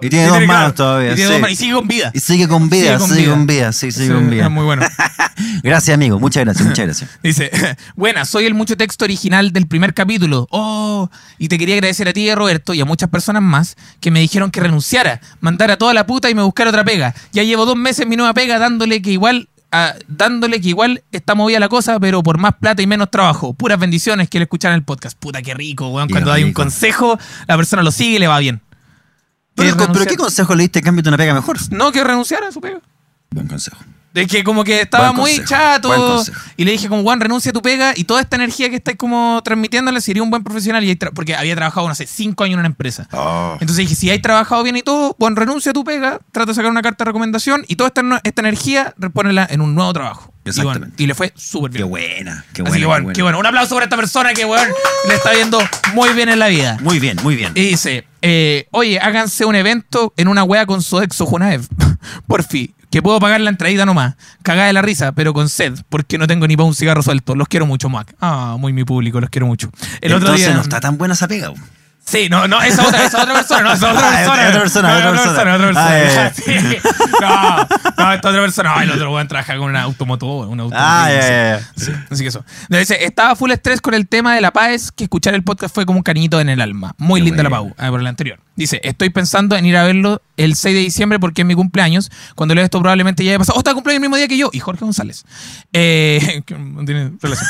y 0.00 0.08
tiene 0.08 0.08
dos 0.08 0.08
manos 0.08 0.08
Y 0.08 0.08
todavía. 0.08 0.10
tiene 0.10 0.22
Y 0.24 0.26
dos 0.26 0.36
tiene, 0.38 0.46
manos 0.46 0.72
claro, 0.72 0.74
todavía, 0.74 1.12
y 1.12 1.14
tiene 1.14 1.26
sí. 1.28 1.32
dos 1.32 1.40
manos, 1.40 1.52
y 1.52 1.56
sigue 1.56 1.72
con 1.74 1.88
vida. 1.88 2.10
Y 2.14 2.20
sigue 2.20 2.48
con 2.48 2.70
vida, 2.70 2.82
Sigue 2.82 2.98
con 2.98 3.08
sigue 3.08 3.20
vida. 3.22 3.30
con 3.32 3.46
vida, 3.46 3.72
sí, 3.72 3.92
sigue 3.92 4.06
Sí, 4.06 4.12
con 4.12 4.30
vida. 4.30 4.44
Es 4.44 4.50
muy 4.50 4.64
bueno. 4.64 4.86
Gracias, 5.62 5.94
amigo, 5.94 6.18
muchas 6.18 6.44
gracias, 6.44 6.66
muchas 6.66 6.84
gracias. 6.86 7.10
Dice, 7.22 7.50
buena, 7.96 8.24
soy 8.24 8.46
el 8.46 8.54
mucho 8.54 8.76
texto 8.76 9.04
original 9.04 9.52
del 9.52 9.66
primer 9.66 9.94
capítulo. 9.94 10.46
Oh, 10.50 11.10
y 11.38 11.48
te 11.48 11.58
quería 11.58 11.74
agradecer 11.74 12.08
a 12.08 12.12
ti, 12.12 12.32
Roberto, 12.34 12.72
y 12.74 12.80
a 12.80 12.84
muchas 12.84 13.10
personas 13.10 13.42
más 13.42 13.76
que 14.00 14.10
me 14.10 14.20
dijeron 14.20 14.50
que 14.50 14.60
renunciara, 14.60 15.20
mandara 15.40 15.76
toda 15.76 15.92
la 15.94 16.06
puta 16.06 16.30
y 16.30 16.34
me 16.34 16.42
buscara 16.42 16.70
otra 16.70 16.84
pega. 16.84 17.14
Ya 17.32 17.42
llevo 17.42 17.66
dos 17.66 17.76
meses 17.76 18.06
mi 18.06 18.16
nueva 18.16 18.32
pega 18.34 18.58
dándole 18.58 19.02
que 19.02 19.10
igual... 19.10 19.48
ah, 19.72 19.94
dándole 20.08 20.60
que 20.60 20.68
igual 20.68 21.02
está 21.12 21.34
movida 21.34 21.58
la 21.60 21.68
cosa, 21.68 21.98
pero 22.00 22.22
por 22.22 22.38
más 22.38 22.54
plata 22.58 22.80
y 22.82 22.86
menos 22.86 23.10
trabajo. 23.10 23.52
Puras 23.52 23.78
bendiciones 23.78 24.30
que 24.30 24.38
le 24.38 24.44
escuchan 24.44 24.72
el 24.72 24.84
podcast. 24.84 25.18
Puta, 25.18 25.42
qué 25.42 25.52
rico, 25.54 25.88
weón. 25.88 26.08
Qué 26.08 26.12
Cuando 26.12 26.32
hay 26.32 26.44
un 26.44 26.52
consejo, 26.52 27.18
la 27.46 27.56
persona 27.56 27.82
lo 27.82 27.90
sigue 27.90 28.16
y 28.16 28.18
le 28.20 28.26
va 28.26 28.38
bien. 28.38 28.62
Pero, 29.56 29.76
¿Quieres 29.76 29.88
pero 29.92 30.06
¿qué 30.06 30.16
consejo 30.16 30.54
le 30.54 30.62
diste? 30.64 30.82
Cámbiate 30.82 31.08
una 31.08 31.16
pega 31.18 31.34
mejor. 31.34 31.56
No, 31.72 31.90
que 31.90 32.04
renunciara 32.04 32.48
a 32.48 32.52
su 32.52 32.60
pega. 32.60 32.78
Buen 33.30 33.48
consejo. 33.48 33.78
De 34.12 34.26
que 34.26 34.42
como 34.44 34.64
que 34.64 34.80
estaba 34.80 35.08
Buen 35.10 35.20
muy 35.20 35.36
consejo, 35.36 35.48
chato 35.50 36.24
y 36.56 36.64
le 36.64 36.70
dije 36.70 36.88
como 36.88 37.02
Juan 37.02 37.20
renuncia 37.20 37.50
a 37.50 37.52
tu 37.52 37.60
pega 37.60 37.92
y 37.94 38.04
toda 38.04 38.22
esta 38.22 38.36
energía 38.36 38.70
que 38.70 38.76
estáis 38.76 38.96
como 38.96 39.42
transmitiéndole 39.44 40.00
sería 40.00 40.22
un 40.22 40.30
buen 40.30 40.42
profesional 40.42 40.82
y 40.84 40.94
porque 40.96 41.36
había 41.36 41.54
trabajado 41.54 41.86
no 41.86 41.94
sé 41.94 42.06
cinco 42.06 42.44
años 42.44 42.54
en 42.54 42.60
una 42.60 42.68
empresa 42.68 43.06
Oh. 43.12 43.52
entonces 43.60 43.76
dije 43.76 43.94
si 43.94 44.08
hay 44.08 44.18
trabajado 44.22 44.62
bien 44.62 44.74
y 44.78 44.80
todo 44.82 45.14
Juan 45.18 45.36
renuncia 45.36 45.68
a 45.72 45.74
tu 45.74 45.84
pega 45.84 46.18
trata 46.32 46.52
de 46.52 46.54
sacar 46.54 46.70
una 46.70 46.80
carta 46.80 47.04
de 47.04 47.08
recomendación 47.10 47.66
y 47.68 47.76
toda 47.76 47.88
esta, 47.88 48.02
esta 48.24 48.40
energía 48.40 48.94
repónela 48.96 49.46
en 49.50 49.60
un 49.60 49.74
nuevo 49.74 49.92
trabajo 49.92 50.32
y, 50.46 50.50
bueno, 50.50 50.62
Exactamente. 50.70 51.02
y 51.02 51.06
le 51.08 51.14
fue 51.14 51.32
súper 51.36 51.70
Qué 51.72 51.78
bien 51.78 51.90
buena, 51.90 52.44
qué 52.54 52.62
así 52.62 52.70
buena. 52.70 52.72
que 52.72 52.80
qué 52.80 52.86
bueno, 52.86 53.02
buena. 53.04 53.12
qué 53.16 53.22
bueno 53.22 53.38
un 53.38 53.46
aplauso 53.46 53.74
para 53.74 53.84
esta 53.84 53.96
persona 53.96 54.32
que 54.32 54.46
bueno, 54.46 54.72
le 55.08 55.14
está 55.14 55.32
viendo 55.32 55.58
muy 55.92 56.08
bien 56.14 56.30
en 56.30 56.38
la 56.38 56.46
vida 56.48 56.78
Muy 56.80 56.98
bien, 57.00 57.18
muy 57.22 57.36
bien. 57.36 57.52
y 57.54 57.60
dice, 57.68 58.06
eh, 58.28 58.66
oye, 58.72 58.98
háganse 58.98 59.44
un 59.44 59.54
evento 59.54 60.12
en 60.16 60.26
una 60.26 60.42
wea 60.42 60.66
con 60.66 60.82
Sodexo 60.82 61.26
Junaev. 61.26 61.64
Por 62.26 62.42
fin, 62.42 62.74
que 62.90 63.00
puedo 63.00 63.20
pagar 63.20 63.40
la 63.40 63.50
entradita 63.50 63.86
nomás. 63.86 64.16
Cagada 64.42 64.66
de 64.66 64.72
la 64.72 64.82
risa, 64.82 65.12
pero 65.12 65.32
con 65.32 65.48
sed, 65.48 65.74
porque 65.88 66.18
no 66.18 66.26
tengo 66.26 66.48
ni 66.48 66.56
para 66.56 66.66
un 66.66 66.74
cigarro 66.74 67.04
suelto. 67.04 67.36
Los 67.36 67.46
quiero 67.46 67.66
mucho, 67.66 67.88
Mac. 67.88 68.16
Ah, 68.20 68.56
muy 68.58 68.72
mi 68.72 68.82
público, 68.82 69.20
los 69.20 69.30
quiero 69.30 69.46
mucho. 69.46 69.70
El 70.00 70.12
otro 70.12 70.32
día. 70.32 70.52
no 70.54 70.60
está 70.60 70.80
tan 70.80 70.98
buena 70.98 71.14
esa 71.14 71.28
pega. 71.28 71.52
Sí, 72.06 72.28
no, 72.30 72.46
no, 72.46 72.62
esa 72.62 72.86
otra, 72.86 73.04
esa 73.04 73.22
otra 73.22 73.34
persona, 73.34 73.62
no, 73.62 73.72
esa 73.72 73.90
otra 73.92 74.08
Ah, 74.12 74.22
es 74.22 74.28
persona. 74.28 74.48
otra 74.48 74.60
persona, 74.60 74.88
No, 74.88 74.96
otra 74.96 75.10
otra 75.10 75.22
persona. 75.24 75.54
otra 75.54 75.66
persona. 75.66 75.86
Ah, 75.88 76.04
ya. 76.14 76.32
Sí. 76.34 76.78
No, 77.20 77.56
no, 78.04 78.12
esta 78.12 78.28
otra 78.28 78.40
persona. 78.42 78.72
Ay, 78.76 78.84
el 78.84 78.92
otro 78.92 79.12
weón 79.12 79.26
trabaja 79.28 79.56
con 79.56 79.68
una 79.70 79.82
automotor, 79.82 80.46
un 80.46 80.60
auto. 80.60 80.76
Ah, 80.78 81.08
ya. 81.10 81.60
Sí, 81.76 81.92
así 82.10 82.22
que 82.22 82.28
eso. 82.28 82.44
No, 82.68 82.78
dice, 82.78 83.04
estaba 83.04 83.34
full 83.34 83.50
estrés 83.50 83.80
con 83.80 83.94
el 83.94 84.06
tema 84.06 84.34
de 84.36 84.40
la 84.40 84.52
paz, 84.52 84.92
que 84.92 85.04
escuchar 85.04 85.34
el 85.34 85.42
podcast 85.42 85.74
fue 85.74 85.84
como 85.84 85.98
un 85.98 86.02
cariñito 86.04 86.40
en 86.40 86.48
el 86.48 86.60
alma. 86.60 86.94
Muy 86.98 87.20
Qué 87.20 87.24
linda 87.26 87.42
la. 87.42 87.50
Pau, 87.50 87.74
ah, 87.76 87.88
por 87.90 87.98
el 88.00 88.06
anterior. 88.06 88.38
Dice, 88.56 88.80
estoy 88.82 89.10
pensando 89.10 89.54
en 89.54 89.66
ir 89.66 89.76
a 89.76 89.84
verlo 89.84 90.22
el 90.38 90.56
6 90.56 90.74
de 90.74 90.80
diciembre 90.80 91.18
porque 91.18 91.42
es 91.42 91.46
mi 91.46 91.54
cumpleaños. 91.54 92.10
Cuando 92.34 92.54
leo 92.54 92.64
esto 92.64 92.78
probablemente 92.80 93.22
ya 93.22 93.32
haya 93.32 93.38
pasado. 93.38 93.56
Oh, 93.56 93.60
está 93.60 93.74
cumpleaños 93.74 93.98
el 93.98 94.00
mismo 94.02 94.16
día 94.16 94.28
que 94.28 94.38
yo. 94.38 94.48
Y 94.52 94.60
Jorge 94.60 94.84
González. 94.84 95.24
Eh, 95.72 96.42
tiene 96.46 97.12
relación. 97.20 97.48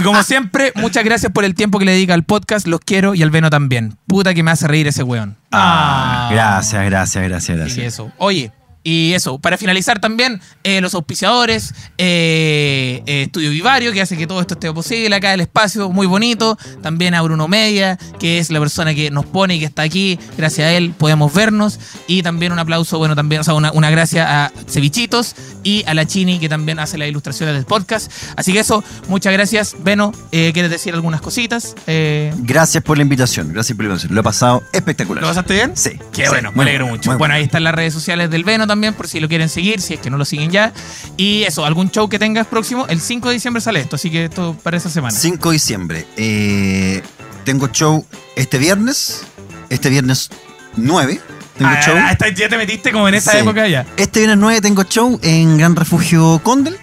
y 0.00 0.02
como 0.02 0.22
siempre, 0.22 0.72
muchas 0.76 1.04
gracias 1.04 1.30
por 1.30 1.44
el 1.44 1.54
tiempo 1.54 1.78
que 1.78 1.84
le 1.84 1.92
dedica 1.92 2.14
al 2.14 2.24
podcast. 2.24 2.66
Los 2.66 2.80
quiero 2.80 3.14
y 3.14 3.22
al 3.22 3.30
Veno 3.30 3.50
también. 3.50 3.96
Puta 4.06 4.32
que 4.34 4.42
me 4.42 4.50
hace 4.50 4.66
reír 4.66 4.86
ese 4.88 5.02
weón. 5.02 5.36
Ah, 5.52 6.30
gracias, 6.32 6.84
gracias, 6.86 7.24
gracias, 7.24 7.56
Y 7.56 7.60
gracias. 7.60 7.86
eso. 7.86 8.10
Oye, 8.18 8.50
y 8.84 9.14
eso, 9.14 9.38
para 9.38 9.56
finalizar 9.56 9.98
también, 9.98 10.42
eh, 10.62 10.82
los 10.82 10.94
auspiciadores, 10.94 11.72
eh, 11.96 13.02
eh, 13.06 13.22
Estudio 13.22 13.50
Vivario, 13.50 13.92
que 13.92 14.02
hace 14.02 14.14
que 14.14 14.26
todo 14.26 14.42
esto 14.42 14.54
esté 14.54 14.70
posible, 14.74 15.16
acá 15.16 15.32
el 15.32 15.40
espacio 15.40 15.88
muy 15.88 16.06
bonito, 16.06 16.58
también 16.82 17.14
a 17.14 17.22
Bruno 17.22 17.48
Media, 17.48 17.98
que 18.20 18.38
es 18.38 18.50
la 18.50 18.60
persona 18.60 18.94
que 18.94 19.10
nos 19.10 19.24
pone 19.24 19.54
y 19.54 19.58
que 19.58 19.64
está 19.64 19.82
aquí, 19.82 20.18
gracias 20.36 20.68
a 20.68 20.72
él 20.72 20.92
podemos 20.96 21.32
vernos, 21.32 21.80
y 22.06 22.22
también 22.22 22.52
un 22.52 22.58
aplauso, 22.58 22.98
bueno, 22.98 23.16
también, 23.16 23.40
o 23.40 23.44
sea, 23.44 23.54
una, 23.54 23.72
una 23.72 23.88
gracia 23.88 24.44
a 24.44 24.52
Cevichitos 24.68 25.34
y 25.62 25.82
a 25.86 25.94
la 25.94 26.06
Chini, 26.06 26.38
que 26.38 26.50
también 26.50 26.78
hace 26.78 26.98
las 26.98 27.08
ilustraciones 27.08 27.54
del 27.54 27.64
podcast. 27.64 28.12
Así 28.36 28.52
que 28.52 28.58
eso, 28.58 28.84
muchas 29.08 29.32
gracias. 29.32 29.76
Beno, 29.78 30.12
¿quieres 30.30 30.70
decir 30.70 30.92
algunas 30.92 31.22
cositas? 31.22 31.74
Gracias 31.86 32.84
por 32.84 32.98
la 32.98 33.02
invitación, 33.02 33.50
gracias 33.50 33.74
por 33.74 33.86
la 33.86 33.92
invitación. 33.92 34.14
Lo 34.14 34.20
he 34.20 34.24
pasado 34.24 34.62
espectacular. 34.72 35.22
¿Lo 35.22 35.28
pasaste 35.28 35.54
bien? 35.54 35.72
Sí. 35.74 35.92
Qué 36.12 36.24
sí, 36.24 36.28
bueno, 36.28 36.52
me 36.52 36.64
alegro 36.64 36.86
mucho. 36.86 37.16
Bueno, 37.16 37.34
ahí 37.34 37.44
están 37.44 37.64
las 37.64 37.74
redes 37.74 37.94
sociales 37.94 38.28
del 38.28 38.44
Veno 38.44 38.66
también, 38.66 38.73
por 38.94 39.08
si 39.08 39.20
lo 39.20 39.28
quieren 39.28 39.48
seguir, 39.48 39.80
si 39.80 39.94
es 39.94 40.00
que 40.00 40.10
no 40.10 40.16
lo 40.18 40.24
siguen 40.24 40.50
ya. 40.50 40.72
Y 41.16 41.42
eso, 41.44 41.64
algún 41.64 41.90
show 41.90 42.08
que 42.08 42.18
tengas 42.18 42.46
próximo, 42.46 42.86
el 42.88 43.00
5 43.00 43.28
de 43.28 43.34
diciembre 43.34 43.60
sale 43.60 43.80
esto, 43.80 43.96
así 43.96 44.10
que 44.10 44.24
esto 44.26 44.56
para 44.62 44.76
esa 44.76 44.90
semana. 44.90 45.16
5 45.16 45.50
de 45.50 45.52
diciembre. 45.54 46.06
eh, 46.16 47.02
tengo 47.44 47.68
show 47.68 48.04
este 48.36 48.58
viernes. 48.58 49.22
Este 49.70 49.90
viernes 49.90 50.30
9. 50.76 51.20
Tengo 51.58 51.70
Ah, 51.70 51.80
show. 51.84 51.94
ah, 51.96 52.16
ya 52.34 52.48
te 52.48 52.56
metiste 52.56 52.90
como 52.90 53.06
en 53.08 53.14
esa 53.14 53.32
Sí. 53.32 53.38
época 53.38 53.68
ya. 53.68 53.86
Este 53.96 54.20
viernes 54.20 54.38
9 54.38 54.60
tengo 54.60 54.82
show 54.84 55.18
en 55.22 55.56
Gran 55.58 55.76
Refugio 55.76 56.40
Condel. 56.42 56.76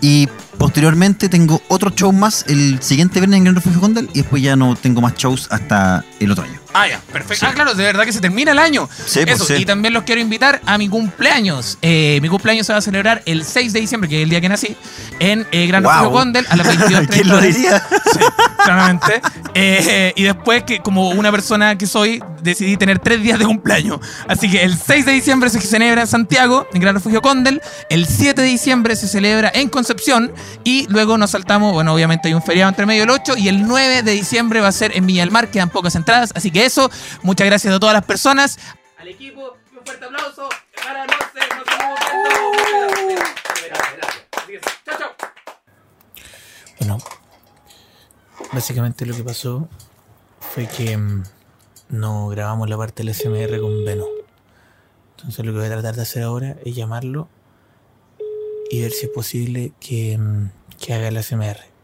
Y 0.00 0.28
posteriormente 0.58 1.28
tengo 1.28 1.60
otro 1.68 1.90
show 1.90 2.12
más 2.12 2.44
el 2.48 2.80
siguiente 2.82 3.18
viernes 3.20 3.38
en 3.38 3.44
Gran 3.44 3.54
Refugio 3.56 3.80
Condel. 3.80 4.08
Y 4.12 4.18
después 4.20 4.42
ya 4.42 4.54
no 4.56 4.76
tengo 4.76 5.00
más 5.00 5.14
shows 5.16 5.48
hasta 5.50 6.04
el 6.20 6.30
otro 6.30 6.44
año. 6.44 6.60
Ah, 6.74 6.86
ya, 6.86 7.00
perfecto. 7.12 7.34
Sí. 7.34 7.46
Ah, 7.48 7.54
claro, 7.54 7.74
de 7.74 7.82
verdad 7.82 8.04
que 8.04 8.12
se 8.12 8.20
termina 8.20 8.52
el 8.52 8.58
año. 8.58 8.88
Sí, 9.06 9.20
pues, 9.24 9.36
Eso, 9.36 9.44
sí. 9.46 9.54
y 9.54 9.64
también 9.64 9.94
los 9.94 10.04
quiero 10.04 10.20
invitar 10.20 10.60
a 10.66 10.76
mi 10.78 10.88
cumpleaños. 10.88 11.78
Eh, 11.82 12.18
mi 12.22 12.28
cumpleaños 12.28 12.66
se 12.66 12.72
va 12.72 12.78
a 12.78 12.82
celebrar 12.82 13.22
el 13.26 13.44
6 13.44 13.72
de 13.72 13.80
diciembre, 13.80 14.08
que 14.08 14.18
es 14.18 14.22
el 14.24 14.30
día 14.30 14.40
que 14.40 14.48
nací, 14.48 14.76
en 15.18 15.46
eh, 15.50 15.66
Gran 15.66 15.82
Wow. 15.82 15.92
Refugio 15.92 16.12
Condel 16.12 16.46
a 16.48 16.56
las 16.56 16.66
22.30 16.78 17.08
¿Quién 17.08 17.28
lo 17.28 17.40
diría? 17.40 17.82
Sí, 18.12 18.20
claramente. 18.64 19.20
Eh, 19.54 20.12
y 20.16 20.22
después 20.24 20.62
que 20.64 20.80
como 20.80 21.10
una 21.10 21.30
persona 21.30 21.76
que 21.76 21.86
soy, 21.86 22.22
decidí 22.42 22.76
tener 22.76 22.98
tres 22.98 23.22
días 23.22 23.38
de 23.38 23.44
cumpleaños. 23.44 24.00
Así 24.28 24.50
que 24.50 24.62
el 24.62 24.76
6 24.78 25.04
de 25.06 25.12
diciembre 25.12 25.50
se 25.50 25.60
celebra 25.60 26.02
en 26.02 26.06
Santiago, 26.06 26.66
en 26.72 26.80
Gran 26.80 26.94
Refugio 26.94 27.20
Condel. 27.22 27.60
El 27.90 28.06
7 28.06 28.40
de 28.40 28.46
diciembre 28.48 28.96
se 28.96 29.08
celebra 29.08 29.50
en 29.54 29.68
Concepción. 29.68 30.32
Y 30.64 30.86
luego 30.88 31.18
nos 31.18 31.30
saltamos, 31.32 31.72
bueno, 31.72 31.92
obviamente 31.94 32.28
hay 32.28 32.34
un 32.34 32.42
feriado 32.42 32.68
entre 32.68 32.86
medio 32.86 33.04
el 33.04 33.10
8. 33.10 33.36
Y 33.36 33.48
el 33.48 33.66
9 33.66 34.02
de 34.02 34.12
diciembre 34.12 34.60
va 34.60 34.68
a 34.68 34.72
ser 34.72 34.96
en 34.96 35.06
Viña 35.06 35.22
del 35.22 35.30
Mar, 35.30 35.50
quedan 35.50 35.70
pocas 35.70 35.94
entradas. 35.94 36.30
Así 36.34 36.50
que 36.50 36.67
eso, 36.68 36.90
muchas 37.22 37.46
gracias 37.46 37.74
a 37.74 37.80
todas 37.80 37.94
las 37.94 38.04
personas. 38.04 38.58
Al 38.98 39.08
equipo, 39.08 39.56
un 39.76 39.84
fuerte 39.84 40.04
aplauso 40.04 40.48
para 40.82 41.06
no 41.06 41.12
sé, 41.12 41.40
no 41.56 41.64
sé 41.64 41.78
Chao, 44.84 44.98
chao. 44.98 45.10
Bueno, 46.78 46.98
básicamente 48.52 49.04
lo 49.04 49.14
que 49.14 49.22
pasó 49.22 49.68
fue 50.40 50.66
que 50.66 50.96
mm, 50.96 51.24
no 51.90 52.28
grabamos 52.28 52.68
la 52.70 52.76
parte 52.78 53.02
del 53.02 53.14
SMR 53.14 53.60
con 53.60 53.84
Veno. 53.84 54.06
Entonces 55.16 55.44
lo 55.44 55.52
que 55.52 55.58
voy 55.58 55.66
a 55.66 55.70
tratar 55.70 55.96
de 55.96 56.02
hacer 56.02 56.22
ahora 56.22 56.56
es 56.64 56.74
llamarlo 56.74 57.28
y 58.70 58.80
ver 58.82 58.92
si 58.92 59.06
es 59.06 59.12
posible 59.12 59.72
que, 59.80 60.16
mm, 60.16 60.50
que 60.78 60.94
haga 60.94 61.08
el 61.08 61.22
SMR. 61.22 61.77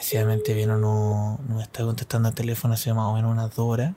Desgraciadamente 0.00 0.54
Veno 0.54 0.78
no, 0.78 1.38
no 1.46 1.56
me 1.56 1.62
está 1.62 1.84
contestando 1.84 2.28
al 2.28 2.34
teléfono 2.34 2.72
hace 2.72 2.90
más 2.94 3.04
o 3.04 3.12
menos 3.12 3.30
unas 3.30 3.54
dos 3.54 3.66
horas. 3.66 3.92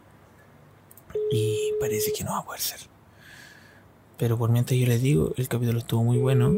y 1.32 1.72
parece 1.80 2.12
que 2.12 2.26
no 2.26 2.32
va 2.32 2.40
a 2.40 2.44
poder 2.44 2.60
ser. 2.60 2.82
Pero 4.18 4.38
por 4.38 4.50
mientras 4.50 4.78
yo 4.78 4.86
les 4.86 5.02
digo, 5.02 5.32
el 5.38 5.48
capítulo 5.48 5.80
estuvo 5.80 6.04
muy 6.04 6.18
bueno, 6.18 6.58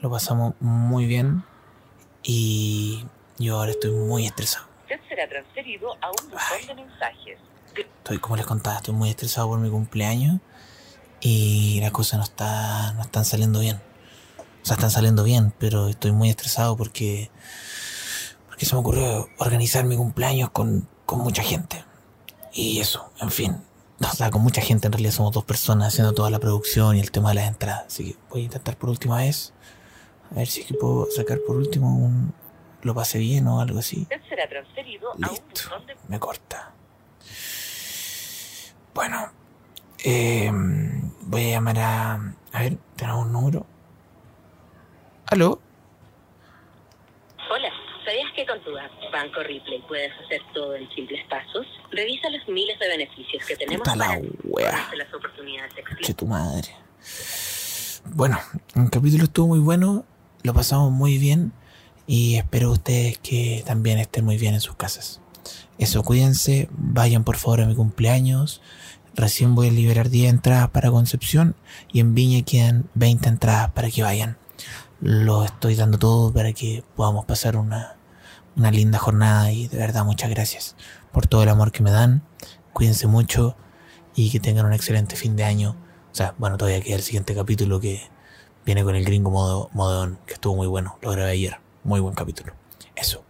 lo 0.00 0.10
pasamos 0.10 0.54
muy 0.58 1.04
bien 1.04 1.44
y 2.22 3.04
yo 3.38 3.58
ahora 3.58 3.72
estoy 3.72 3.90
muy 3.90 4.24
estresado. 4.24 4.66
Será 5.06 5.28
transferido 5.28 5.92
a 6.00 6.08
un 6.08 6.30
buzón 6.30 6.66
de 6.66 6.74
mensajes. 6.76 7.38
Estoy, 7.76 8.18
como 8.20 8.36
les 8.36 8.46
contaba, 8.46 8.78
estoy 8.78 8.94
muy 8.94 9.10
estresado 9.10 9.48
por 9.48 9.58
mi 9.58 9.68
cumpleaños 9.68 10.40
y 11.20 11.78
las 11.82 11.90
cosas 11.90 12.16
no, 12.20 12.24
está, 12.24 12.94
no 12.94 13.02
están 13.02 13.26
saliendo 13.26 13.60
bien. 13.60 13.76
O 14.62 14.64
sea, 14.64 14.76
están 14.76 14.90
saliendo 14.90 15.24
bien, 15.24 15.52
pero 15.58 15.88
estoy 15.88 16.12
muy 16.12 16.30
estresado 16.30 16.74
porque, 16.74 17.30
porque 18.56 18.64
se 18.64 18.74
me 18.74 18.80
ocurrió 18.80 19.28
organizar 19.36 19.84
mi 19.84 19.98
cumpleaños 19.98 20.48
con, 20.48 20.88
con 21.04 21.18
mucha 21.18 21.42
gente. 21.42 21.84
Y 22.54 22.80
eso, 22.80 23.12
en 23.20 23.30
fin. 23.30 23.56
O 24.00 24.06
sea, 24.06 24.30
con 24.30 24.40
mucha 24.40 24.62
gente, 24.62 24.86
en 24.86 24.94
realidad 24.94 25.12
somos 25.12 25.34
dos 25.34 25.44
personas 25.44 25.88
haciendo 25.88 26.14
toda 26.14 26.30
la 26.30 26.38
producción 26.38 26.96
y 26.96 27.00
el 27.00 27.10
tema 27.10 27.28
de 27.28 27.34
las 27.34 27.48
entradas. 27.48 27.84
Así 27.88 28.12
que 28.12 28.18
voy 28.30 28.40
a 28.40 28.44
intentar 28.44 28.78
por 28.78 28.88
última 28.88 29.18
vez. 29.18 29.52
A 30.30 30.36
ver 30.36 30.46
si 30.46 30.62
es 30.62 30.68
que 30.68 30.72
puedo 30.72 31.06
sacar 31.14 31.38
por 31.46 31.56
último 31.56 31.94
un... 31.94 32.32
Lo 32.80 32.94
pase 32.94 33.18
bien 33.18 33.46
o 33.46 33.60
algo 33.60 33.78
así. 33.78 34.08
Será 34.26 34.48
transferido 34.48 35.10
a 35.10 35.14
un 35.16 35.20
Listo. 35.20 35.60
de 35.86 35.94
Me 36.08 36.18
corta. 36.18 36.72
Bueno, 38.94 39.32
eh, 40.02 40.50
voy 41.22 41.48
a 41.48 41.50
llamar 41.50 41.78
a. 41.78 42.34
A 42.52 42.60
ver, 42.60 42.78
tenemos 42.96 43.26
un 43.26 43.32
número. 43.32 43.66
¿Aló? 45.26 45.60
¿Sabías 48.06 48.32
que 48.34 48.46
con 48.46 48.60
tu 48.62 48.70
app 48.78 48.90
Banco 49.12 49.42
Ripley 49.42 49.82
puedes 49.86 50.12
hacer 50.24 50.40
todo 50.54 50.74
en 50.76 50.88
simples 50.94 51.20
pasos? 51.28 51.66
Revisa 51.90 52.30
los 52.30 52.48
miles 52.48 52.78
de 52.78 52.88
beneficios 52.88 53.44
que 53.44 53.56
tenemos 53.56 53.80
Puta 53.80 53.96
la 53.96 54.06
para 54.06 54.20
wea. 54.44 54.70
Conoce 54.70 54.96
las 54.96 55.12
oportunidades 55.14 55.74
Che 55.74 55.80
exclusivas. 55.80 56.16
tu 56.16 56.26
madre. 56.26 56.68
Bueno, 58.14 58.38
el 58.76 58.88
capítulo 58.90 59.24
estuvo 59.24 59.48
muy 59.48 59.58
bueno, 59.58 60.04
lo 60.42 60.54
pasamos 60.54 60.92
muy 60.92 61.18
bien 61.18 61.52
y 62.06 62.36
espero 62.36 62.70
ustedes 62.70 63.18
que 63.18 63.64
también 63.66 63.98
estén 63.98 64.24
muy 64.24 64.38
bien 64.38 64.54
en 64.54 64.60
sus 64.60 64.76
casas. 64.76 65.20
Eso, 65.78 66.02
cuídense, 66.04 66.68
vayan 66.70 67.24
por 67.24 67.36
favor 67.36 67.62
a 67.62 67.66
mi 67.66 67.74
cumpleaños. 67.74 68.62
Recién 69.14 69.54
voy 69.54 69.68
a 69.68 69.72
liberar 69.72 70.08
10 70.10 70.30
entradas 70.30 70.70
para 70.70 70.90
Concepción 70.90 71.56
y 71.92 72.00
en 72.00 72.14
Viña 72.14 72.44
quedan 72.44 72.88
20 72.94 73.28
entradas 73.28 73.70
para 73.72 73.90
que 73.90 74.02
vayan. 74.02 74.38
Lo 75.00 75.44
estoy 75.44 75.74
dando 75.74 75.98
todo 75.98 76.32
para 76.32 76.52
que 76.52 76.82
podamos 76.94 77.24
pasar 77.26 77.56
una, 77.56 77.95
una 78.56 78.70
linda 78.70 78.98
jornada 78.98 79.52
y 79.52 79.68
de 79.68 79.78
verdad 79.78 80.04
muchas 80.04 80.30
gracias 80.30 80.76
por 81.12 81.26
todo 81.26 81.42
el 81.42 81.48
amor 81.48 81.72
que 81.72 81.82
me 81.82 81.90
dan. 81.90 82.22
Cuídense 82.72 83.06
mucho 83.06 83.56
y 84.14 84.30
que 84.30 84.40
tengan 84.40 84.66
un 84.66 84.72
excelente 84.72 85.16
fin 85.16 85.36
de 85.36 85.44
año. 85.44 85.76
O 86.12 86.14
sea, 86.14 86.34
bueno, 86.38 86.56
todavía 86.56 86.80
queda 86.80 86.96
el 86.96 87.02
siguiente 87.02 87.34
capítulo 87.34 87.80
que 87.80 88.02
viene 88.64 88.82
con 88.82 88.96
el 88.96 89.04
gringo 89.04 89.30
modo, 89.30 89.70
modón, 89.72 90.18
que 90.26 90.34
estuvo 90.34 90.56
muy 90.56 90.66
bueno. 90.66 90.98
Lo 91.02 91.10
grabé 91.10 91.30
ayer. 91.30 91.58
Muy 91.84 92.00
buen 92.00 92.14
capítulo. 92.14 92.52
Eso. 92.94 93.26